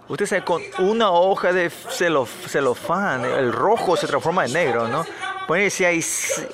[0.09, 5.05] Usted sabe, con una hoja de celofán, el rojo se transforma en negro, ¿no?
[5.47, 6.03] Pueden si hay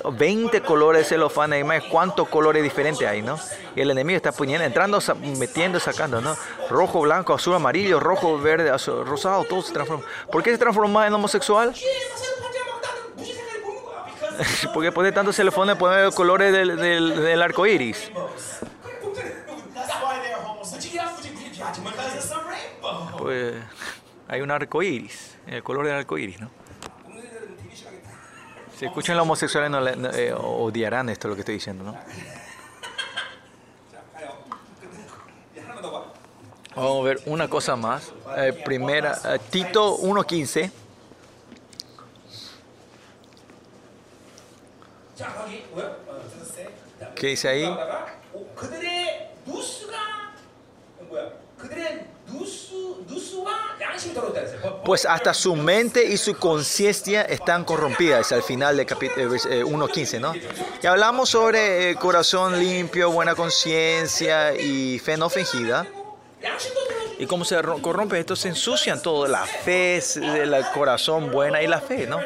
[0.04, 3.38] 20 colores de celofán, además cuántos colores diferentes hay, ¿no?
[3.74, 5.00] Y el enemigo está poniendo, entrando,
[5.38, 6.36] metiendo, sacando, ¿no?
[6.68, 10.04] Rojo, blanco, azul, amarillo, rojo, verde, azul, rosado, todo se transforma.
[10.30, 11.74] ¿Por qué se transforma en homosexual?
[14.74, 18.10] Porque pone tantos celofanes, pone colores del, del, del arco iris.
[23.20, 23.54] Pues,
[24.28, 26.50] hay un arco iris, el color del arco iris, ¿no?
[28.78, 31.98] Si escuchan los homosexuales, no, no eh, odiarán esto lo que estoy diciendo, ¿no?
[36.74, 38.10] Vamos a ver una cosa más.
[38.38, 40.70] Eh, primera, eh, Tito 1.15.
[47.14, 47.76] ¿Qué dice ahí?
[54.84, 60.34] Pues hasta su mente y su conciencia están corrompidas al final de capítulo 1.15, ¿no?
[60.82, 65.86] Y hablamos sobre eh, corazón limpio, buena conciencia y fe no fingida.
[67.18, 71.66] Y cómo se corrompe, esto se ensucian todo, la fe, el eh, corazón buena y
[71.66, 72.18] la fe, ¿no?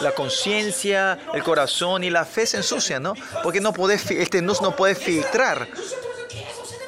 [0.00, 3.14] La conciencia, el corazón y la fe se ensucian, ¿no?
[3.42, 5.68] Porque no puede, este nus no puede filtrar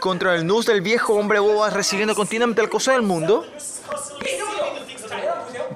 [0.01, 3.47] contra el Nus del viejo hombre boba recibiendo continuamente el acoso del mundo.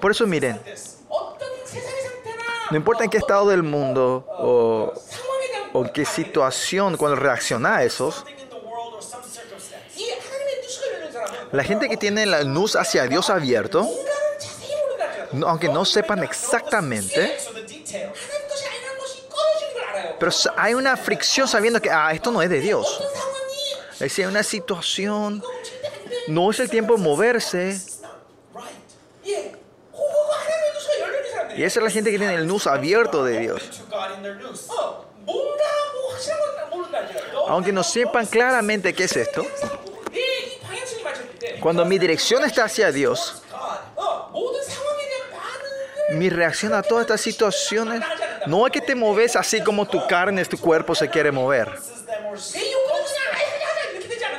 [0.01, 0.61] Por eso miren,
[2.71, 4.93] no importa en qué estado del mundo o,
[5.75, 8.25] en qué situación cuando reacciona a esos,
[11.53, 13.89] la gente que tiene la nus hacia Dios abierto,
[15.47, 17.37] aunque no sepan exactamente,
[20.19, 23.01] pero hay una fricción sabiendo que ah, esto no es de Dios.
[24.09, 25.43] Si hay una situación,
[26.29, 27.81] no es el tiempo de moverse.
[31.57, 33.85] Y esa es la gente que tiene el nus abierto de Dios.
[37.49, 39.47] Aunque no sepan claramente qué es esto,
[41.61, 43.43] cuando mi dirección está hacia Dios,
[46.11, 48.03] mi reacción a todas estas situaciones
[48.47, 51.71] no es que te moves así como tu carne, tu cuerpo se quiere mover.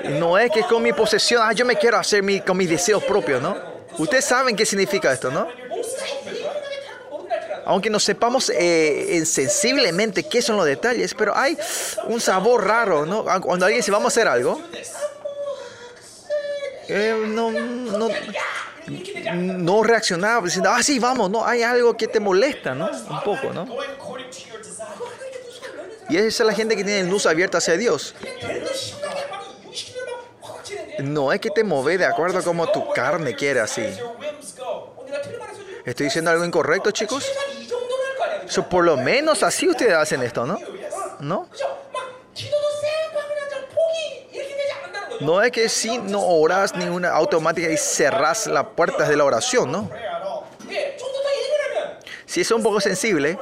[0.10, 3.03] No es que con mi posesión, ah, yo me quiero hacer mi, con mis deseos
[3.03, 3.57] propios, ¿no?
[3.98, 5.48] Ustedes saben qué significa esto, ¿no?
[7.65, 11.57] Aunque no sepamos eh, sensiblemente qué son los detalles, pero hay
[12.07, 13.26] un sabor raro, ¿no?
[13.27, 14.61] Ah, cuando alguien dice, vamos a hacer algo,
[16.88, 18.10] eh, no, no,
[19.32, 22.90] no reaccionaba diciendo, ah, sí, vamos, no, hay algo que te molesta, ¿no?
[22.90, 23.68] Un poco, ¿no?
[26.07, 28.14] Y esa es la gente que tiene luz abierta hacia Dios.
[30.99, 33.85] No es que te mover de acuerdo a como tu carne quiere así.
[35.85, 37.31] ¿Estoy diciendo algo incorrecto, chicos?
[38.47, 40.59] So, por lo menos así ustedes hacen esto, ¿no?
[41.19, 41.49] ¿No?
[45.22, 49.23] No es que si no orás ni una automática y cerrás las puertas de la
[49.23, 49.89] oración, ¿no?
[52.26, 53.38] Si es un poco sensible,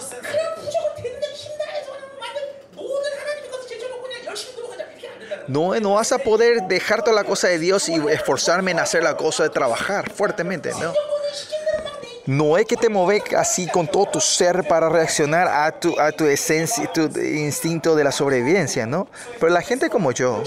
[5.48, 9.04] No, no vas a poder dejar toda la cosa de Dios y esforzarme en hacer
[9.04, 10.94] la cosa de trabajar fuertemente, ¿no?
[12.26, 16.14] No es que te mueve así con todo tu ser para reaccionar a tu, a
[16.14, 19.08] tu esencia, tu instinto de la sobrevivencia, ¿no?
[19.40, 20.42] Pero la gente como yo,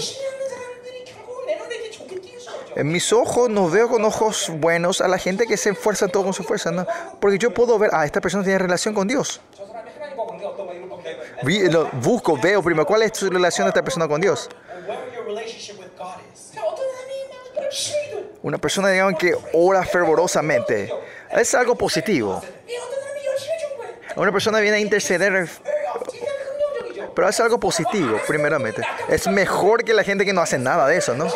[2.75, 6.23] en mis ojos no veo con ojos buenos a la gente que se esfuerza todo
[6.23, 6.87] con su fuerza, ¿no?
[7.19, 9.39] Porque yo puedo ver, ah, esta persona tiene relación con Dios.
[12.01, 14.49] Busco, veo primero cuál es su relación de esta persona con Dios.
[18.43, 20.93] Una persona digamos, que ora fervorosamente
[21.31, 22.41] es algo positivo.
[24.15, 25.47] Una persona viene a interceder,
[27.15, 28.81] pero es algo positivo, primeramente.
[29.09, 31.27] Es mejor que la gente que no hace nada de eso, ¿no?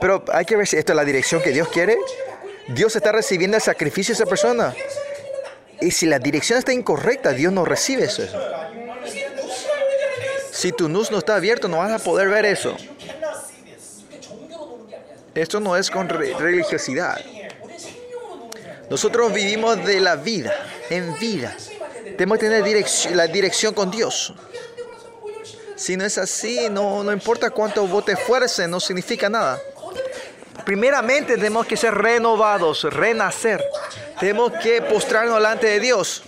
[0.00, 1.96] Pero hay que ver si esto es la dirección que Dios quiere.
[2.68, 4.74] Dios está recibiendo el sacrificio de esa persona.
[5.80, 8.22] Y si la dirección está incorrecta, Dios no recibe eso.
[10.60, 12.76] Si tu NUS no está abierto, no vas a poder ver eso.
[15.34, 17.18] Esto no es con religiosidad.
[18.90, 20.52] Nosotros vivimos de la vida,
[20.90, 21.56] en vida.
[22.04, 24.34] Tenemos que tener la dirección con Dios.
[25.76, 29.58] Si no es así, no, no importa cuánto vos te esfuerces, no significa nada.
[30.66, 33.64] Primeramente tenemos que ser renovados, renacer.
[34.18, 36.22] Tenemos que postrarnos delante de Dios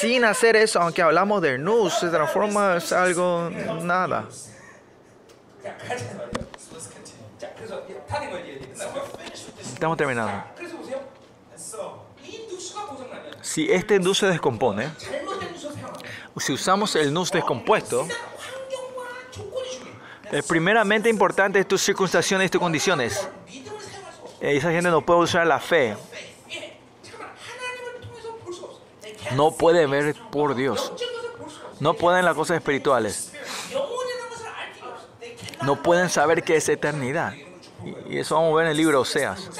[0.00, 3.50] sin hacer eso, aunque hablamos de news, se transforma en algo
[3.82, 4.28] nada.
[9.72, 10.44] Estamos terminando.
[13.42, 14.90] Si este nus se descompone,
[16.36, 18.06] si usamos el nus descompuesto,
[20.30, 23.28] eh, primeramente importante es tus circunstancias y tus condiciones.
[24.40, 25.96] Esa gente no puede usar la fe
[29.36, 30.92] no puede ver por Dios.
[31.80, 33.32] No pueden las cosas espirituales.
[35.62, 37.34] No pueden saber qué es eternidad.
[38.08, 39.50] Y eso vamos a ver en el libro Oseas.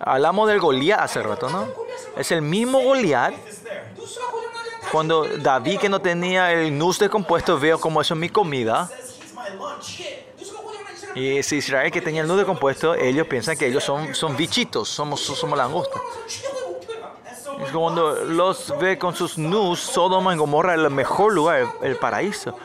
[0.00, 1.68] Hablamos del Goliat hace rato, ¿no?
[2.16, 3.34] Es el mismo Goliat.
[4.90, 8.90] Cuando David, que no tenía el nus descompuesto, veo como eso es mi comida.
[11.14, 14.88] Y si Israel que tenía el nudo compuesto, ellos piensan que ellos son, son bichitos,
[14.88, 16.00] somos, somos langostas.
[17.72, 22.56] Cuando los ve con sus nus, Sodoma y Gomorra es el mejor lugar, el paraíso.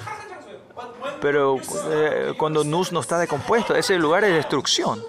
[1.22, 1.58] Pero
[1.90, 5.04] eh, cuando nus no está decompuesto, ese lugar es destrucción.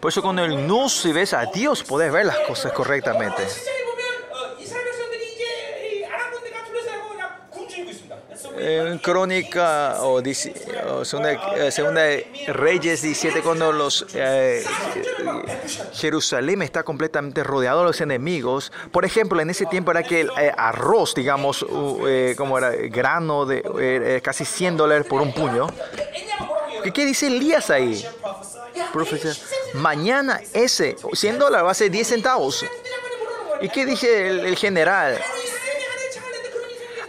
[0.00, 3.46] Por eso con el nus, si ves a Dios, puedes ver las cosas correctamente.
[8.56, 12.02] en Crónica o, o segunda, eh, segunda,
[12.48, 18.72] Reyes 17, cuando los eh, eh, Jerusalén está completamente rodeado de los enemigos.
[18.92, 21.64] Por ejemplo, en ese tiempo era que el arroz, digamos,
[22.36, 25.66] como era grano de casi 100 dólares por un puño.
[26.82, 28.04] ¿Qué, qué dice Elías ahí?
[29.74, 32.64] Mañana ese 100 dólares va a ser 10 centavos.
[33.60, 35.18] ¿Y qué dice el general?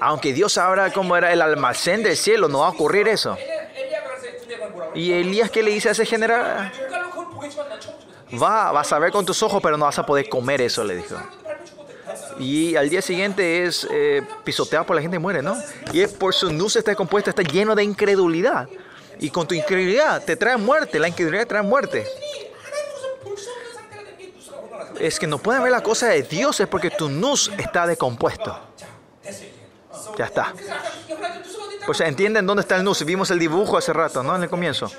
[0.06, 3.36] Aunque Dios sabrá cómo era el almacén del cielo, no va a ocurrir eso.
[4.94, 6.72] Y Elías, ¿qué le dice a ese general?
[8.40, 10.98] Va, vas a ver con tus ojos, pero no vas a poder comer eso, le
[10.98, 11.16] dijo.
[12.38, 15.58] Y al día siguiente es eh, pisoteado por la gente y muere, ¿no?
[15.92, 18.70] Y es por su nus está compuesto, está lleno de incredulidad.
[19.20, 22.06] Y con tu incredulidad te trae muerte, la incredulidad trae muerte.
[25.00, 28.56] Es que no pueden ver la cosa de Dios es porque tu nus está descompuesto.
[30.18, 30.54] Ya está.
[31.86, 33.04] Pues entienden dónde está el nus.
[33.06, 34.36] Vimos el dibujo hace rato, ¿no?
[34.36, 34.92] En el comienzo.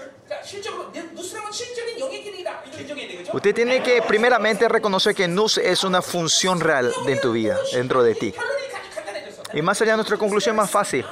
[3.32, 8.02] Usted tiene que primeramente reconocer que nus es una función real en tu vida, dentro
[8.02, 8.35] de ti.
[9.52, 11.05] Y más allá de nuestra conclusión más fácil.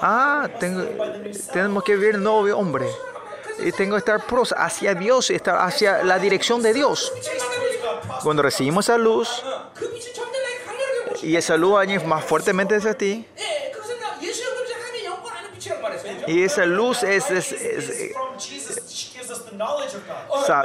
[0.00, 0.84] Ah, tengo,
[1.52, 2.86] tenemos que vivir novio, hombre.
[3.58, 7.12] Y tengo que estar pros hacia Dios, estar hacia la dirección de Dios.
[8.22, 9.42] Cuando recibimos esa luz,
[11.24, 13.26] y el saludo a más fuertemente hacia ti.
[16.26, 18.14] Y esa luz es, es, es, eh,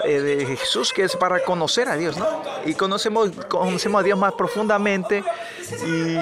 [0.05, 2.27] eh, de Jesús, que es para conocer a Dios, ¿no?
[2.65, 5.23] Y conocemos, conocemos a Dios más profundamente
[5.85, 6.17] y,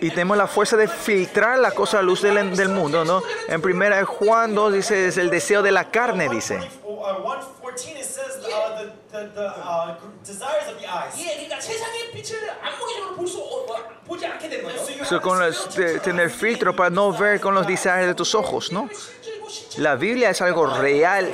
[0.00, 3.22] y tenemos la fuerza de filtrar la cosa a luz del, del mundo, ¿no?
[3.48, 6.60] En primera Juan 2 dice, es el deseo de la carne, dice.
[7.05, 11.13] 114 it says uh, the, the, the uh, desires of the eyes.
[11.17, 13.77] 예, 그러니까 세상의 빛을 안목적으로 볼 수, 어, 어,
[14.07, 14.77] 보지 않게 되는 거죠.
[14.79, 17.65] So you So, have con this los- de- tener filtro para no ver con los
[17.67, 18.87] deseos de tus ojos, ¿no?
[18.89, 19.83] 실질이고 실질.
[19.83, 21.27] La Biblia es algo real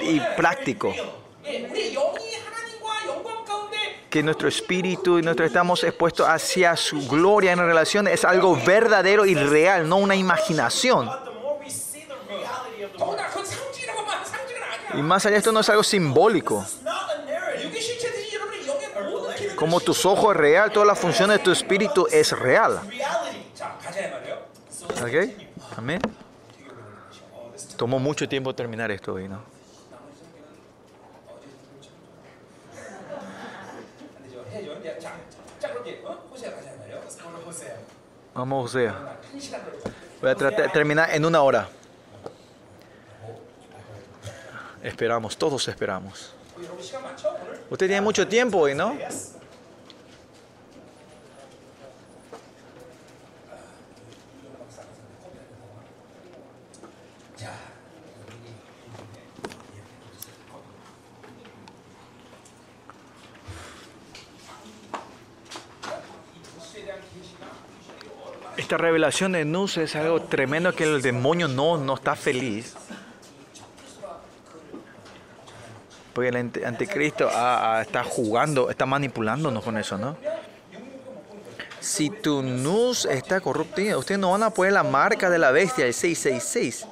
[0.00, 0.92] y, y práctico.
[1.46, 3.76] 예, 우리 영이 하나님과 영광 가운데
[4.10, 9.24] Que nuestro espíritu y nuestro estamos expuestos hacia su gloria en relación es algo verdadero
[9.24, 11.08] y real, no una imaginación.
[14.97, 16.65] Y más allá, esto no es algo simbólico.
[19.55, 22.79] Como tus ojos es real, toda la función de tu espíritu es real.
[25.01, 25.31] ¿Ok?
[25.77, 25.99] Amén.
[27.77, 29.55] Tomó mucho tiempo terminar esto hoy, ¿no?
[38.33, 38.91] Vamos, José.
[40.21, 41.69] Voy a tratar terminar en una hora.
[44.85, 46.31] Esperamos, todos esperamos.
[47.71, 48.95] Usted tiene mucho tiempo hoy, ¿no?
[68.55, 72.75] Esta revelación de Nus es algo tremendo que el demonio no, no está feliz.
[76.15, 80.15] Porque el anticristo ah, ah, está jugando, está manipulándonos con eso, ¿no?
[81.81, 85.85] Si tu nus está corruptido, ustedes no van a poner la marca de la bestia,
[85.85, 86.87] el 666.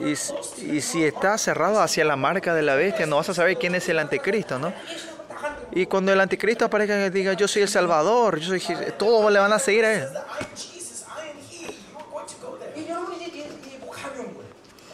[0.00, 3.58] Y, y si está cerrado hacia la marca de la bestia, no vas a saber
[3.58, 4.72] quién es el anticristo, ¿no?
[5.72, 8.62] Y cuando el anticristo aparezca y diga, yo soy el Salvador, yo soy,
[8.96, 10.08] todos le van a seguir a él.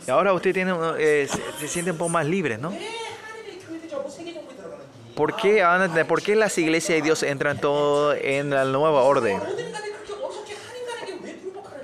[0.07, 1.29] Y ahora usted tiene, eh,
[1.59, 2.73] se, siente un poco más libre, ¿no?
[5.15, 5.65] ¿Por qué,
[6.09, 9.41] ¿Por qué las iglesias de Dios entran todo en la nueva orden?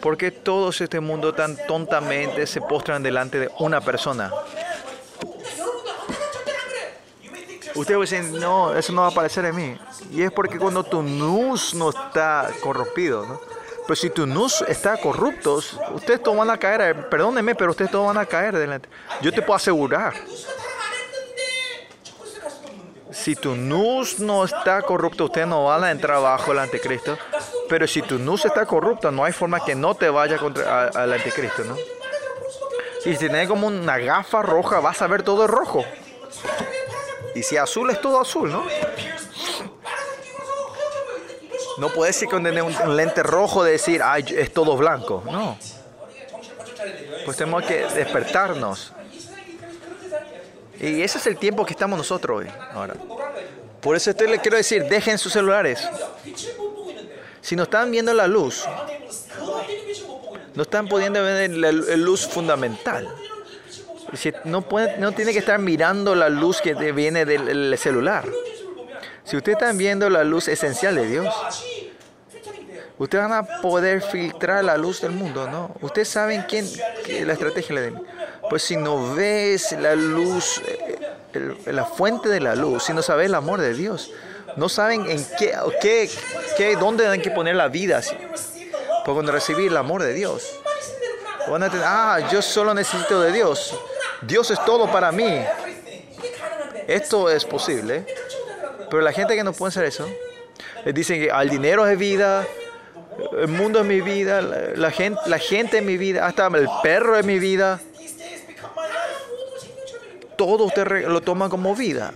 [0.03, 4.33] ¿Por qué todos este mundo tan tontamente se postran delante de una persona?
[7.75, 9.79] Ustedes dicen, no, eso no va a aparecer en mí.
[10.11, 13.41] Y es porque cuando tu luz no está corrompido, ¿no?
[13.87, 15.61] Pero si tu nus está corrupto,
[15.95, 18.89] ustedes todos van a caer, eh, perdónenme, pero ustedes todos van a caer delante.
[19.21, 20.15] Yo te puedo asegurar.
[23.11, 27.19] Si tu nus no está corrupto, ustedes no van a entrar bajo el anticristo.
[27.69, 31.13] Pero si tu nus está corrupto, no hay forma que no te vaya contra al
[31.13, 31.77] anticristo, ¿no?
[33.05, 35.85] Y si tienes como una gafa roja, vas a ver todo rojo.
[37.35, 38.65] Y si azul es todo azul, ¿no?
[41.81, 45.23] No puedes decir con tener un, lente rojo de decir, ay, es todo blanco.
[45.25, 45.57] No.
[47.25, 48.93] Pues tenemos que despertarnos.
[50.79, 52.47] Y ese es el tiempo que estamos nosotros hoy.
[53.81, 55.81] Por eso estoy les quiero decir, dejen sus celulares.
[57.41, 58.67] Si no están viendo la luz,
[60.55, 63.09] no están pudiendo ver la, luz fundamental.
[64.13, 64.63] Si no,
[65.13, 68.27] tiene que estar mirando la luz que viene del celular.
[69.25, 71.33] Si ustedes están viendo la luz esencial de Dios,
[73.01, 75.75] Ustedes van a poder filtrar la luz del mundo, ¿no?
[75.81, 76.71] Ustedes saben quién,
[77.25, 78.03] la estrategia le den.
[78.51, 80.99] Pues si no ves la luz, eh,
[81.33, 84.13] el, la fuente de la luz, si no sabes el amor de Dios,
[84.57, 86.11] no saben en qué, qué,
[86.59, 88.03] qué dónde tienen que poner la vida.
[88.03, 90.61] Porque cuando recibí el amor de Dios,
[91.49, 93.81] van a tener, ah, yo solo necesito de Dios.
[94.21, 95.43] Dios es todo para mí.
[96.87, 97.97] Esto es posible.
[97.97, 98.07] ¿eh?
[98.91, 100.07] Pero la gente que no puede hacer eso,
[100.85, 102.47] les dicen que al dinero es vida,
[103.39, 107.17] el mundo es mi vida, la, gente, la gente es mi vida, hasta el perro
[107.17, 107.81] es mi vida.
[110.37, 112.13] Todo usted lo toma como vida.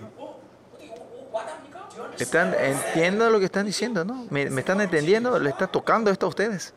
[2.18, 4.26] Están, entiendan lo que están diciendo, ¿no?
[4.30, 5.38] ¿Me, ¿Me, están entendiendo?
[5.38, 6.72] ¿Le está tocando esto a ustedes?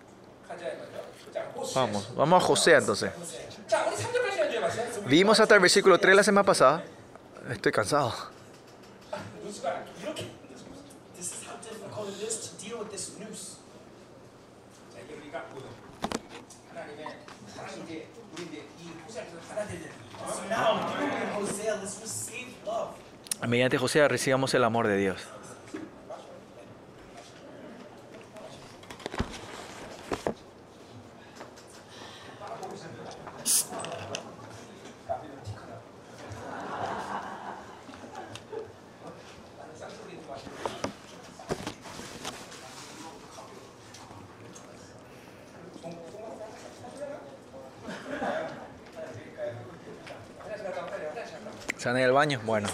[1.75, 3.11] Vamos, vamos a José entonces.
[5.07, 6.83] Vimos hasta el versículo 3 la semana pasada.
[7.49, 8.36] Estoy cansado.
[23.47, 25.21] Mediante José recibamos el amor de Dios.
[52.35, 52.67] bueno.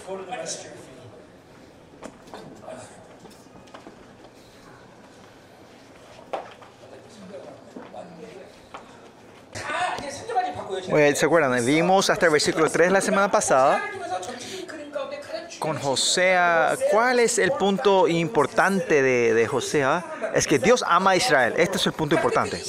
[11.15, 11.65] ¿Se acuerdan?
[11.65, 13.83] Vimos hasta el versículo 3 la semana pasada
[15.59, 16.75] con Josea.
[16.91, 20.03] ¿Cuál es el punto importante de, de Josea?
[20.35, 21.53] Es que Dios ama a Israel.
[21.57, 22.61] Este es el punto importante.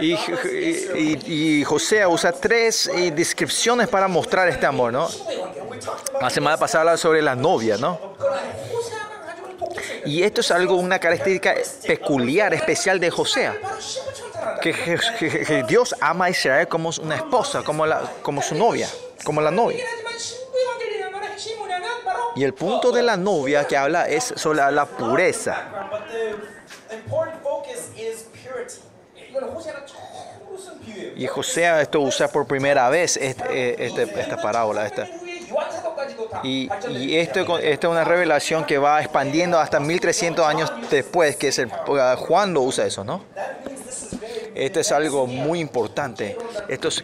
[0.00, 5.08] Y, y, y, José usa tres eh, descripciones para mostrar este amor, ¿no?
[6.20, 7.98] La semana pasada hablaba sobre la novia, ¿no?
[10.04, 11.54] Y esto es algo, una característica
[11.86, 13.50] peculiar, especial de José.
[14.62, 18.88] Que, que, que Dios ama a Israel como una esposa, como, la, como su novia,
[19.24, 19.84] como la novia.
[22.34, 25.88] Y el punto de la novia que habla es sobre la pureza.
[31.18, 34.86] Y José esto usa por primera vez este, eh, este, esta parábola.
[34.86, 35.08] Esta.
[36.44, 41.48] Y, y, esto, esta es una revelación que va expandiendo hasta 1300 años después, que
[41.48, 43.24] es el, eh, Juan lo usa eso, ¿no?
[44.54, 46.36] Esto es algo muy importante.
[46.68, 47.02] Esto es,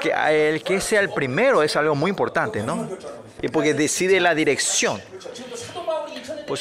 [0.00, 0.12] que
[0.50, 2.88] el que sea el primero es algo muy importante, ¿no?
[3.40, 5.00] Y porque decide la dirección.
[6.46, 6.58] Por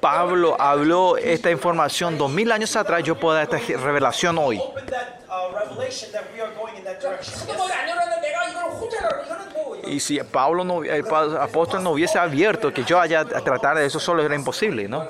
[0.00, 4.60] Pablo habló esta información dos mil años atrás, yo puedo dar esta revelación hoy.
[9.86, 11.04] Y si Pablo no, el
[11.38, 15.06] apóstol no hubiese abierto que yo haya a tratar de eso solo era imposible, ¿no?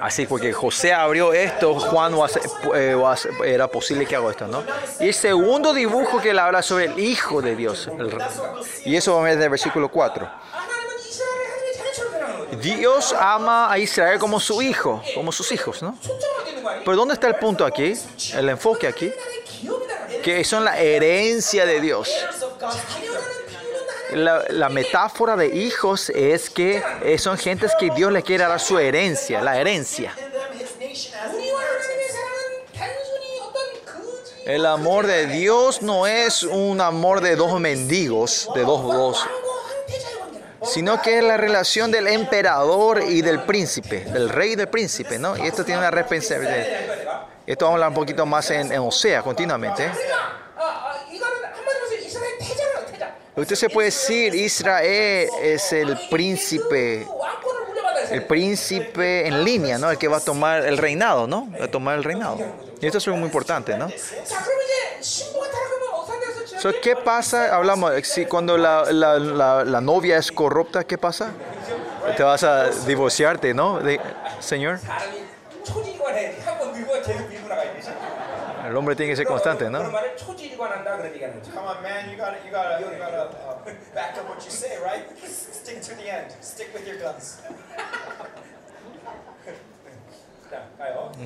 [0.00, 2.14] Así porque José abrió esto, Juan
[2.74, 2.96] eh,
[3.44, 4.64] era posible que haga esto, ¿no?
[5.00, 7.88] Y el segundo dibujo que él habla sobre el Hijo de Dios.
[8.84, 10.28] Y eso es del versículo 4.
[12.60, 15.96] Dios ama a Israel como su hijo, como sus hijos, ¿no?
[16.84, 17.94] Pero ¿dónde está el punto aquí?
[18.34, 19.12] El enfoque aquí.
[20.22, 22.10] Que son la herencia de Dios.
[24.12, 26.82] La, metáfora de hijos es que
[27.18, 30.14] son gentes que Dios les quiere dar su herencia, la herencia.
[34.44, 39.26] El amor de Dios no es un amor de dos mendigos, de dos, dos
[40.64, 45.18] sino que es la relación del emperador y del príncipe, del rey y del príncipe,
[45.18, 45.36] ¿no?
[45.36, 47.26] Y esto tiene una responsabilidad.
[47.46, 49.90] Esto vamos a hablar un poquito más en, en Osea continuamente.
[53.34, 57.06] Usted se puede decir, Israel es el príncipe,
[58.10, 59.90] el príncipe en línea, ¿no?
[59.90, 61.48] El que va a tomar el reinado, ¿no?
[61.58, 62.38] Va a tomar el reinado.
[62.80, 63.88] Y esto es muy importante, ¿no?
[66.62, 67.56] So, ¿Qué pasa?
[67.56, 69.18] Hablamos, eh, si cuando la, la,
[69.64, 71.32] la, novia es corrupta, ¿qué pasa?
[72.16, 73.80] Te vas a divorciarte, ¿no?
[74.38, 74.78] Señor.
[78.68, 79.82] El hombre tiene que ser constante, ¿no?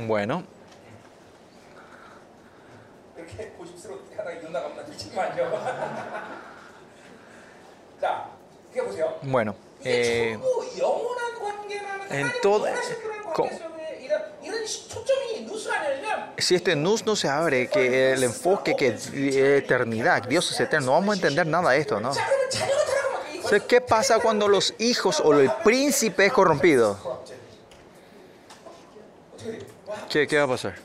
[0.06, 0.55] Bueno.
[3.15, 5.51] 그렇게 고집스럽게 하다가 이혼 나가면 안 되지만요.
[8.01, 8.29] 자,
[8.71, 9.19] 이게 보세요.
[9.23, 9.53] bueno.
[9.81, 14.65] 이게 eh, 전부 영원한 관계라는 en 하나님 todo- 원하신 그런 co- 관계 속에 이런 이런
[14.65, 20.23] 시- 초점이 누수하려면 si este nus no se abre, que el enfoque que es eternidad,
[20.27, 22.11] Dios es eterno, no vamos a entender nada de esto, ¿no?
[22.11, 26.33] 자 그러면 자녀가 타락하면 이거 Entonces, ¿qué pasa cuando los hijos o el príncipe es
[26.33, 26.97] corrompido?
[27.03, 27.41] 어떻게 돼요?
[29.87, 30.75] 와, ¿Qué, qué va a pasar?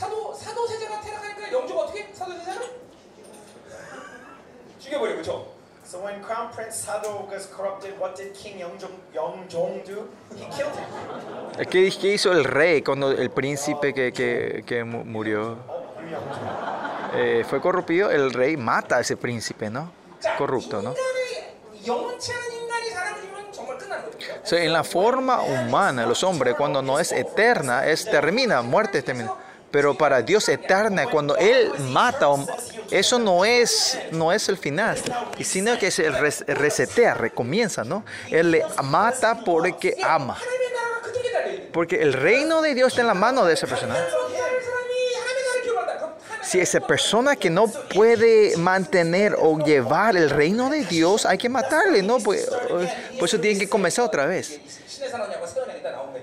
[0.00, 2.08] 사도 사도 세자가 타락하니까 영조가 어떻게?
[2.12, 2.66] 사도 세자는
[4.80, 5.46] 죽여버려 그렇죠?
[5.84, 10.08] So when Crown Prince Sado was corrupted, what did King Yeongjong Yeongjong do?
[10.34, 11.68] He killed him.
[11.70, 15.56] ¿Qué, qué hizo el rey cuando el príncipe que, que, que mu- murió
[17.14, 18.10] eh, fue corrompido?
[18.10, 19.92] El rey mata a ese príncipe, ¿no?
[20.20, 20.92] 자, Corrupto, ¿no?
[20.92, 24.32] 인간이 영원치 않은 인간이 사람이면 정말 끝나는 거죠.
[24.42, 29.02] O sea, en la forma humana, los hombres, cuando no es eterna, es termina, muerte
[29.02, 29.32] termina.
[29.71, 32.27] pero para Dios eterna, cuando Él mata,
[32.91, 34.97] eso no es, no es el final,
[35.41, 38.03] sino que es el resetea, recomienza, ¿no?
[38.29, 40.37] Él le mata porque ama.
[41.71, 43.95] Porque el reino de Dios está en la mano de esa persona.
[46.43, 51.47] Si esa persona que no puede mantener o llevar el reino de Dios, hay que
[51.47, 52.19] matarle, ¿no?
[52.19, 52.35] Por,
[53.17, 54.59] por eso tienen que comenzar otra vez.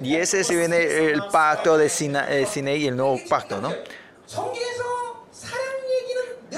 [0.01, 0.79] Y ese se viene
[1.11, 3.75] el pacto de Sinaí, eh, el nuevo pacto, ¿no?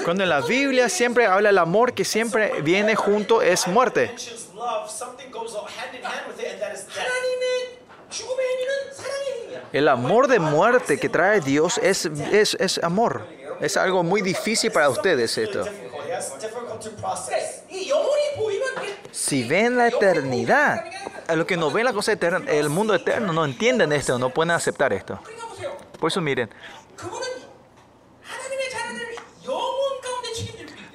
[0.03, 4.13] Cuando en la Biblia siempre habla el amor que siempre viene junto es muerte.
[9.73, 13.25] El amor de muerte que trae Dios es, es, es amor.
[13.61, 15.65] Es algo muy difícil para ustedes esto.
[19.11, 20.83] Si ven la eternidad,
[21.35, 24.51] los que no ven la cosa eterna, el mundo eterno, no entienden esto, no pueden
[24.51, 25.19] aceptar esto.
[25.99, 26.49] Por eso miren,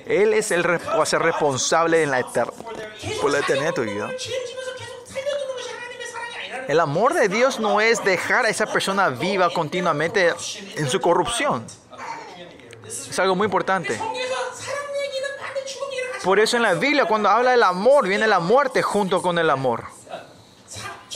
[0.07, 2.47] Él es el va a ser responsable en la eter,
[3.21, 4.11] por la eternidad de tu vida.
[6.69, 10.33] El amor de Dios no es dejar a esa persona viva continuamente
[10.77, 11.67] en su corrupción.
[12.85, 14.01] Es algo muy importante.
[16.25, 19.49] Por eso en la Biblia cuando habla del amor viene la muerte junto con el
[19.51, 19.96] amor.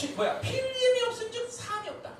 [0.00, 2.10] 지- 뭐야 필름이 없은즉 사함이 없다.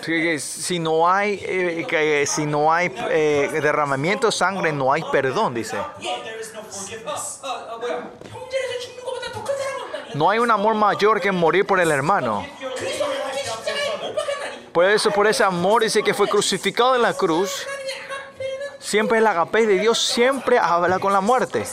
[0.00, 4.92] Así que Si no hay, eh, que si no hay eh, derramamiento de sangre, no
[4.92, 5.76] hay perdón, dice.
[5.76, 7.40] Love, there is no forgiveness.
[7.42, 10.14] 어, 어, 뭐야 형제에서 죽는 것보다 더 큰 사랑은 없다니.
[10.14, 12.44] No hay un amor mayor que morir por el hermano.
[12.60, 14.72] 그리스도 함께 십자가에 못 박혔나니.
[14.72, 17.64] Por eso, por ese amor dice que fue crucificado en la cruz.
[17.66, 21.64] 하나님의 아가페는 Siempre el agape de Dios siempre habla con la muerte.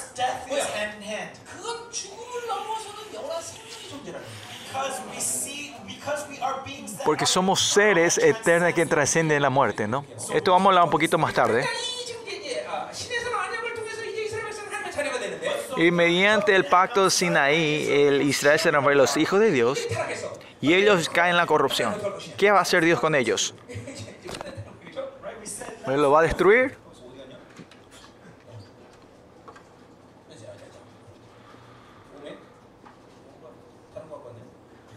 [7.07, 10.05] porque somos seres eternos que trascienden la muerte, ¿no?
[10.35, 11.65] Esto vamos a hablar un poquito más tarde.
[15.77, 19.87] Y mediante el pacto de Sinaí, Israel se nombró los hijos de Dios
[20.61, 21.95] y ellos caen en la corrupción.
[22.37, 23.55] ¿Qué va a hacer Dios con ellos?
[25.87, 26.77] ¿Lo va a destruir?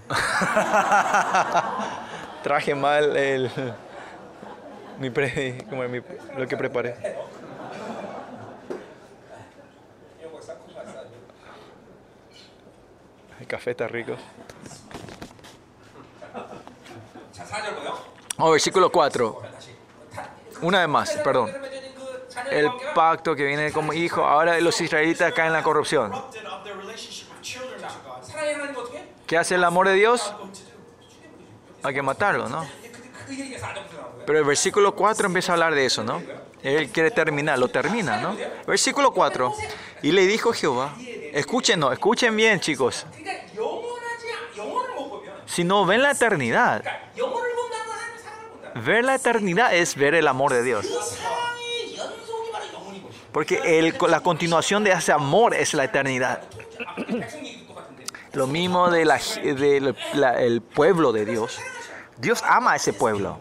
[2.43, 3.51] Traje mal el,
[4.99, 5.65] mi pre,
[6.37, 6.95] lo que preparé.
[13.39, 14.15] El café está rico.
[18.37, 19.41] Oh, versículo 4.
[20.61, 21.51] Una vez más, perdón.
[22.51, 26.11] El pacto que viene como hijo, ahora los israelitas caen en la corrupción.
[29.29, 30.33] ¿Qué hace el amor de Dios?
[31.83, 32.67] Hay que matarlo, ¿no?
[34.25, 36.19] Pero el versículo 4 empieza a hablar de eso, ¿no?
[36.63, 38.35] Él quiere terminar, lo termina, ¿no?
[38.65, 39.53] Versículo 4.
[40.01, 40.95] Y le dijo Jehová,
[41.31, 43.05] escúchenos, escuchen bien, chicos.
[45.45, 46.83] Si no ven la eternidad,
[48.83, 50.87] ver la eternidad es ver el amor de Dios.
[53.31, 56.41] Porque la continuación de ese amor es la eternidad.
[58.33, 61.59] Lo mismo del de de la, el pueblo de Dios.
[62.17, 63.39] Dios ama a ese pueblo.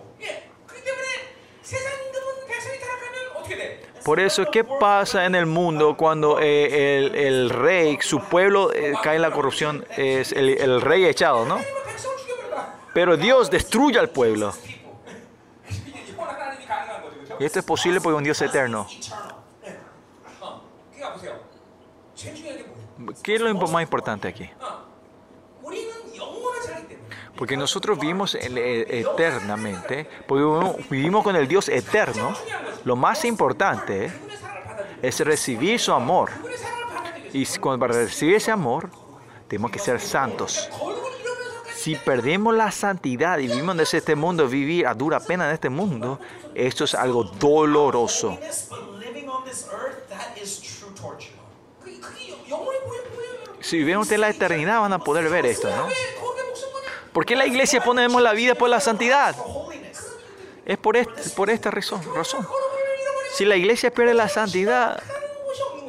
[4.04, 8.94] Por eso, ¿qué pasa en el mundo cuando eh, el, el, rey, su pueblo eh,
[9.02, 9.84] cae en la corrupción?
[9.96, 11.60] Es el, el rey echado, ¿no?
[12.94, 14.54] Pero Dios destruye al pueblo.
[17.38, 18.88] Y esto es posible porque un Dios es eterno.
[23.22, 24.48] ¿Qué es lo más importante aquí?
[27.36, 32.34] Porque nosotros vivimos e, eternamente, porque vivimos con el Dios eterno.
[32.84, 34.10] Lo más importante
[35.00, 36.30] es recibir su amor.
[37.32, 38.90] Y para recibir ese amor,
[39.46, 40.68] tenemos que ser santos.
[41.76, 45.68] Si perdemos la santidad y vivimos en este mundo, vivir a dura pena en este
[45.68, 46.18] mundo,
[46.54, 48.36] esto es algo doloroso.
[53.60, 55.88] Si viven ustedes la eternidad van a poder ver esto, ¿no?
[57.12, 59.34] ¿Por qué la iglesia ponemos la vida por la santidad?
[60.64, 62.46] Es por, este, por esta razón, razón.
[63.34, 65.02] Si la iglesia pierde la santidad,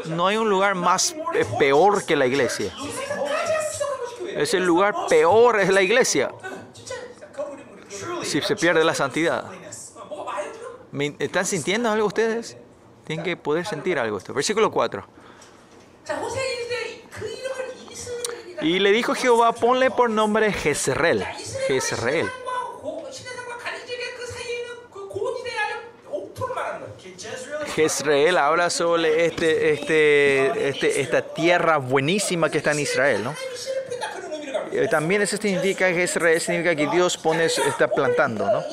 [0.06, 2.74] no hay un lugar más eh, peor que la iglesia.
[4.36, 6.32] Es el lugar peor, es la iglesia.
[8.24, 9.46] Si se pierde la santidad.
[11.20, 12.58] ¿Están sintiendo algo ustedes?
[13.06, 14.34] Tienen que poder sentir algo esto.
[14.34, 15.19] Versículo 4.
[18.62, 21.26] Y le dijo Jehová, ponle por nombre Jezreel.
[21.68, 22.30] Jezreel.
[27.76, 33.36] Jezreel habla sobre este, este, este, esta tierra buenísima que está en Israel, ¿no?
[34.72, 38.64] Eh, también eso significa que significa que Dios pone, está plantando, ¿no?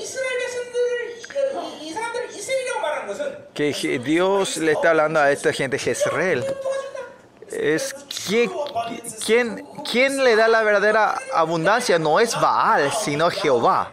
[3.55, 3.73] Que
[4.05, 6.45] Dios le está hablando a esta gente Jezreel
[7.59, 7.95] es
[8.27, 8.51] ¿quién,
[9.25, 13.93] quién, quién le da la verdadera abundancia, no es Baal, sino Jehová.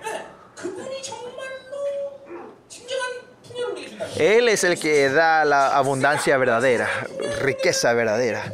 [4.17, 6.87] Él es el que da la abundancia verdadera,
[7.41, 8.51] riqueza verdadera.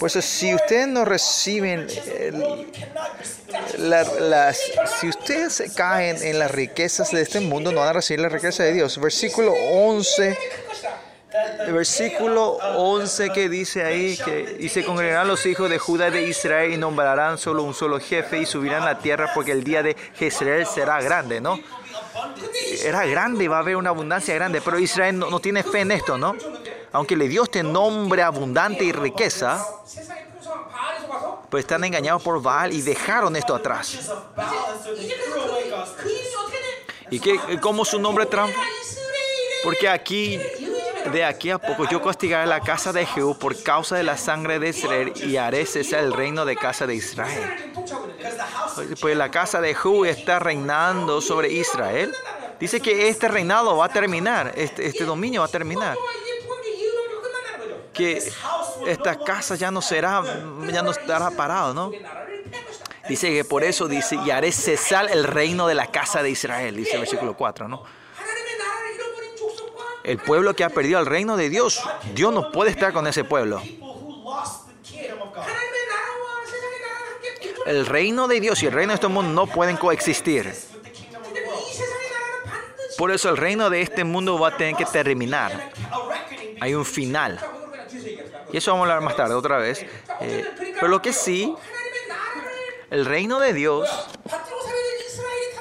[0.00, 1.86] Pues si ustedes no reciben,
[3.78, 4.60] las,
[4.98, 8.64] si ustedes caen en las riquezas de este mundo, no van a recibir la riqueza
[8.64, 8.98] de Dios.
[9.00, 10.36] Versículo 11
[11.66, 16.12] el versículo 11 que dice ahí que y se congregarán los hijos de Judá y
[16.12, 19.82] de Israel y nombrarán solo un solo jefe y subirán la tierra porque el día
[19.82, 21.58] de Jezreel será grande, ¿no?
[22.82, 25.92] Era grande va a haber una abundancia grande, pero Israel no, no tiene fe en
[25.92, 26.34] esto, ¿no?
[26.92, 29.64] Aunque le dio este nombre abundante y riqueza,
[31.50, 34.10] pues están engañados por Baal y dejaron esto atrás.
[37.10, 38.52] ¿Y qué, cómo su nombre Trump?
[39.62, 40.40] Porque aquí
[41.12, 44.58] de aquí a poco yo castigaré la casa de Jehú por causa de la sangre
[44.58, 47.72] de Israel y haré cesar el reino de casa de Israel.
[49.00, 52.12] Pues la casa de Jehú está reinando sobre Israel.
[52.58, 55.96] Dice que este reinado va a terminar, este, este dominio va a terminar.
[57.92, 58.22] Que
[58.86, 60.22] esta casa ya no será,
[60.72, 61.92] ya no estará parado, ¿no?
[63.08, 66.76] Dice que por eso dice, y haré cesar el reino de la casa de Israel,
[66.76, 67.84] dice el versículo 4, ¿no?
[70.06, 71.82] El pueblo que ha perdido el reino de Dios,
[72.14, 73.60] Dios no puede estar con ese pueblo.
[77.66, 80.54] El reino de Dios y el reino de este mundo no pueden coexistir.
[82.96, 85.72] Por eso el reino de este mundo va a tener que terminar.
[86.60, 87.40] Hay un final.
[88.52, 89.84] Y eso vamos a hablar más tarde otra vez.
[90.20, 90.44] Eh,
[90.76, 91.52] pero lo que sí,
[92.90, 93.90] el reino de Dios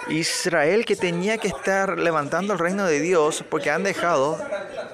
[0.09, 4.37] Israel que tenía que estar levantando el reino de Dios porque han dejado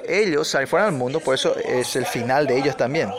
[0.08, 3.12] ellos salir fuera del mundo, por eso es el final de ellos también.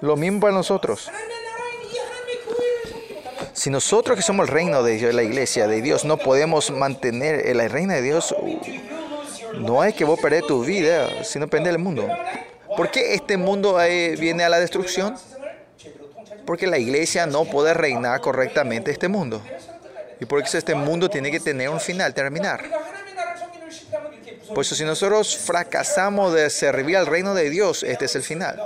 [0.00, 1.10] Lo mismo para nosotros.
[3.52, 7.54] Si nosotros que somos el reino de Dios, la iglesia de Dios, no podemos mantener
[7.54, 8.34] la reina de Dios,
[9.54, 12.08] no es que vos perdés tu vida, sino perder el mundo.
[12.76, 15.16] ¿Por qué este mundo eh, viene a la destrucción?
[16.46, 19.42] porque la iglesia no puede reinar correctamente este mundo.
[20.20, 22.62] Y por eso este mundo tiene que tener un final, terminar.
[24.48, 28.60] Por eso si nosotros fracasamos de servir al reino de Dios, este es el final.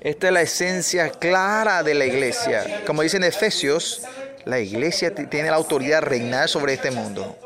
[0.00, 2.82] Esta es la esencia clara de la iglesia.
[2.86, 4.02] Como dicen Efesios,
[4.44, 7.38] la iglesia tiene la autoridad de reinar sobre este mundo.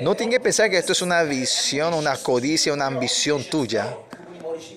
[0.00, 3.96] No tiene que pensar que esto es una visión, una codicia, una ambición tuya,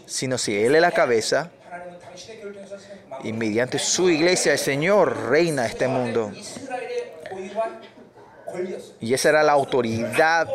[0.06, 1.52] sino si Él es la cabeza
[3.24, 6.32] y mediante su iglesia el Señor reina este mundo.
[9.00, 10.48] Y esa era la autoridad,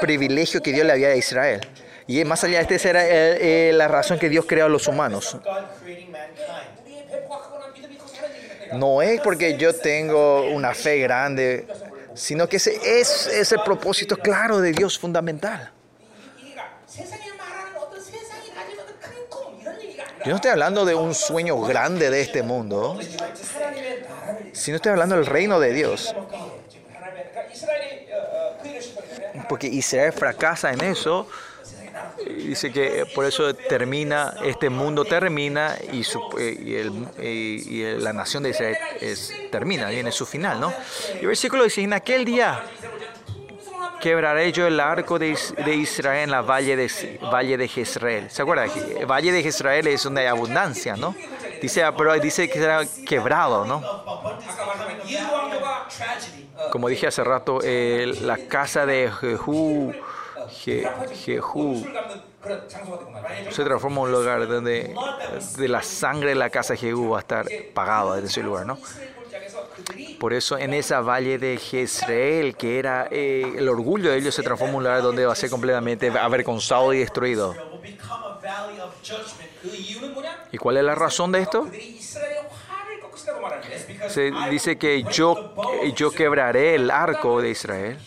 [0.00, 1.60] privilegio que Dios le había a Israel.
[2.06, 4.86] Y más allá de esta, era eh, eh, la razón que Dios creó a los
[4.86, 5.36] humanos.
[8.72, 11.66] No es porque yo tengo una fe grande
[12.16, 15.70] sino que ese es, es el propósito claro de Dios fundamental.
[20.24, 22.98] Yo no estoy hablando de un sueño grande de este mundo,
[24.52, 26.16] sino estoy hablando del reino de Dios.
[29.48, 31.28] Porque Israel fracasa en eso
[32.24, 38.12] dice que por eso termina, este mundo termina y, su, y, el, y, y la
[38.12, 40.72] nación de Israel es, termina, viene su final, ¿no?
[41.14, 42.64] Y el versículo dice, en aquel día
[44.00, 48.30] quebraré yo el arco de, de Israel en la valle de, valle de Jezreel.
[48.30, 48.70] ¿Se acuerdan?
[49.06, 51.14] Valle de Jezreel es donde hay abundancia, ¿no?
[51.60, 53.82] Dice, pero dice que será quebrado, ¿no?
[56.70, 59.92] Como dije hace rato, eh, la casa de Jehú
[60.66, 60.84] Je,
[61.24, 61.86] Jehú
[63.50, 64.92] se transforma en un lugar donde
[65.58, 68.42] de la sangre de la casa de Jehú uh, va a estar pagada en ese
[68.42, 68.76] lugar, ¿no?
[70.18, 74.42] Por eso en esa valle de Jezreel, que era eh, el orgullo de ellos, se
[74.42, 77.54] transforma en un lugar donde va a ser completamente avergonzado y destruido.
[80.50, 81.68] ¿Y cuál es la razón de esto?
[84.08, 85.54] Se dice que yo,
[85.94, 87.98] yo quebraré el arco de Israel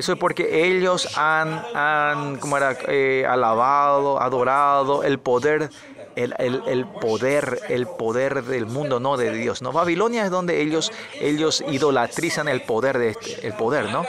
[0.00, 5.68] eso es porque ellos han, han como era, eh, alabado, adorado el poder,
[6.16, 9.60] el, el, el, poder, el poder del mundo, no de Dios.
[9.60, 9.72] ¿no?
[9.72, 10.90] Babilonia es donde ellos,
[11.20, 14.06] ellos idolatrizan el poder de este, el poder, ¿no?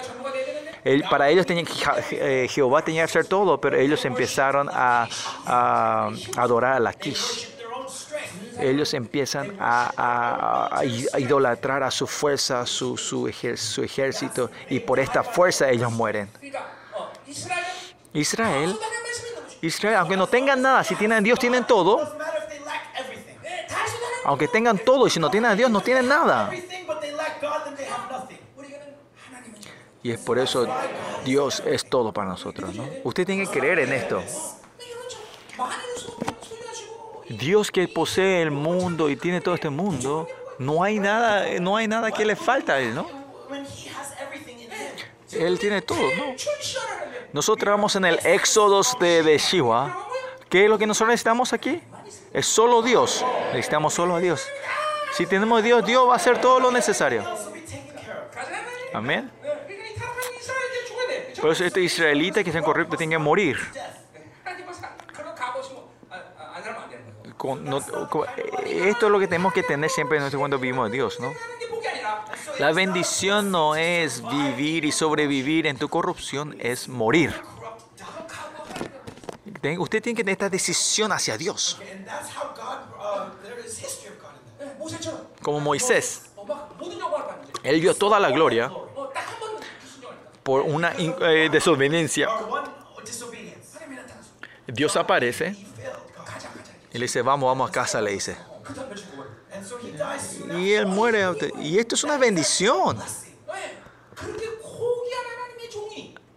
[0.86, 1.66] El, para ellos tenía,
[2.12, 5.10] eh, Jehová tenía que hacer todo, pero ellos empezaron a,
[5.46, 7.51] a, a adorar a la Kish
[8.60, 15.24] ellos empiezan a, a, a idolatrar a su fuerza, su, su ejército, y por esta
[15.24, 16.30] fuerza ellos mueren.
[18.14, 18.78] Israel,
[19.62, 22.18] Israel, aunque no tengan nada, si tienen a Dios, tienen todo.
[24.26, 26.52] Aunque tengan todo y si no tienen a Dios, no tienen nada.
[30.04, 30.68] Y es por eso
[31.24, 32.74] Dios es todo para nosotros.
[32.76, 32.88] ¿no?
[33.04, 34.24] Usted tiene que creer en esto.
[37.32, 40.28] Dios que posee el mundo y tiene todo este mundo,
[40.60, 43.08] no hay nada, no hay nada que le falta a Él, ¿no?
[45.34, 46.36] Él tiene todo, ¿no?
[47.34, 49.98] Nosotros vamos en el éxodo de, de Shiva.
[50.50, 51.82] ¿Qué es lo que nosotros necesitamos aquí?
[52.34, 53.26] Es solo Dios.
[53.54, 54.46] Necesitamos solo a Dios.
[55.14, 57.24] Si tenemos a Dios, Dios va a hacer todo lo necesario.
[58.94, 59.32] Amén.
[61.40, 63.58] Por eso estos israelitas que sean corruptos tienen que morir.
[68.66, 71.34] esto es lo que tenemos que tener siempre en nuestro cuando vivimos a Dios, ¿no?
[72.60, 77.34] La bendición no es vivir y sobrevivir en tu corrupción, es morir.
[79.78, 81.80] Usted tiene que tener esta decisión hacia Dios.
[85.42, 86.32] Como Moisés,
[87.64, 88.72] él vio toda la gloria
[90.44, 92.28] por una eh, desobediencia.
[94.68, 95.56] Dios aparece
[96.94, 98.38] y le dice, vamos, vamos a casa, le dice.
[100.58, 101.26] Y él muere.
[101.60, 103.00] Y esto es una bendición.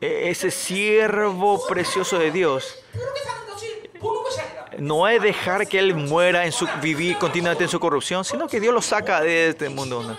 [0.00, 2.78] E-, ese siervo precioso de Dios
[4.78, 8.60] no es dejar que él muera en su vivir continuamente en su corrupción, sino que
[8.60, 10.16] Dios lo saca de este mundo.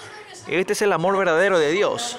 [0.47, 2.17] Este es el amor verdadero de Dios.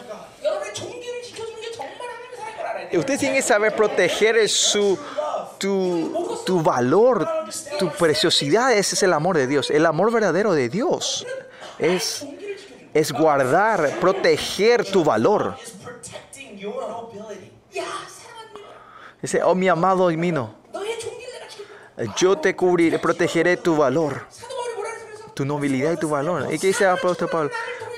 [2.92, 4.98] Usted tiene que saber proteger su
[5.58, 7.28] tu, tu valor,
[7.78, 9.70] tu preciosidad, ese es el amor de Dios.
[9.70, 11.26] El amor verdadero de Dios
[11.78, 12.26] es,
[12.94, 15.56] es guardar, proteger tu valor.
[19.22, 20.54] Dice, oh mi amado y mino,
[22.16, 24.26] yo te cubriré, protegeré tu valor,
[25.34, 26.52] tu nobilidad y tu valor.
[26.52, 26.86] ¿Y qué dice
[27.30, 27.50] Pablo?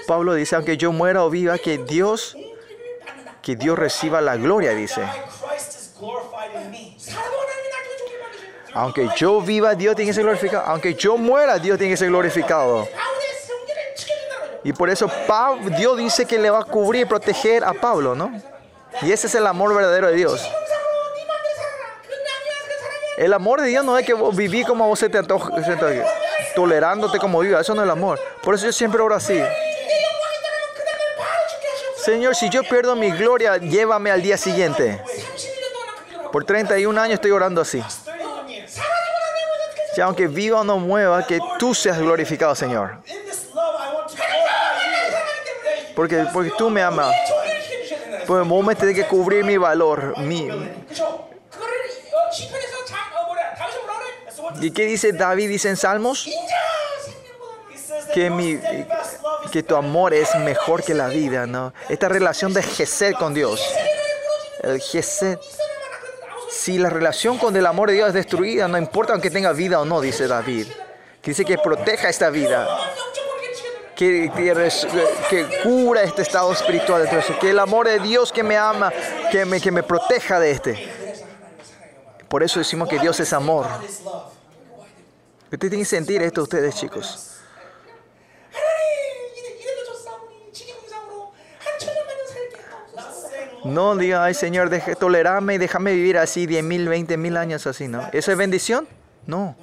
[0.07, 2.37] Pablo dice, aunque yo muera o viva, que Dios,
[3.43, 5.03] que Dios reciba la gloria, dice.
[8.75, 10.65] Aunque yo viva, Dios tiene que ser glorificado.
[10.67, 12.87] Aunque yo muera, Dios tiene que ser glorificado.
[14.65, 15.11] Y por eso
[15.77, 18.33] Dios dice que le va a cubrir y proteger a Pablo, ¿no?
[19.03, 20.47] Y ese es el amor verdadero de Dios.
[23.17, 25.51] El amor de Dios no es que vos como vos te antoja,
[26.55, 27.61] tolerándote como viva.
[27.61, 28.21] Eso no es el amor.
[28.43, 29.41] Por eso yo siempre oro así.
[32.05, 35.03] Señor, si yo pierdo mi gloria, llévame al día siguiente.
[36.33, 37.83] Por 31 años estoy orando así.
[39.95, 42.99] Que aunque viva o no mueva, que tú seas glorificado, Señor.
[45.97, 47.15] Porque, porque tú me amas.
[48.27, 50.51] Por el momento de que cubrir mi valor, mi,
[54.61, 55.49] ¿Y qué dice David?
[55.49, 56.29] Dice en Salmos
[58.13, 58.59] que, mi,
[59.53, 61.73] que tu amor es mejor que la vida, ¿no?
[61.89, 63.63] Esta relación de Gesed con Dios.
[64.63, 65.39] El Gesed
[66.51, 69.81] si la relación con el amor de Dios es destruida, no importa aunque tenga vida
[69.81, 70.67] o no, dice David.
[71.23, 72.67] Dice que proteja esta vida.
[73.95, 74.71] Que, que,
[75.29, 77.07] que cura este estado espiritual.
[77.39, 78.91] Que el amor de Dios que me ama,
[79.31, 80.89] que me, que me proteja de este.
[82.29, 83.67] Por eso decimos que Dios es amor.
[85.45, 87.38] Ustedes tienen que sentir esto ustedes, chicos.
[93.65, 97.67] No diga, ay Señor, deje, tolerame y déjame vivir así 10 mil, 20 mil años
[97.67, 98.09] así, ¿no?
[98.13, 98.87] ¿Eso es bendición?
[99.27, 99.57] No.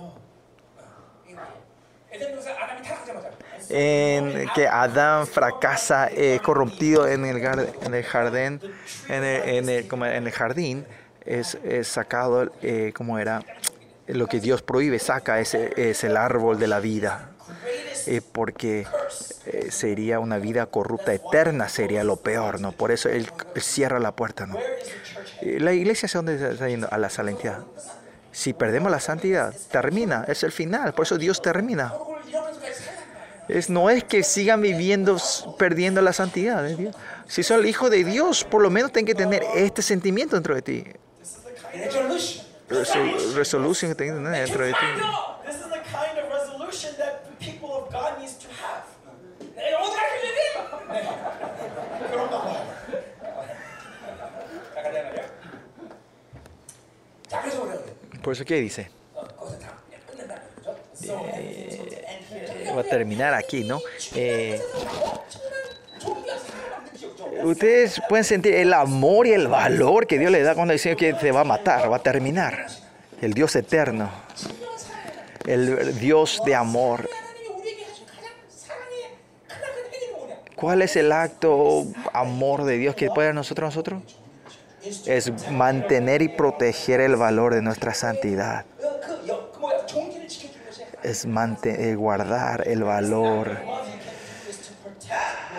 [3.69, 7.37] En que Adán fracasa, eh, corrompido en el,
[7.81, 8.61] en el jardín,
[9.09, 10.85] en el, en el, como en el jardín,
[11.25, 13.41] es, es sacado, eh, como era,
[14.07, 17.31] lo que Dios prohíbe, saca, ese es el árbol de la vida,
[18.07, 18.85] eh, porque
[19.45, 22.71] eh, sería una vida corrupta eterna, sería lo peor, ¿no?
[22.71, 24.57] Por eso él, él cierra la puerta, ¿no?
[25.41, 27.63] Eh, la iglesia se donde está yendo a la santidad.
[28.31, 31.93] Si perdemos la santidad, termina, es el final, por eso Dios termina.
[33.47, 35.17] Es, no es que sigan viviendo
[35.57, 36.95] perdiendo la santidad de Dios.
[37.27, 40.55] Si son el hijo de Dios, por lo menos tienen que tener este sentimiento dentro
[40.55, 40.83] de ti.
[43.35, 44.77] Resolución que tienen dentro de ti.
[47.44, 48.84] this is the kind of resolution that people of God needs to have.
[49.56, 50.38] 내가 영어 잘해줘야 돼.
[52.10, 52.58] 그런가 봐요.
[54.74, 55.22] 자, 가자 말이야.
[57.28, 57.92] 자, 그래서 뭐라 그래?
[58.22, 58.88] Por eso, ¿qué dice?
[59.14, 59.76] 어, 거기서 다
[60.10, 60.34] 끝낸다.
[60.56, 60.76] 그죠?
[60.94, 62.74] So everything to end here.
[62.74, 63.80] Va a terminar aquí, ¿no?
[64.14, 64.60] Eh,
[65.98, 67.24] 종이가 사람 만든 기억죠.
[67.44, 71.12] ustedes pueden sentir el amor y el valor que Dios le da cuando dice que
[71.14, 72.66] te va a matar, va a terminar.
[73.20, 74.10] El Dios eterno,
[75.46, 77.08] el Dios de amor.
[80.55, 84.03] ¿Cuál es el acto oh, amor de Dios que puede a nosotros nosotros?
[85.05, 88.65] Es mantener y proteger el valor de nuestra santidad.
[91.03, 91.25] Es
[91.63, 93.57] eh, guardar el valor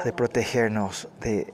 [0.05, 1.47] de protegernos, eh,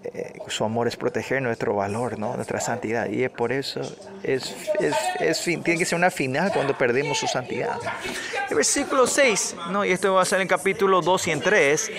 [0.49, 2.35] su amor es proteger nuestro valor, ¿no?
[2.37, 3.09] nuestra santidad.
[3.09, 3.81] Y es por eso
[4.23, 7.79] tiene que ser una final cuando perdemos su santidad.
[8.51, 9.85] Versículo 6, ¿no?
[9.85, 11.91] y esto va a ser en capítulo 2 y en 3.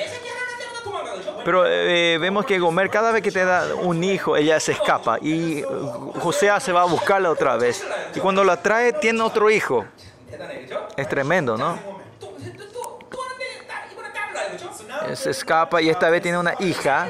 [1.43, 5.17] Pero eh, vemos que Gomer cada vez que te da un hijo, ella se escapa
[5.21, 5.65] y eh,
[6.19, 7.85] José se va a buscarla otra vez.
[8.15, 9.85] Y cuando la trae, tiene otro hijo.
[10.95, 11.77] Es tremendo, ¿no?
[15.07, 17.09] Eh, se escapa y esta vez tiene una hija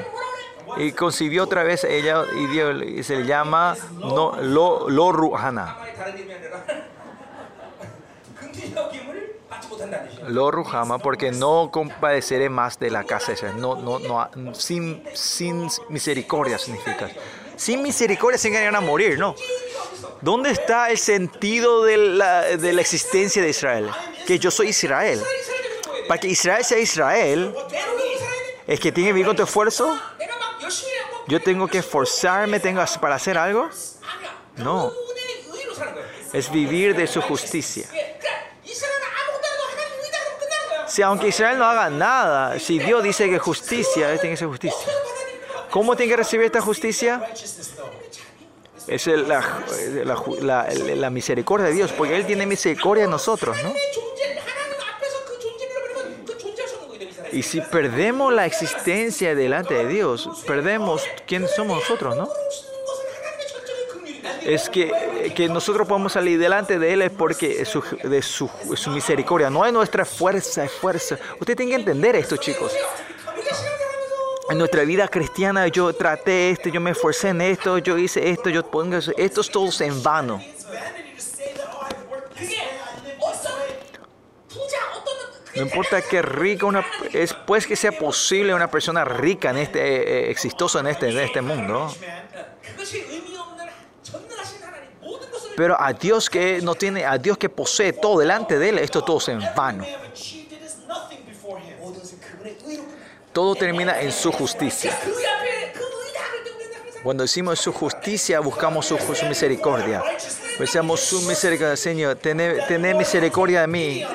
[0.76, 5.76] y concibió otra vez ella y, Dios, y se le llama no, lo, lo Ruhana
[10.28, 13.52] lo Ruhama, porque no compadeceré más de la casa esa.
[13.52, 17.10] No, no, no, sin, sin misericordia significa.
[17.56, 19.34] Sin misericordia se van a morir, ¿no?
[20.20, 23.90] ¿Dónde está el sentido de la, de la existencia de Israel?
[24.26, 25.22] Que yo soy Israel.
[26.08, 27.54] Para que Israel sea Israel,
[28.66, 29.98] es que tiene que vivir con tu esfuerzo.
[31.28, 33.68] Yo tengo que esforzarme tengo para hacer algo.
[34.56, 34.92] No.
[36.32, 37.86] Es vivir de su justicia.
[40.94, 44.46] Si aunque Israel no haga nada, si Dios dice que justicia, él tiene que ser
[44.46, 44.92] justicia.
[45.68, 47.20] ¿Cómo tiene que recibir esta justicia?
[48.86, 53.72] Es el, la, la, misericordia de Dios, porque Él tiene misericordia de nosotros, ¿no?
[57.32, 62.28] Y si perdemos la existencia delante de Dios, perdemos quién somos nosotros, ¿no?
[64.44, 68.90] es que, que nosotros podemos salir delante de Él es porque su, de su, su
[68.90, 71.18] misericordia, no es nuestra fuerza, es fuerza.
[71.40, 72.72] Usted tiene que entender esto, chicos.
[74.50, 78.50] En nuestra vida cristiana yo traté esto, yo me esforcé en esto, yo hice esto,
[78.50, 80.40] yo pongo esto, esto es todo en vano.
[85.56, 89.78] No importa qué rica una es pues que sea posible una persona rica en este
[89.78, 91.94] eh, eh exitosa en este en este mundo.
[95.56, 99.02] Pero a Dios que no tiene, a Dios que posee todo delante de él, esto
[99.02, 99.84] todo es en vano.
[103.32, 104.96] Todo termina en su justicia.
[107.02, 110.02] Cuando decimos su justicia, buscamos su, su misericordia.
[110.58, 114.06] Deseamos su misericordia, Señor, tener, misericordia de mí.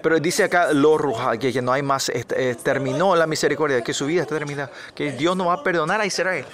[0.00, 3.82] Pero dice acá lo ruja, que, que no hay más, este, eh, terminó la misericordia,
[3.82, 6.46] que su vida está terminada, que Dios no va a perdonar a Israel.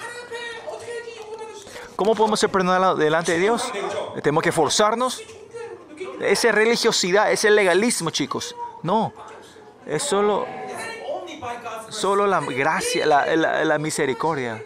[1.95, 3.71] ¿Cómo podemos ser perdonados delante de Dios?
[4.21, 5.21] Tenemos que forzarnos.
[6.21, 8.55] Esa religiosidad, ese legalismo, chicos.
[8.81, 9.13] No,
[9.85, 10.45] es solo,
[11.89, 14.63] solo la gracia, la, misericordia.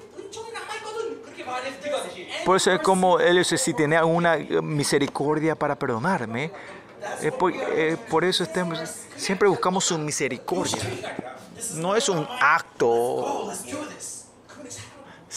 [2.46, 6.52] Por eso es como él si tiene alguna misericordia para perdonarme,
[7.38, 7.54] por,
[8.10, 8.80] por, eso estamos,
[9.16, 10.82] siempre buscamos su misericordia.
[11.76, 13.52] No es un acto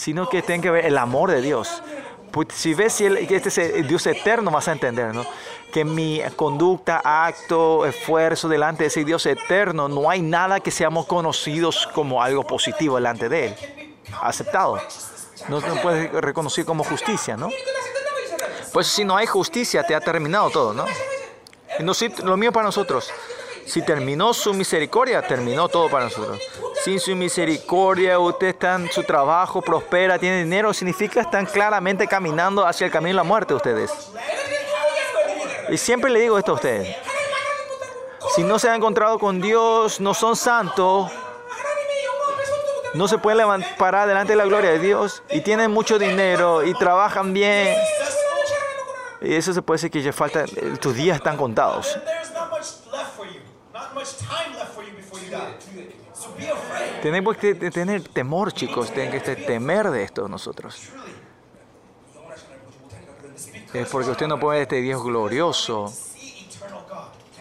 [0.00, 1.82] sino que tiene que ver el amor de Dios.
[2.30, 5.26] Pues si ves si el, que este es el Dios eterno, vas a entender, ¿no?
[5.72, 11.04] Que mi conducta, acto, esfuerzo delante de ese Dios eterno, no hay nada que seamos
[11.04, 13.56] conocidos como algo positivo delante de Él,
[14.22, 14.80] aceptado.
[15.48, 17.50] No, no puedes reconocer como justicia, ¿no?
[18.72, 20.86] Pues si no hay justicia, te ha terminado todo, ¿no?
[21.78, 21.92] Y no
[22.24, 23.12] lo mío para nosotros.
[23.66, 26.40] Si terminó su misericordia, terminó todo para nosotros.
[26.82, 32.06] Sin su misericordia, usted está en su trabajo, prospera, tiene dinero, significa que están claramente
[32.06, 33.90] caminando hacia el camino de la muerte ustedes.
[35.68, 36.96] Y siempre le digo esto a ustedes.
[38.34, 41.10] Si no se han encontrado con Dios, no son santos,
[42.94, 46.74] no se pueden parar delante de la gloria de Dios y tienen mucho dinero y
[46.74, 47.76] trabajan bien.
[49.20, 50.44] Y eso se puede decir que ya falta,
[50.80, 51.96] tus días están contados.
[57.02, 58.90] Tenemos pues que tener temor, chicos.
[58.92, 60.80] Tienen que este temer de esto nosotros.
[63.72, 65.92] Es porque usted no puede ver este Dios glorioso,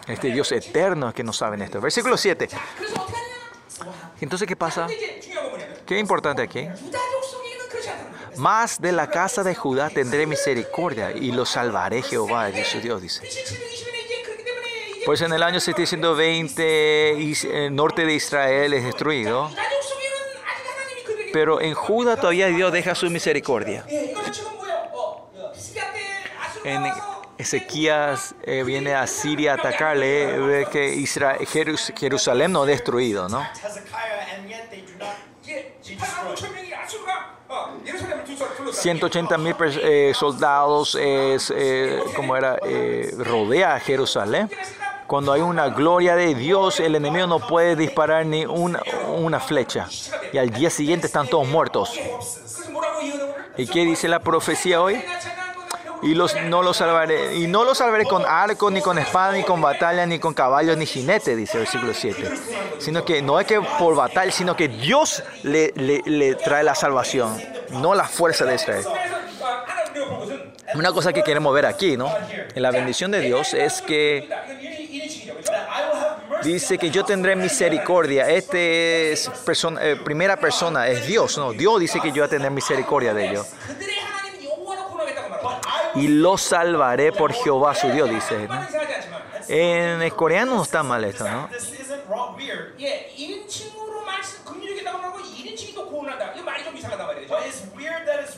[0.06, 1.80] este Dios eterno es que no saben esto.
[1.80, 2.48] Versículo 7.
[4.20, 4.86] Entonces, ¿qué pasa?
[5.86, 6.68] ¿Qué importante aquí?
[8.36, 13.02] Más de la casa de Judá tendré misericordia y lo salvaré Jehová, de su Dios
[13.02, 13.28] dice.
[15.06, 19.50] Pues en el año 720 el eh, norte de Israel es destruido.
[21.32, 23.84] Pero en Judá todavía Dios deja su misericordia.
[26.64, 26.84] En
[27.38, 33.46] Ezequías eh, viene a Siria a atacarle, ve que Israel, Jerusalén no destruido, ¿no?
[38.72, 41.38] 180 mil eh, soldados eh,
[42.14, 44.50] como era eh, rodea a Jerusalén.
[45.06, 49.88] Cuando hay una gloria de Dios, el enemigo no puede disparar ni una, una flecha.
[50.32, 51.98] Y al día siguiente están todos muertos.
[53.56, 55.02] ¿Y qué dice la profecía hoy?
[56.02, 59.42] y los, no los salvaré, y no los salvaré con arco, ni con espada, ni
[59.42, 62.30] con batalla, ni con caballo, ni jinete, dice el versículo 7.
[62.78, 66.74] Sino que no es que por batalla, sino que Dios le, le, le trae la
[66.74, 68.84] salvación, no la fuerza de Israel.
[70.74, 72.12] Una cosa que queremos ver aquí, ¿no?
[72.54, 74.28] En la bendición de Dios es que
[76.44, 78.28] dice que yo tendré misericordia.
[78.28, 81.52] Este es persona, eh, primera persona, es Dios, ¿no?
[81.52, 83.46] Dios dice que yo voy a tener misericordia de ellos
[85.94, 88.48] y lo salvaré por Jehová su Dios, dice.
[89.48, 91.48] En el coreano no está mal esto, ¿no?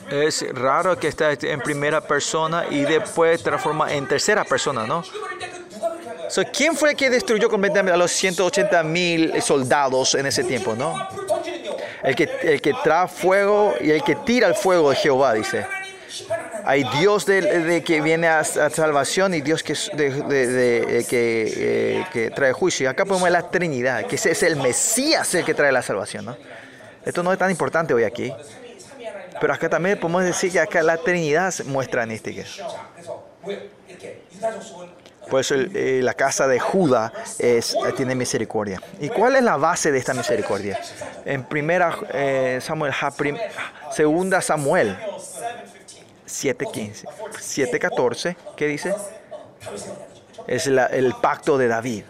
[0.09, 5.03] Es raro que está en primera persona y después transforma en tercera persona, ¿no?
[6.29, 10.75] So, ¿Quién fue el que destruyó completamente a los 180 mil soldados en ese tiempo,
[10.75, 10.95] no?
[12.01, 15.65] El que, el que trae fuego y el que tira el fuego de Jehová, dice.
[16.65, 22.85] Hay Dios de, que viene a, a, salvación y Dios eh, eh, que, trae juicio.
[22.85, 26.35] Y acá podemos ver la Trinidad, que es el Mesías el que trae la salvación.
[27.05, 28.33] Esto no es tan importante hoy aquí.
[29.41, 32.63] Pero acá también podemos decir que acá la Trinidad muestra en este caso.
[35.29, 37.11] Por eso eh, la casa de Judá
[37.97, 38.81] tiene misericordia.
[38.99, 40.79] ¿Y cuál es la base de esta misericordia?
[41.25, 41.97] En primera
[42.61, 42.93] Samuel,
[43.91, 44.97] segunda Samuel
[46.33, 48.95] 7.15, 7.14, ¿qué dice?
[50.47, 52.05] Es el pacto de David.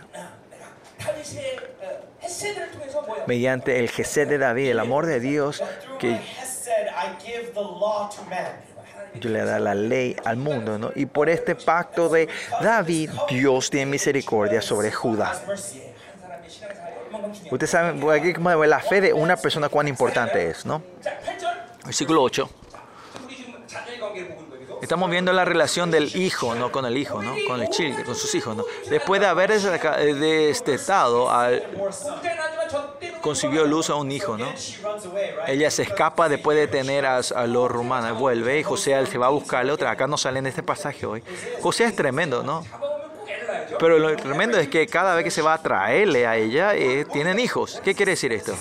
[3.28, 5.62] Mediante el Gesed de David, el amor de Dios,
[6.00, 6.20] que
[9.16, 10.92] yo le da la ley al mundo, ¿no?
[10.96, 12.30] Y por este pacto de
[12.62, 15.40] David, Dios tiene misericordia sobre Judá.
[17.52, 18.02] Ustedes saben,
[18.70, 20.82] la fe de una persona cuán importante es, ¿no?
[21.86, 22.50] Versículo 8.
[24.84, 27.34] Estamos viendo la relación del hijo, no con el hijo, ¿no?
[27.48, 28.66] Con el children, con sus hijos, ¿no?
[28.90, 31.64] Después de haber eh, destetado al
[33.22, 34.52] consiguió luz a un hijo, ¿no?
[35.48, 39.30] Ella se escapa después de tener a, los rumanos, vuelve y José se va a
[39.30, 39.90] buscarle otra.
[39.92, 41.24] Acá no sale en este pasaje hoy.
[41.62, 42.66] José es tremendo, ¿no?
[43.80, 47.06] Pero lo tremendo es que cada vez que se va a traerle a ella, eh,
[47.06, 47.80] tienen hijos.
[47.86, 48.54] ¿Qué quiere decir esto?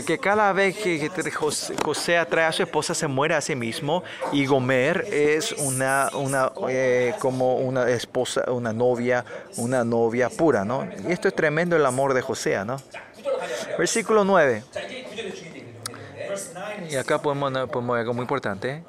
[0.00, 1.10] sea, que cada vez que
[1.84, 6.50] José, atrae a su esposa se muere a sí mismo y Gomer es una, una
[6.68, 9.24] eh, como una esposa, una novia,
[9.58, 10.88] una novia pura, ¿no?
[11.06, 12.76] Y esto es tremendo el amor de José, ¿no?
[13.78, 14.64] Versículo 9.
[16.90, 18.82] Y acá podemos, podemos ver algo muy importante.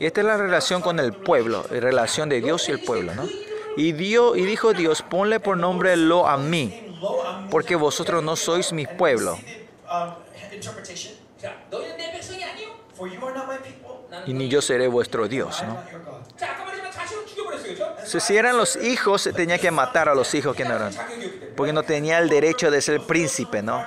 [0.00, 3.14] Y esta es la relación con el pueblo, la relación de Dios y el pueblo,
[3.14, 3.28] ¿no?
[3.76, 6.83] Y, y dijo Dios, ponle por nombre lo a mí,
[7.50, 9.38] porque vosotros no sois mi pueblo.
[14.26, 15.62] Y ni yo seré vuestro Dios.
[18.04, 20.92] Si, eran los hijos, tenía que matar a los hijos que no eran.
[21.56, 23.84] Porque no tenía el derecho de ser príncipe, ¿no?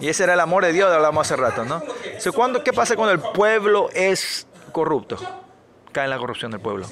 [0.00, 1.82] Y ese era el amor de Dios, hablamos hace rato, ¿no?
[2.18, 5.16] So, ¿cuándo, ¿Qué pasa cuando el pueblo es corrupto?
[5.92, 6.86] Cae en la corrupción del pueblo.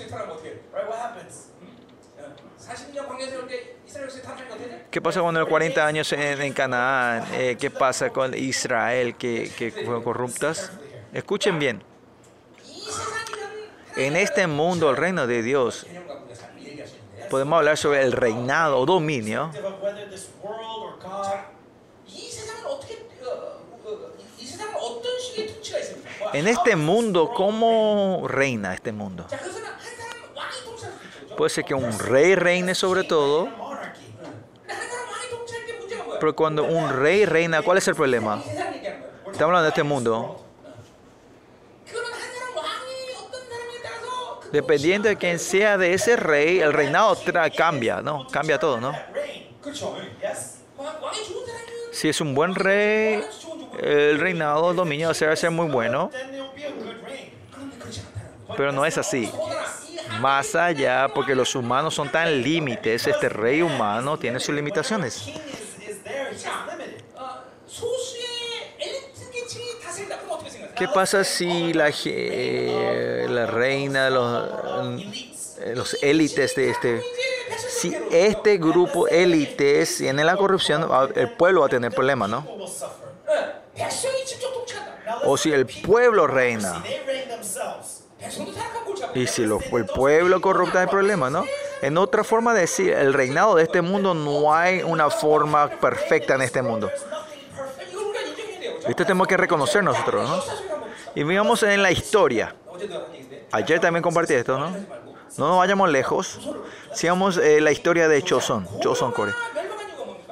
[4.90, 7.26] ¿Qué pasa con los 40 años en, en Canadá?
[7.32, 10.70] Eh, ¿Qué pasa con Israel que, que fueron corruptas?
[11.12, 11.82] Escuchen bien.
[13.96, 15.86] En este mundo, el reino de Dios,
[17.30, 19.50] podemos hablar sobre el reinado o dominio.
[26.32, 29.26] En este mundo, ¿cómo reina este mundo?
[31.36, 33.71] Puede ser que un rey reine sobre todo
[36.22, 38.40] pero cuando un rey reina, ¿cuál es el problema?
[38.46, 40.40] Estamos hablando de este mundo.
[44.52, 47.18] Dependiendo de quién sea de ese rey, el reinado
[47.56, 48.28] cambia, ¿no?
[48.28, 48.94] Cambia todo, ¿no?
[51.90, 53.24] Si es un buen rey,
[53.80, 56.08] el reinado, el dominio va a ser muy bueno.
[58.56, 59.28] Pero no es así.
[60.20, 65.28] Más allá, porque los humanos son tan límites, este rey humano tiene sus limitaciones.
[70.76, 71.92] ¿Qué pasa si la,
[73.28, 74.48] la reina, los,
[75.74, 77.02] los élites de este...
[77.68, 82.46] Si este grupo élite tiene la corrupción, el pueblo va a tener problemas, ¿no?
[85.24, 86.82] O si el pueblo reina.
[89.14, 91.44] Y si lo, el pueblo corrupta es el problema, ¿no?
[91.82, 96.34] En otra forma de decir, el reinado de este mundo no hay una forma perfecta
[96.34, 96.90] en este mundo.
[98.86, 100.42] Esto tenemos que reconocer nosotros, ¿no?
[101.14, 102.54] Y miramos en la historia.
[103.50, 104.70] Ayer también compartí esto, ¿no?
[105.38, 106.40] No nos vayamos lejos.
[106.92, 109.32] Sigamos eh, la historia de Choson, Choson Core.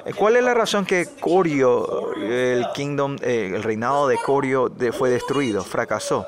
[0.05, 5.09] Eh, ¿Cuál es la razón que Corio, el kingdom, eh, el reinado de Corio fue
[5.09, 6.27] destruido, fracasó?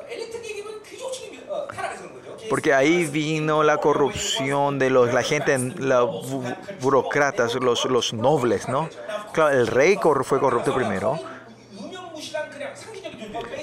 [2.53, 6.43] porque ahí vino la corrupción de los, la gente, los bu
[6.81, 8.91] burócratas, los, los nobles, ¿no?
[9.31, 11.19] Claro, el rey cor fue corrupto primero,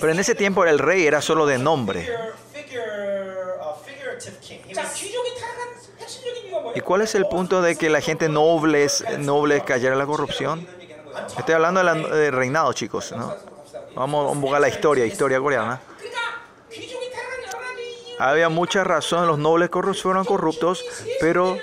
[0.00, 2.12] pero en ese tiempo el rey era solo de nombre.
[6.74, 8.88] ¿Y cuál es el punto de que la gente noble,
[9.20, 10.66] noble cayera la corrupción?
[11.38, 13.36] Estoy hablando del de reinado, chicos, ¿no?
[13.94, 15.80] Vamos a buscar la historia, historia coreana.
[18.20, 19.70] Había mucha razón, los nobles
[20.02, 20.84] fueron corruptos,
[21.20, 21.56] pero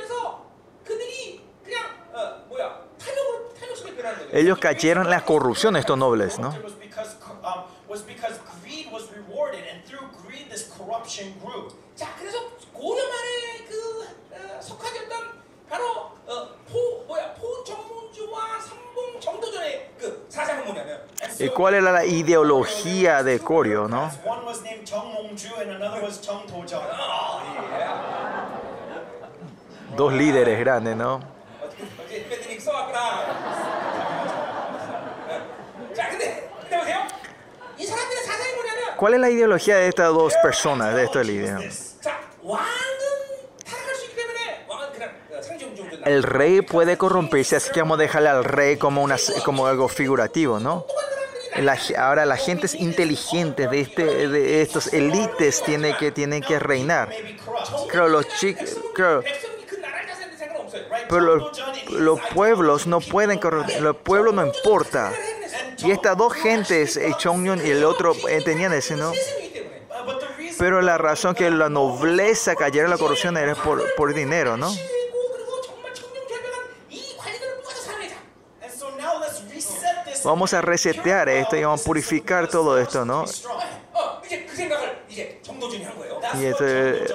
[4.31, 6.55] ellos cayeron en la corrupción, estos nobles, ¿no?
[21.39, 24.11] ¿Y cuál era la ideología de Corio, no?
[29.95, 31.19] Dos líderes grandes, ¿no?
[38.97, 41.97] ¿Cuál es la ideología de estas dos personas, de estos líderes?
[46.05, 49.87] El rey puede corromperse, así que vamos a dejarle al rey como, una, como algo
[49.87, 50.85] figurativo, ¿no?
[51.57, 56.59] la, ahora la gente es inteligente de, este, de estos élites tiene que, tiene que
[56.59, 57.09] reinar.
[57.89, 58.77] Creo los chicos,
[61.09, 65.11] pero los, los, pueblos no pueden correr, los pueblos no importa.
[65.79, 69.11] Y estas dos gentes, eh, Chongyun y el otro, eh, tenían ese, ¿no?
[70.57, 74.71] Pero la razón que la nobleza cayera en la corrupción era por, por dinero, ¿no?
[80.27, 83.23] Vamos a resetear esto y vamos a purificar todo esto, ¿no?
[86.37, 87.05] Y este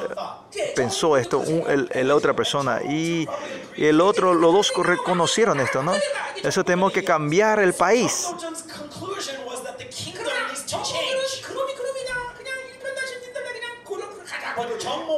[0.75, 3.29] pensó esto un, el, el, otra persona y,
[3.77, 5.93] y, el otro, los dos reconocieron esto, ¿no?
[6.43, 8.29] Eso tenemos que cambiar el país.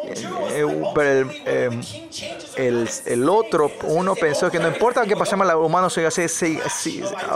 [0.08, 1.81] Eh, eh, pero el, eh,
[2.57, 6.60] el, el, otro, uno pensó que no importa que pasemos los humanos, ya sé, sí,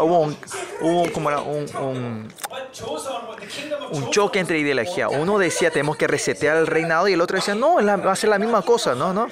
[0.01, 0.37] hubo, un,
[0.81, 1.67] hubo como era, un,
[3.93, 5.09] un, choque entre ideología.
[5.09, 8.31] Uno decía tenemos que resetear el reinado y el otro decía no, va a ser
[8.31, 9.13] la misma cosa, ¿no?
[9.13, 9.29] ¿no?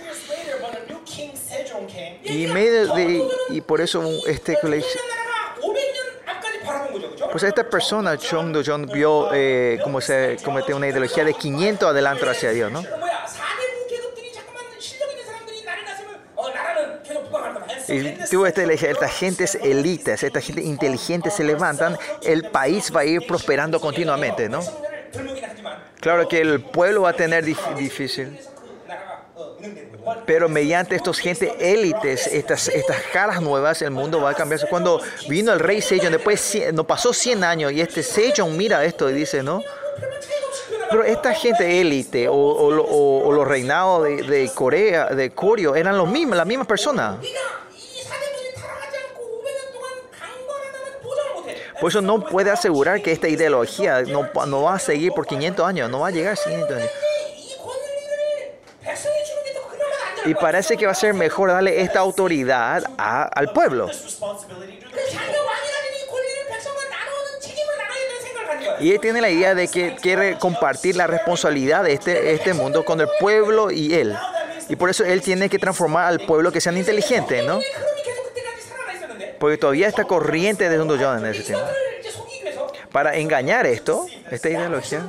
[2.25, 5.01] Y, medio de, y por eso este colegio...
[7.31, 12.29] Pues esta persona, Chong Do-jong, vio eh, cómo se comete una ideología de 500 adelante
[12.29, 12.83] hacia Dios, ¿no?
[18.31, 23.27] tú este, esta gente es esta gente inteligente se levantan, el país va a ir
[23.27, 24.61] prosperando continuamente, ¿no?
[26.01, 28.39] Claro que el pueblo va a tener difícil.
[30.25, 34.69] Pero mediante estos gente élites, estas, estas caras nuevas, el mundo va a cambiarse.
[34.69, 39.11] Cuando vino el rey Sejong, después no pasó 100 años y este Sejong mira esto
[39.11, 39.63] y dice, ¿no?
[40.91, 42.71] Pero esta gente élite o,
[43.33, 47.19] los reinados de, Corea, de Corea, eran los mismos, las mismas personas.
[51.81, 55.67] Por eso no puede asegurar que esta ideología no, no va a seguir por 500
[55.67, 56.91] años, no va a llegar a 500 años.
[60.25, 63.91] Y parece que va a ser mejor darle esta autoridad al pueblo.
[68.81, 72.85] Y él tiene la idea de que quiere compartir la responsabilidad de este, este mundo
[72.85, 74.17] con el pueblo y él.
[74.69, 77.61] Y por eso él tiene que transformar al pueblo que sean inteligentes, ¿no?
[79.39, 81.69] Porque todavía está corriente de Sun en ese tema.
[82.93, 85.05] Para engañar esto, esta ideología,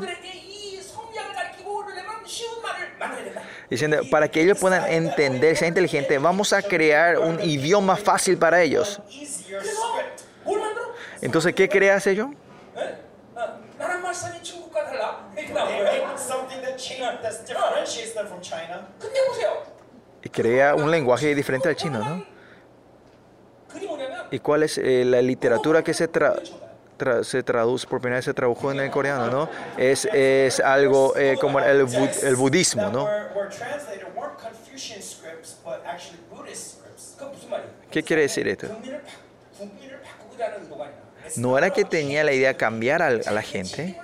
[3.69, 8.61] diciendo, para que ellos puedan entender, sea inteligente, vamos a crear un idioma fácil para
[8.61, 9.01] ellos.
[11.21, 12.27] Entonces, ¿qué creas ellos?
[20.29, 22.25] crea un lenguaje diferente al chino, ¿no?
[24.31, 26.35] ¿Y cuál es eh, la literatura que se, tra
[27.23, 29.49] se traduce, por primera vez se trabajó en el coreano, ¿no?
[29.77, 31.85] Es, es algo eh, como el,
[32.35, 33.07] budismo, ¿no?
[37.91, 38.67] ¿Qué quiere decir esto?
[41.35, 43.99] No era que tenía la idea de cambiar a la gente,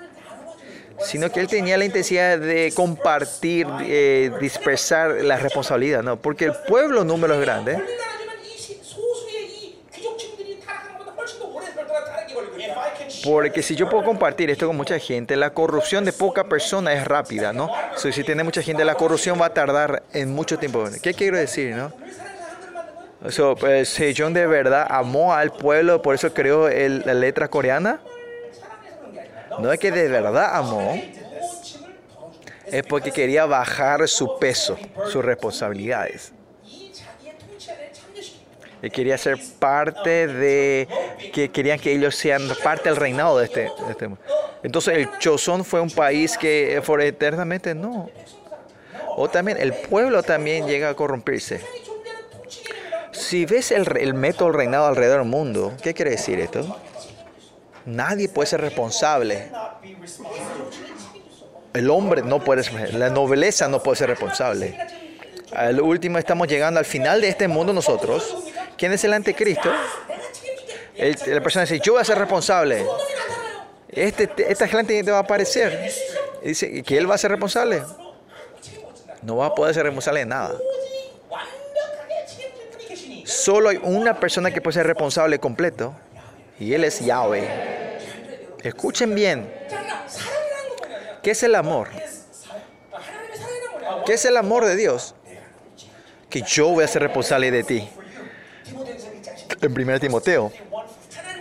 [0.99, 6.17] sino que él tenía la intensidad de compartir, eh, dispersar la responsabilidad, ¿no?
[6.17, 7.83] Porque el pueblo número es grande.
[13.23, 17.05] Porque si yo puedo compartir esto con mucha gente, la corrupción de poca persona es
[17.05, 17.69] rápida, ¿no?
[17.95, 20.85] So, si tiene mucha gente, la corrupción va a tardar en mucho tiempo.
[21.01, 21.93] ¿Qué quiero decir, no?
[23.29, 28.01] So, pues, si de verdad amó al pueblo, por eso creó el, la letra coreana.
[29.59, 30.99] No es que de verdad amó,
[32.65, 34.77] es porque quería bajar su peso,
[35.09, 36.32] sus responsabilidades
[38.89, 40.87] quería ser parte de,
[41.33, 44.23] que querían que ellos sean parte del reinado de este, este mundo.
[44.61, 48.09] Entonces el Chosón fue un país que por eternamente no.
[49.15, 51.61] O también el pueblo también llega a corrompirse.
[53.11, 56.77] Si ves el, el método del reinado alrededor del mundo, ¿qué quiere decir esto?
[57.85, 59.51] Nadie puede ser responsable.
[61.73, 64.77] El hombre no puede ser, la nobleza no puede ser responsable.
[65.53, 68.35] Al último estamos llegando al final de este mundo nosotros
[68.77, 69.71] ¿Quién es el anticristo?
[71.27, 72.85] La persona dice, yo voy a ser responsable.
[73.89, 75.91] Este, este esta gente te va a aparecer.
[76.43, 77.83] Dice que él va a ser responsable.
[79.21, 80.55] No va a poder ser responsable de nada.
[83.25, 85.95] Solo hay una persona que puede ser responsable completo.
[86.59, 87.47] Y él es Yahweh.
[88.63, 89.51] Escuchen bien.
[91.21, 91.89] ¿Qué es el amor?
[94.05, 95.15] ¿Qué es el amor de Dios?
[96.29, 97.89] Que yo voy a ser responsable de ti
[99.67, 100.51] en 1 Timoteo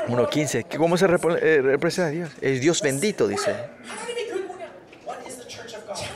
[0.08, 0.76] 1.15.
[0.76, 2.30] ¿Cómo se eh, representa Dios?
[2.40, 3.54] Es Dios bendito, dice.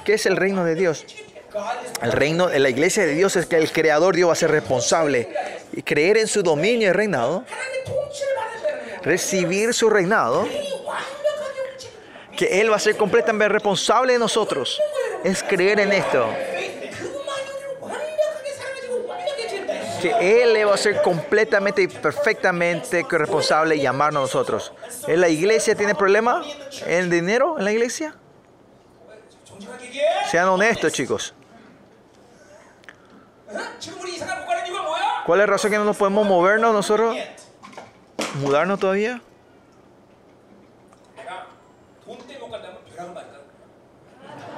[0.05, 1.05] ¿Qué es el reino de Dios?
[2.03, 4.51] El reino eh, la iglesia de Dios es que el creador Dios va a ser
[4.51, 5.29] responsable
[5.73, 7.45] y creer en su dominio y reinado,
[9.03, 10.47] recibir su reinado,
[12.37, 14.81] que Él va a ser completamente responsable de nosotros.
[15.25, 16.29] Es creer en esto.
[20.09, 24.73] Él va a ser completamente y perfectamente responsable y amarnos a nosotros.
[25.07, 26.43] ¿En la iglesia tiene problema?
[26.87, 28.15] ¿En dinero en la iglesia?
[30.31, 31.35] Sean honestos, chicos.
[35.25, 37.17] ¿Cuál es la razón que no nos podemos movernos nosotros?
[38.35, 39.21] ¿Mudarnos todavía?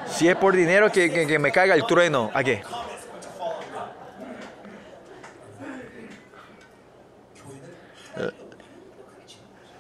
[0.07, 2.62] Si es por dinero que, que me caiga el trueno, ¿a qué?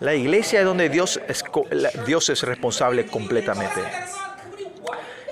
[0.00, 1.44] La iglesia es donde Dios es,
[2.06, 3.80] Dios es responsable completamente.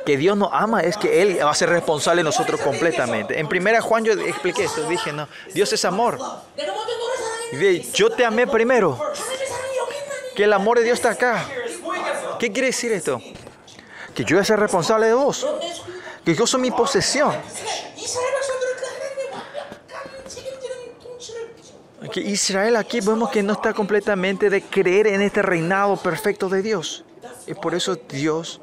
[0.05, 3.39] Que Dios nos ama es que Él va a ser responsable de nosotros completamente.
[3.39, 6.19] En primera Juan yo expliqué esto, dije, no, Dios es amor.
[7.93, 8.99] Yo te amé primero.
[10.35, 11.45] Que el amor de Dios está acá.
[12.39, 13.21] ¿Qué quiere decir esto?
[14.15, 15.47] Que yo voy a ser responsable de vos.
[16.25, 17.35] Que yo soy mi posesión.
[22.13, 26.63] Que Israel aquí vemos que no está completamente de creer en este reinado perfecto de
[26.63, 27.05] Dios.
[27.47, 28.61] Y por eso Dios,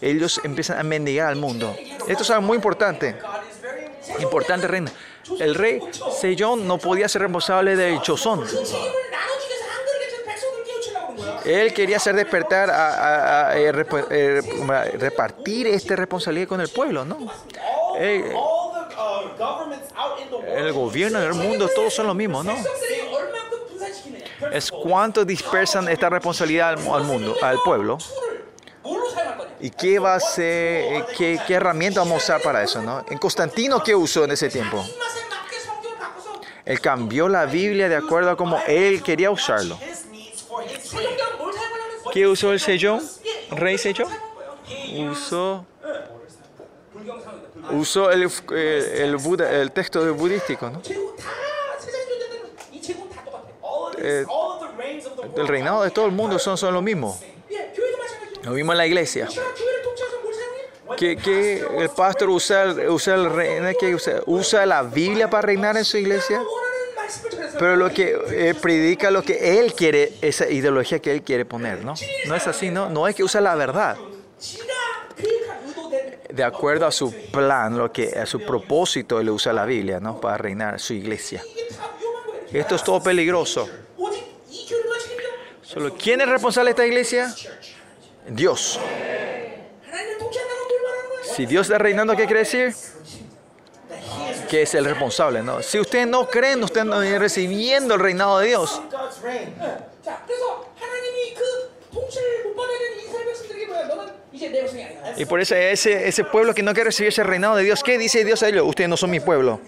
[0.00, 1.74] ellos empiezan a mendigar al mundo.
[2.06, 3.16] Esto es algo muy importante.
[4.20, 4.92] Importante reina.
[5.40, 5.80] El rey
[6.20, 8.44] Sejón no podía ser responsable de Chosón.
[11.44, 13.72] Él quería hacer despertar, a, eh,
[14.10, 14.42] eh,
[14.98, 17.18] repartir esta responsabilidad con el pueblo, ¿no?
[17.98, 18.34] Eh,
[20.46, 22.56] el gobierno del mundo, todos son los mismos, ¿no?
[24.52, 27.98] Es cuánto dispersan esta responsabilidad al, mundo, al pueblo.
[29.60, 30.44] ¿Y qué va a ser,
[30.94, 32.82] eh, qué, herramienta vamos a usar para eso?
[32.82, 33.04] ¿no?
[33.08, 34.84] ¿En Constantino qué usó en ese tiempo?
[36.64, 39.78] Él cambió la Biblia de acuerdo a cómo él quería usarlo.
[42.12, 42.98] ¿Qué usó el sello?
[43.50, 44.06] ¿Rey sello?
[45.10, 45.64] Usó
[47.72, 50.70] usó el, eh, el, Buda, el texto budístico.
[50.70, 50.82] ¿no?
[53.98, 54.26] Eh, eh,
[55.36, 57.18] el reinado de todo el mundo son, son lo mismo.
[58.42, 59.28] Lo mismo en la iglesia.
[60.96, 66.42] Que, que el pastor usa, usa, el usa, la Biblia para reinar en su iglesia
[67.58, 71.94] pero lo que predica lo que él quiere, esa ideología que él quiere poner, ¿no?
[72.26, 72.90] No es así, ¿no?
[72.90, 73.96] No es que usa la verdad
[76.28, 80.20] de acuerdo a su plan, lo que, a su propósito, él usa la Biblia ¿no?
[80.20, 81.42] para reinar su iglesia.
[82.52, 83.68] Esto es todo peligroso.
[85.62, 87.34] Solo, ¿Quién es responsable de esta iglesia?
[88.28, 88.80] Dios.
[91.34, 92.74] Si Dios está reinando, ¿qué quiere decir?
[94.46, 95.42] que es el responsable.
[95.42, 95.62] ¿no?
[95.62, 98.80] Si ustedes no creen, ustedes no recibiendo el reinado de Dios.
[105.16, 107.98] Y por eso ese, ese pueblo que no quiere recibir ese reinado de Dios, ¿qué
[107.98, 108.64] dice Dios a ellos?
[108.66, 109.60] Ustedes no son mi pueblo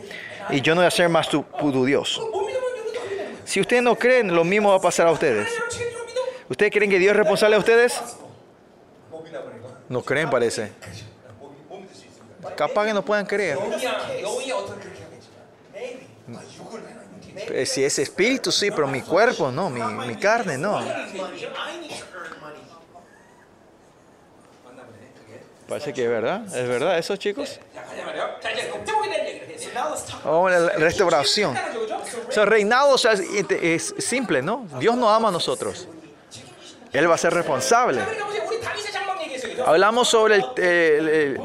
[0.51, 2.21] y yo no voy a ser más tu, tu Dios.
[3.45, 5.49] Si ustedes no creen, lo mismo va a pasar a ustedes.
[6.49, 7.99] ¿Ustedes creen que Dios es responsable a ustedes?
[9.89, 10.73] No creen, parece.
[12.57, 13.59] Capaz que no puedan creer.
[17.51, 20.81] Eh, si es espíritu, sí, pero mi cuerpo, no, mi, mi carne, no.
[25.69, 27.61] Parece que es verdad, es verdad, esos chicos.
[30.25, 31.55] Oh, la restauración.
[32.27, 34.67] O sea, reinado o sea, es, simple, ¿no?
[34.79, 35.87] Dios nos ama a nosotros.
[36.91, 38.01] Él va a ser responsable.
[39.67, 41.41] Hablamos sobre el, el,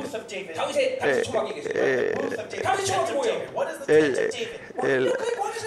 [4.83, 5.13] el,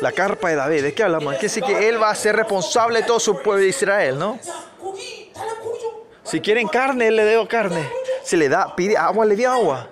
[0.00, 0.82] la carpa de David.
[0.82, 1.36] ¿De qué hablamos?
[1.36, 4.38] Que sí que él va a ser responsable de todo su pueblo de Israel, ¿no?
[6.26, 7.88] Si quieren carne, le dedo carne.
[8.24, 9.88] Si le da, pide agua, le dio agua.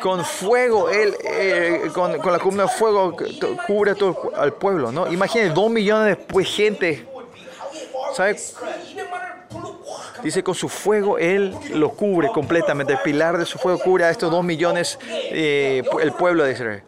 [0.00, 3.16] Con fuego, él, eh, con, con, la columna de fuego
[3.66, 5.10] cubre todo al pueblo, ¿no?
[5.10, 7.06] Imagínense, dos millones de pues, gente.
[8.14, 8.36] ¿Sabe?
[10.22, 12.92] Dice, con su fuego él lo cubre completamente.
[12.92, 16.82] El pilar de su fuego cubre a estos dos millones eh, el pueblo de Israel.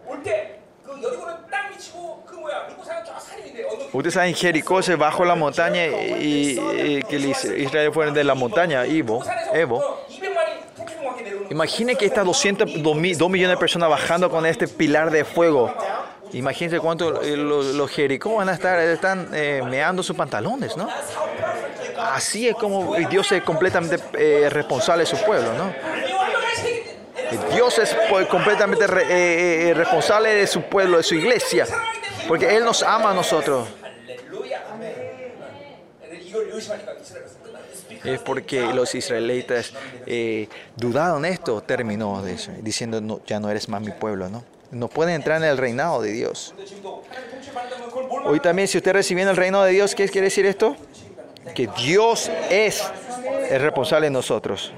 [3.95, 7.17] Ustedes saben, Jericó se bajó la montaña y, que
[7.59, 9.25] Israel fue de la montaña, Evo.
[9.53, 10.01] Evo.
[11.49, 15.73] Imaginen que estas 200, 2, millones de personas bajando con este pilar de fuego.
[16.33, 20.89] Imagínense cuánto eh, los, los Jericó van a estar, están eh, meando sus pantalones, ¿no?
[21.97, 25.73] Así es como Dios es completamente eh, responsable de su pueblo, ¿no?
[27.55, 28.87] Dios es pues, completamente
[29.75, 31.67] responsable de su pueblo, de su iglesia,
[32.27, 33.69] porque Él nos ama a nosotros.
[38.05, 39.73] Es porque los israelitas
[40.07, 44.45] eh, dudaron estos términos, de diciendo, ya no eres más mi pueblo, ¿no?
[44.71, 46.55] No pueden entrar en el reinado de Dios.
[48.25, 50.77] Hoy también, si usted recibiendo el reino de Dios, ¿qué quiere decir esto?
[51.55, 52.83] Que Dios es
[53.51, 54.73] el responsable de nosotros.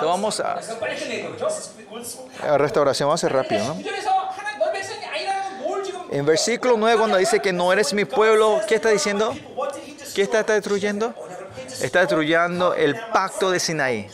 [0.00, 0.58] Vamos a,
[2.42, 3.76] a restauración, vamos a ser rápido, ¿no?
[6.12, 9.34] En versículo 9, cuando dice que no eres mi pueblo, ¿qué está diciendo?
[10.14, 11.14] ¿Qué está, está destruyendo?
[11.80, 14.08] Está destruyendo el pacto de Sinaí.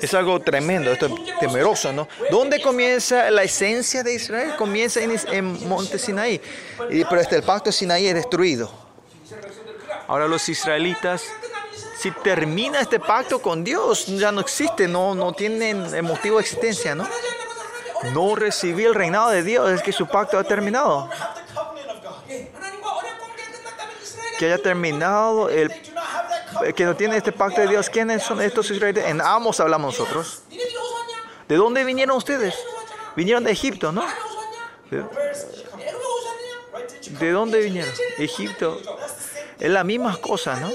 [0.00, 2.08] Es algo tremendo, esto es temeroso, ¿no?
[2.30, 4.54] ¿Dónde comienza la esencia de Israel?
[4.56, 6.40] Comienza en, en Monte Sinaí.
[6.78, 8.70] Pero este, el pacto de Sinaí es destruido.
[10.08, 11.24] Ahora los israelitas,
[11.98, 16.94] si termina este pacto con Dios, ya no existe, no, no tienen motivo de existencia,
[16.94, 17.06] ¿no?
[18.12, 21.08] no recibí el reinado de Dios, es que su pacto ha terminado.
[24.38, 25.70] Que haya terminado el
[26.74, 27.90] que no tiene este pacto de Dios.
[27.90, 29.08] ¿Quiénes son estos israelitas?
[29.08, 30.42] En Amos hablamos nosotros.
[31.48, 32.54] ¿De dónde vinieron ustedes?
[33.14, 34.04] Vinieron de Egipto, ¿no?
[34.90, 35.04] ¿De,
[37.18, 37.92] ¿de dónde vinieron?
[38.18, 38.80] Egipto.
[39.58, 40.70] Es la misma cosa, ¿no?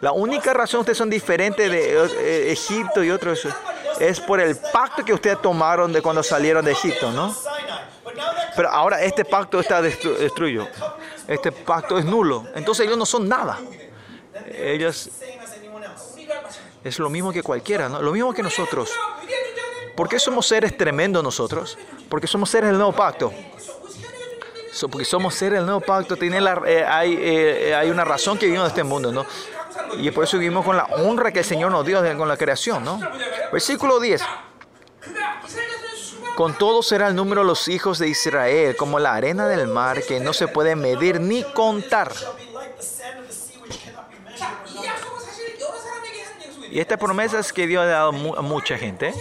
[0.00, 3.46] La única razón ustedes son diferentes de eh, Egipto y otros
[4.02, 7.32] es por el pacto que ustedes tomaron de cuando salieron de Egipto, ¿no?
[8.56, 10.68] Pero ahora este pacto está destru destruido.
[11.28, 12.44] Este pacto es nulo.
[12.56, 13.60] Entonces ellos no son nada.
[14.52, 15.08] Ellos
[16.82, 18.02] es lo mismo que cualquiera, ¿no?
[18.02, 18.90] Lo mismo que nosotros.
[19.94, 21.78] ¿Por qué somos seres tremendos nosotros?
[22.08, 23.32] Porque somos seres del nuevo pacto.
[24.90, 28.46] Porque somos seres del nuevo pacto, tiene la, eh, hay, eh, hay una razón que
[28.46, 29.24] vino de este mundo, ¿no?
[29.98, 32.84] Y por eso vivimos con la honra que el Señor nos dio con la creación,
[32.84, 33.00] ¿no?
[33.52, 34.22] Versículo 10.
[36.36, 40.02] Con todo será el número de los hijos de Israel, como la arena del mar
[40.02, 42.12] que no se puede medir ni contar.
[46.70, 49.14] Y esta promesa es que Dios ha dado a mucha gente.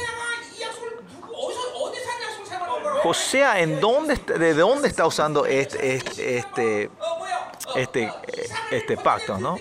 [3.03, 6.91] José, ¿en dónde, ¿de dónde está usando este, este, este,
[7.75, 8.13] este,
[8.69, 9.37] este pacto?
[9.37, 9.57] ¿no?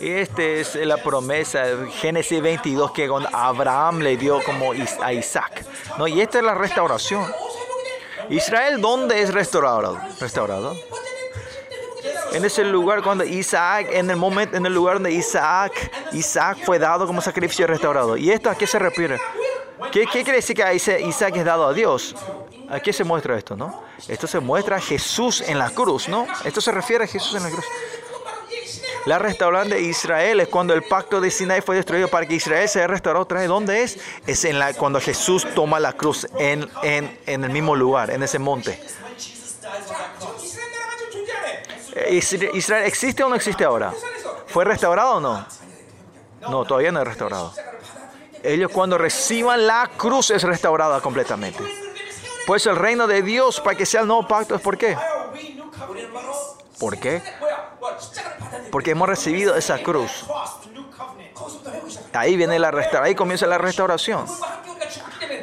[0.00, 1.64] Y Esta es la promesa,
[2.00, 5.64] Génesis 22, que Abraham le dio como a Isaac.
[5.98, 6.06] ¿no?
[6.06, 7.26] Y esta es la restauración.
[8.30, 10.00] Israel, ¿dónde es restaurado?
[10.20, 10.76] restaurado?
[12.32, 16.78] En ese lugar cuando Isaac, en el momento, en el lugar donde Isaac, Isaac fue
[16.78, 18.16] dado como sacrificio restaurado.
[18.16, 19.18] ¿Y esto a qué se refiere?
[19.90, 22.14] ¿Qué, ¿Qué, quiere decir que Isaac es dado a Dios?
[22.68, 23.82] ¿A qué se muestra esto, no?
[24.06, 26.26] Esto se muestra a Jesús en la cruz, ¿no?
[26.44, 27.64] Esto se refiere a Jesús en la cruz
[29.06, 30.40] la restauración de Israel.
[30.40, 33.98] Es cuando el pacto de Sinai fue destruido para que Israel sea restaurado ¿Dónde es?
[34.26, 38.22] Es en la, cuando Jesús toma la cruz en, en, en el mismo lugar, en
[38.22, 38.80] ese monte.
[41.94, 42.20] Eh,
[42.54, 43.92] ¿Israel existe o no existe ahora?
[44.46, 45.46] ¿Fue restaurado o no?
[46.42, 47.52] No, todavía no es restaurado.
[48.42, 51.62] Ellos cuando reciban la cruz es restaurada completamente.
[52.46, 54.96] Pues el reino de Dios para que sea el nuevo pacto es por qué.
[56.80, 57.22] ¿Por qué?
[58.72, 60.24] Porque hemos recibido esa cruz.
[62.14, 64.24] Ahí viene la restauración, ahí comienza la restauración.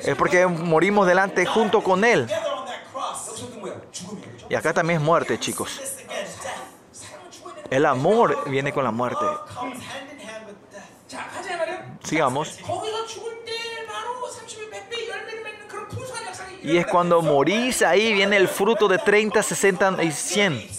[0.02, 2.28] Es porque morimos delante junto con Él.
[4.50, 5.80] Y acá también es muerte, chicos.
[7.70, 9.26] El amor viene con la muerte.
[12.04, 12.58] Sigamos.
[16.64, 20.70] Y es cuando morís, ahí viene el fruto de 30, 60 y 100.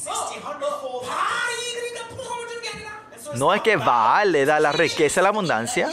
[3.34, 5.90] No es que Baal le da la riqueza, la abundancia,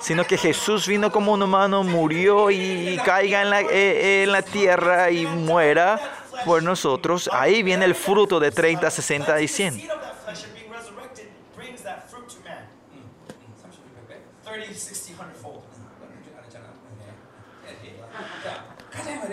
[0.00, 4.42] sino que Jesús vino como un humano, murió y, caiga en la, eh, en la
[4.42, 6.00] tierra y muera
[6.44, 7.30] por nosotros.
[7.32, 9.88] Ahí viene el fruto de 30, 60 y 100.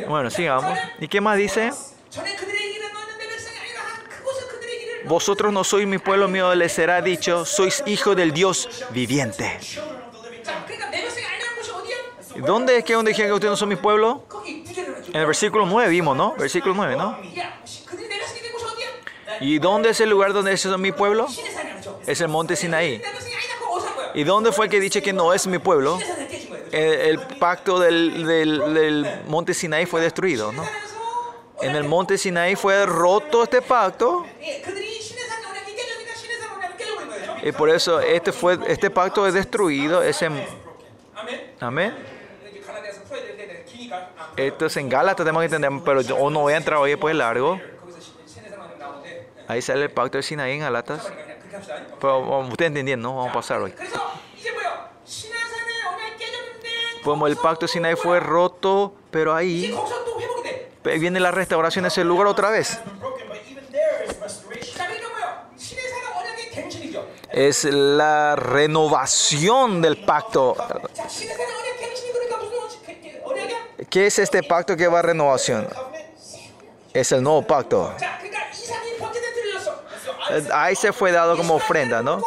[0.07, 0.77] Bueno, sigamos.
[0.99, 1.71] ¿Y qué más dice?
[5.05, 9.59] Vosotros no sois mi pueblo mío, les será dicho, sois hijo del Dios viviente.
[12.35, 14.25] ¿Dónde es que donde dijeron que ustedes no son mi pueblo?
[14.45, 16.33] En el versículo 9 vimos, ¿no?
[16.37, 17.17] Versículo 9, ¿no?
[19.41, 21.27] ¿Y dónde es el lugar donde es mi pueblo?
[22.05, 23.01] Es el monte Sinaí.
[24.13, 25.99] ¿Y dónde fue que dice que no es mi pueblo?
[26.71, 30.51] el, pacto del, del, monte Sinaí fue destruido.
[30.51, 30.63] ¿no?
[31.61, 34.25] En el monte Sinaí fue roto este pacto.
[37.43, 40.03] Y por eso este, fue, este pacto es destruido.
[40.03, 40.29] Ese,
[41.59, 41.95] Amén.
[44.35, 47.15] Esto es en Gálatas, tenemos que entender, pero yo no voy a entrar hoy después
[47.15, 47.59] largo.
[49.47, 51.11] Ahí sale el pacto de Sinaí en Galatas.
[51.99, 53.15] Pero um, ustedes entendieron, ¿no?
[53.15, 53.73] Vamos a pasar hoy.
[57.03, 59.75] Como el pacto de Sinai fue roto, pero ahí
[60.83, 62.79] viene la restauración de ese lugar otra vez.
[67.31, 70.55] Es la renovación del pacto.
[73.89, 75.67] ¿Qué es este pacto que va a renovación?
[76.93, 77.93] Es el nuevo pacto.
[80.53, 82.21] Ahí se fue dado como ofrenda, ¿no?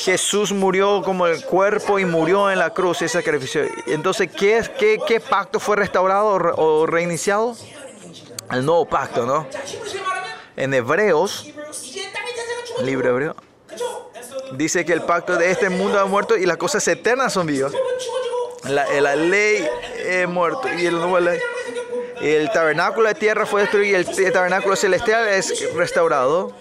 [0.00, 3.64] Jesús murió como el cuerpo y murió en la cruz, ese sacrificio.
[3.86, 7.54] Entonces, ¿qué, qué, qué pacto fue restaurado o reiniciado?
[8.50, 9.46] El nuevo pacto, ¿no?
[10.56, 11.46] En Hebreos,
[12.82, 13.36] libro hebreo,
[14.52, 17.72] dice que el pacto de este mundo ha muerto y las cosas eternas son vivas.
[18.64, 19.66] La, la ley
[19.98, 21.38] es muerto y el nuevo ley.
[22.20, 26.52] El tabernáculo de tierra fue destruido y el tabernáculo celestial es restaurado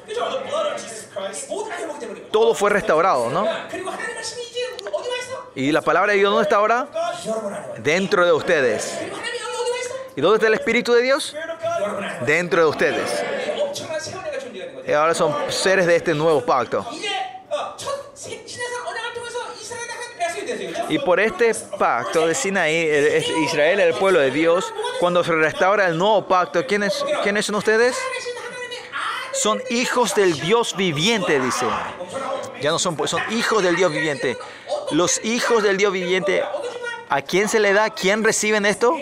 [2.31, 3.47] todo fue restaurado, ¿no?
[5.55, 6.87] Y la palabra de Dios, ¿dónde está ahora?
[7.79, 8.97] Dentro de ustedes.
[10.15, 11.35] ¿Y dónde está el Espíritu de Dios?
[12.25, 13.23] Dentro de ustedes.
[14.87, 16.85] Y ahora son seres de este nuevo pacto.
[20.89, 22.89] Y por este pacto de Sinaí,
[23.45, 24.73] Israel el pueblo de Dios.
[24.99, 27.95] Cuando se restaura el nuevo pacto, ¿quiénes, ¿quiénes son ustedes?
[29.41, 31.65] son hijos del Dios viviente, dice.
[32.61, 34.37] Ya no son, pues, son hijos del Dios viviente.
[34.91, 36.43] Los hijos del Dios viviente,
[37.09, 37.89] ¿a quién se le da?
[37.89, 38.95] Quién reciben esto?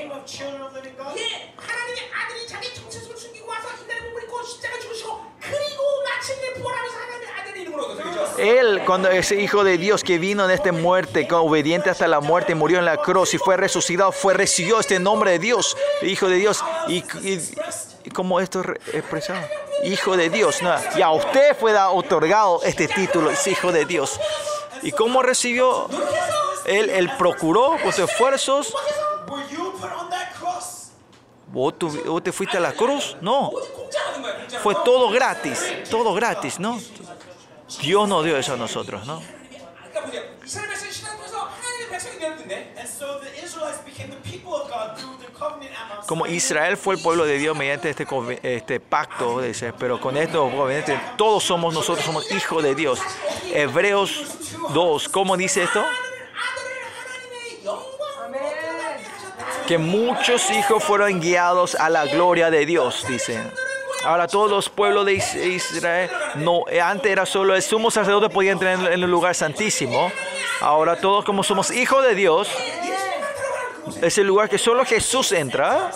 [8.38, 12.54] Él, cuando ese hijo de Dios que vino en esta muerte, obediente hasta la muerte,
[12.54, 16.36] murió en la cruz y fue resucitado, fue recibió este nombre de Dios, hijo de
[16.36, 17.04] Dios, y
[18.14, 19.46] como esto es expresado.
[19.84, 20.74] Hijo de Dios, ¿no?
[20.96, 24.20] Y a usted fue otorgado este título, es hijo de Dios.
[24.82, 25.88] ¿Y cómo recibió?
[26.66, 28.74] Él, procuró con sus esfuerzos.
[31.48, 33.16] ¿Vos, tú, ¿Vos te fuiste a la cruz?
[33.22, 33.52] No.
[34.62, 36.80] Fue todo gratis, todo gratis, ¿no?
[37.82, 39.22] Dios nos dio eso a nosotros, ¿no?
[46.08, 48.08] Como Israel fue el pueblo de Dios mediante este,
[48.44, 53.00] este pacto, dice, pero con esto, este, todos somos nosotros, somos hijos de Dios.
[53.54, 54.24] Hebreos
[54.70, 55.84] 2, ¿cómo dice esto?
[59.68, 63.40] Que muchos hijos fueron guiados a la gloria de Dios, dice.
[64.04, 68.52] Ahora todos los pueblos de Israel, no, eh, antes era solo el sumo sacerdote podía
[68.52, 70.12] entrar en el lugar santísimo.
[70.62, 72.50] Ahora todos como somos hijos de Dios,
[74.02, 75.92] es el lugar que solo Jesús entra.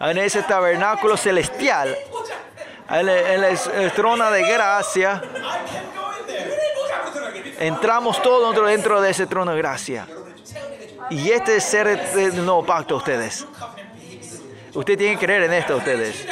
[0.00, 1.96] En ese tabernáculo celestial,
[2.90, 5.22] en el, trono de gracia,
[7.58, 10.06] entramos todos dentro, dentro de ese trono de gracia.
[11.10, 13.46] Y este es el nuevo pacto ustedes.
[14.74, 16.26] Usted tiene que creer en esto, ustedes.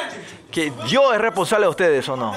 [0.51, 2.35] Que Dios es responsable de ustedes o no.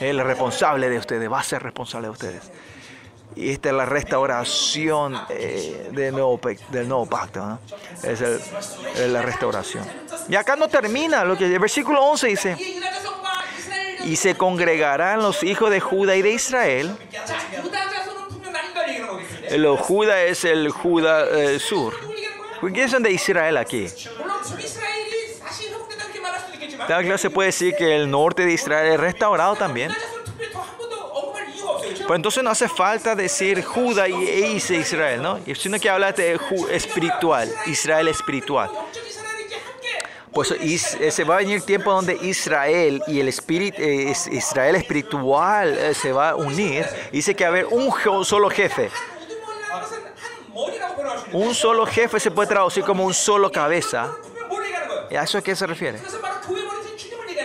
[0.00, 2.50] Él es responsable de ustedes, va a ser responsable de ustedes.
[3.36, 6.38] Y esta es la restauración eh, del, nuevo,
[7.06, 7.40] pacto.
[7.40, 7.58] ¿no?
[8.02, 9.84] Es, el, la restauración.
[10.28, 12.56] Y acá no termina lo que el versículo 11 dice.
[14.04, 16.96] Y se congregarán los hijos de Judá y de Israel.
[19.56, 21.94] Los Judá es el Judá eh, sur.
[22.60, 23.86] ¿Por qué son de Israel aquí?
[26.88, 29.92] Tal clase puede decir que el norte de Israel es restaurado también.
[31.98, 35.38] Pero entonces no hace falta decir Judá y e Israel, ¿no?
[35.54, 36.38] Sino que habla de
[36.70, 38.70] espiritual, Israel espiritual.
[40.32, 45.76] Pues eh, se va a venir tiempo donde Israel y el espíritu, eh, Israel espiritual
[45.76, 46.86] eh, se va a unir.
[47.12, 47.92] Dice que va a haber un
[48.24, 48.90] solo jefe.
[51.32, 54.10] Un solo jefe se puede traducir como un solo cabeza.
[55.10, 55.98] ¿A eso a qué se refiere?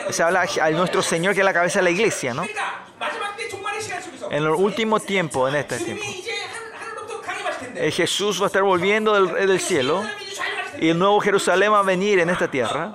[0.09, 2.45] se habla a nuestro Señor que es la cabeza de la iglesia, ¿no?
[4.29, 6.03] En el último tiempo, en este tiempo.
[7.75, 10.03] Eh, Jesús va a estar volviendo del cielo
[10.79, 12.91] y el nuevo Jerusalén va a venir en esta tierra.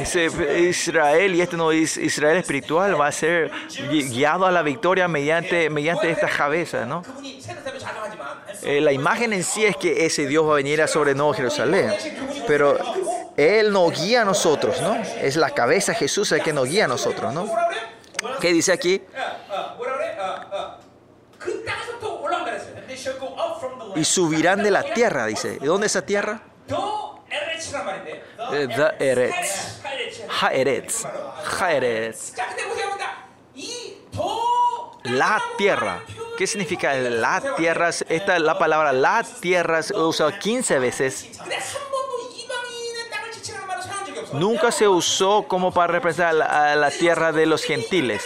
[0.00, 3.50] Israel, y este no Israel espiritual, va a ser
[3.90, 7.02] guiado a la victoria mediante, mediante estas cabezas, ¿no?
[8.62, 11.32] Eh, la imagen en sí es que ese Dios va a venir a sobre Nuevo
[11.32, 11.92] Jerusalén,
[12.46, 12.78] pero
[13.36, 14.94] Él nos guía a nosotros, ¿no?
[14.94, 17.48] Es la cabeza Jesús el que nos guía a nosotros, ¿no?
[18.40, 19.02] ¿Qué dice aquí?
[23.94, 25.58] Y subirán de la tierra, dice.
[25.58, 26.42] ¿De dónde es esa tierra?
[28.48, 29.77] The Eretz.
[30.40, 31.04] Jaeretz.
[31.58, 32.32] Jaeretz.
[35.04, 36.02] La tierra.
[36.36, 37.88] ¿Qué significa la tierra?
[37.88, 41.28] Esta la palabra la tierra se usa 15 veces.
[44.32, 48.22] Nunca se usó como para representar a la tierra de los gentiles.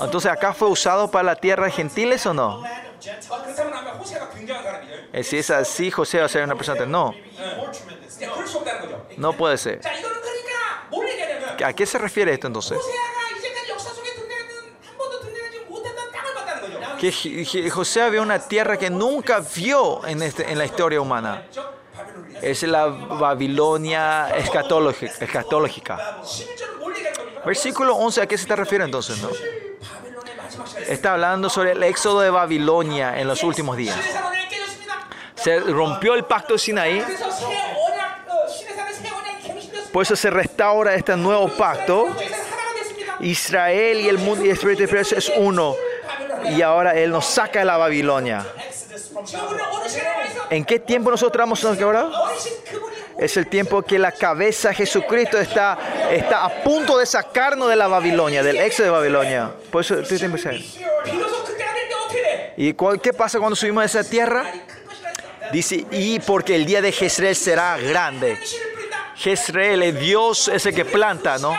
[0.00, 2.62] Entonces, ¿acá fue usado para la tierra de gentiles o no?
[5.12, 6.84] Eh, si es así, José va a ser una persona.
[6.86, 7.14] No.
[9.16, 9.80] No puede ser.
[11.64, 12.78] ¿A qué se refiere esto entonces?
[17.00, 21.44] Que José había una tierra que nunca vio en, este, en la historia humana.
[22.40, 25.12] Es la Babilonia escatológica.
[25.20, 26.20] escatológica.
[27.44, 29.18] Versículo 11, ¿a qué se está refiere entonces?
[29.22, 29.28] No?
[30.88, 33.96] Está hablando sobre el éxodo de Babilonia en los últimos días.
[35.34, 37.04] Se rompió el pacto de Sinaí
[39.96, 42.14] por eso se restaura este nuevo pacto.
[43.20, 45.74] Israel y el mundo y el Espíritu de es uno.
[46.50, 48.44] Y ahora Él nos saca de la Babilonia.
[50.50, 52.10] ¿En qué tiempo nosotros estamos ahora?
[53.16, 55.78] Es el tiempo que la cabeza de Jesucristo está,
[56.10, 59.50] está a punto de sacarnos de la Babilonia, del éxodo de Babilonia.
[59.70, 60.18] Por eso estoy
[62.58, 64.44] ¿Y qué pasa cuando subimos a esa tierra?
[65.52, 68.38] Dice, y porque el día de Jezreel será grande.
[69.16, 71.56] Jezreel, Dios es el que planta, ¿no?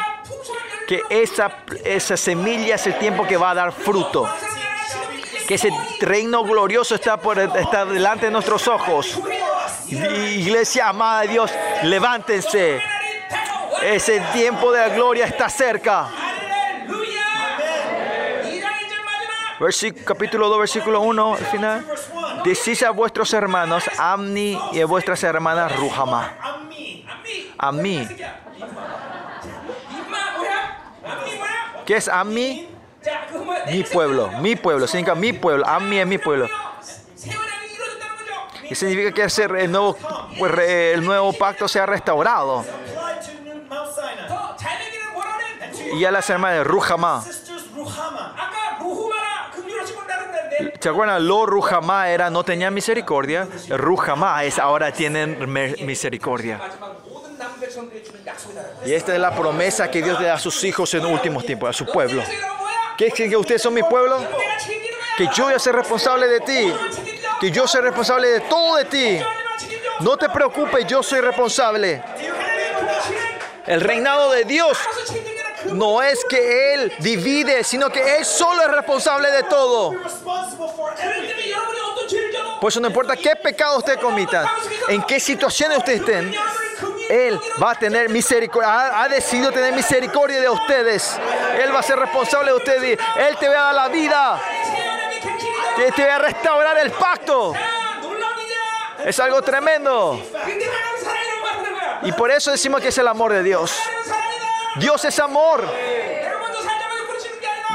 [0.87, 4.29] Que esa, esa semilla es el tiempo que va a dar fruto.
[5.47, 5.69] Que ese
[5.99, 9.19] reino glorioso está, por, está delante de nuestros ojos.
[9.87, 11.51] Iglesia amada de Dios,
[11.83, 12.81] levántense.
[13.81, 16.09] Ese tiempo de la gloria está cerca.
[19.59, 21.85] Versic capítulo 2, versículo 1, al final.
[22.43, 26.66] Decís a vuestros hermanos, Amni, y a vuestras hermanas, Ruhama
[27.57, 28.07] a mí.
[31.85, 32.69] ¿Qué es a mí?
[33.71, 36.49] Mi pueblo, mi pueblo, significa mi pueblo, a mí es mi pueblo.
[38.69, 39.97] Y significa que ese, el, nuevo,
[40.37, 42.65] pues, el nuevo pacto se ha restaurado.
[45.93, 47.23] Y a las hermanas de Ruhamá.
[50.79, 51.27] ¿Se acuerdan?
[51.27, 53.47] Lo Ruhamá era no tenía misericordia.
[53.69, 55.37] Ruhamá es ahora tienen
[55.85, 56.59] misericordia.
[58.85, 61.45] Y esta es la promesa que Dios le da a sus hijos en los últimos
[61.45, 62.23] tiempos, a su pueblo.
[62.97, 64.19] ¿Qué que ustedes son mi pueblo?
[65.17, 66.73] Que yo voy a ser responsable de ti.
[67.39, 69.19] Que yo soy responsable de todo de ti.
[69.99, 72.01] No te preocupes, yo soy responsable.
[73.65, 74.77] El reinado de Dios
[75.73, 79.93] no es que Él divide, sino que Él solo es responsable de todo.
[82.61, 84.51] Por eso no importa qué pecado usted comita,
[84.87, 86.33] en qué situaciones usted estén,
[87.09, 91.17] él va a tener misericordia, ha, decidido tener misericordia de ustedes.
[91.61, 92.99] Él va a ser responsable de ustedes.
[93.17, 94.41] Él te va a dar la vida.
[95.75, 97.53] Te, te va a restaurar el pacto.
[99.05, 100.21] Es algo tremendo.
[102.03, 103.77] Y por eso decimos que es el amor de Dios.
[104.75, 105.63] Dios es amor.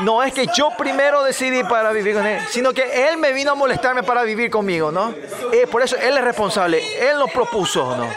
[0.00, 3.52] No es que yo primero decidí para vivir con Él, sino que Él me vino
[3.52, 5.14] a molestarme para vivir conmigo, ¿no?
[5.52, 6.82] Eh, por eso Él es responsable.
[7.08, 8.08] Él lo propuso, ¿no?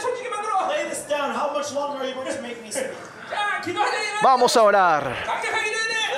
[4.21, 5.15] Vamos a orar.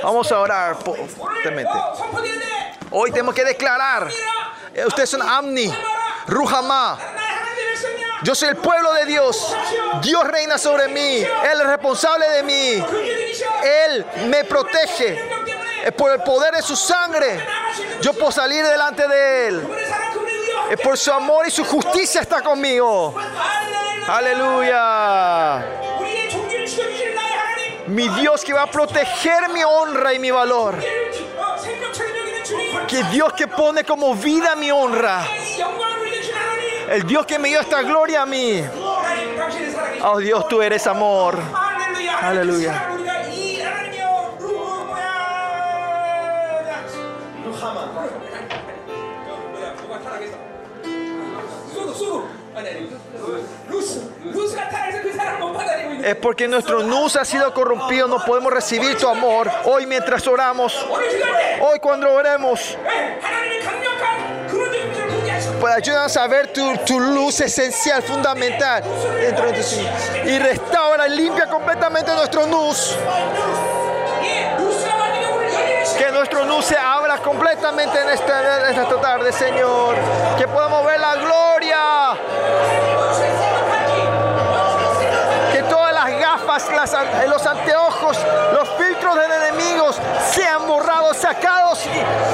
[0.03, 1.71] Vamos a orar fuertemente.
[2.91, 4.09] Hoy tenemos que declarar.
[4.85, 5.73] Ustedes son Amni,
[6.27, 6.97] Ruhamá.
[8.23, 9.55] Yo soy el pueblo de Dios.
[10.01, 11.17] Dios reina sobre mí.
[11.17, 12.85] Él es responsable de mí.
[13.63, 15.37] Él me protege.
[15.95, 17.45] Por el poder de su sangre,
[18.01, 19.67] yo puedo salir delante de Él.
[20.69, 23.15] Es por su amor y su justicia está conmigo.
[24.07, 25.65] Aleluya.
[27.87, 30.75] Mi Dios que va a proteger mi honra y mi valor.
[32.87, 35.25] Que Dios que pone como vida mi honra.
[36.89, 38.63] El Dios que me dio esta gloria a mí.
[40.03, 41.37] Oh Dios, tú eres amor.
[42.21, 42.97] Aleluya.
[56.07, 59.51] es porque nuestro nous ha sido corrompido, no podemos recibir tu amor.
[59.65, 60.73] Hoy mientras oramos,
[61.59, 62.77] hoy cuando oremos,
[65.59, 68.83] pues ayúdanos a ver tu, luz esencial, fundamental
[69.19, 72.97] dentro de Y restaura, limpia completamente nuestro nus.
[75.97, 79.95] Que nuestro nus se abra completamente en esta, en esta tarde, Señor.
[80.37, 81.77] Que podamos ver la gloria.
[86.71, 88.17] Las an- los anteojos,
[88.53, 89.99] los filtros del enemigos
[90.31, 91.79] sean borrados, sacados,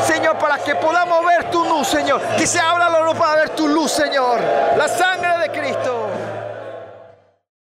[0.07, 2.21] Señor, para que podamos ver tu luz, Señor.
[2.37, 4.39] Que se abra la luz para ver tu luz, Señor.
[4.77, 6.09] La sangre de Cristo.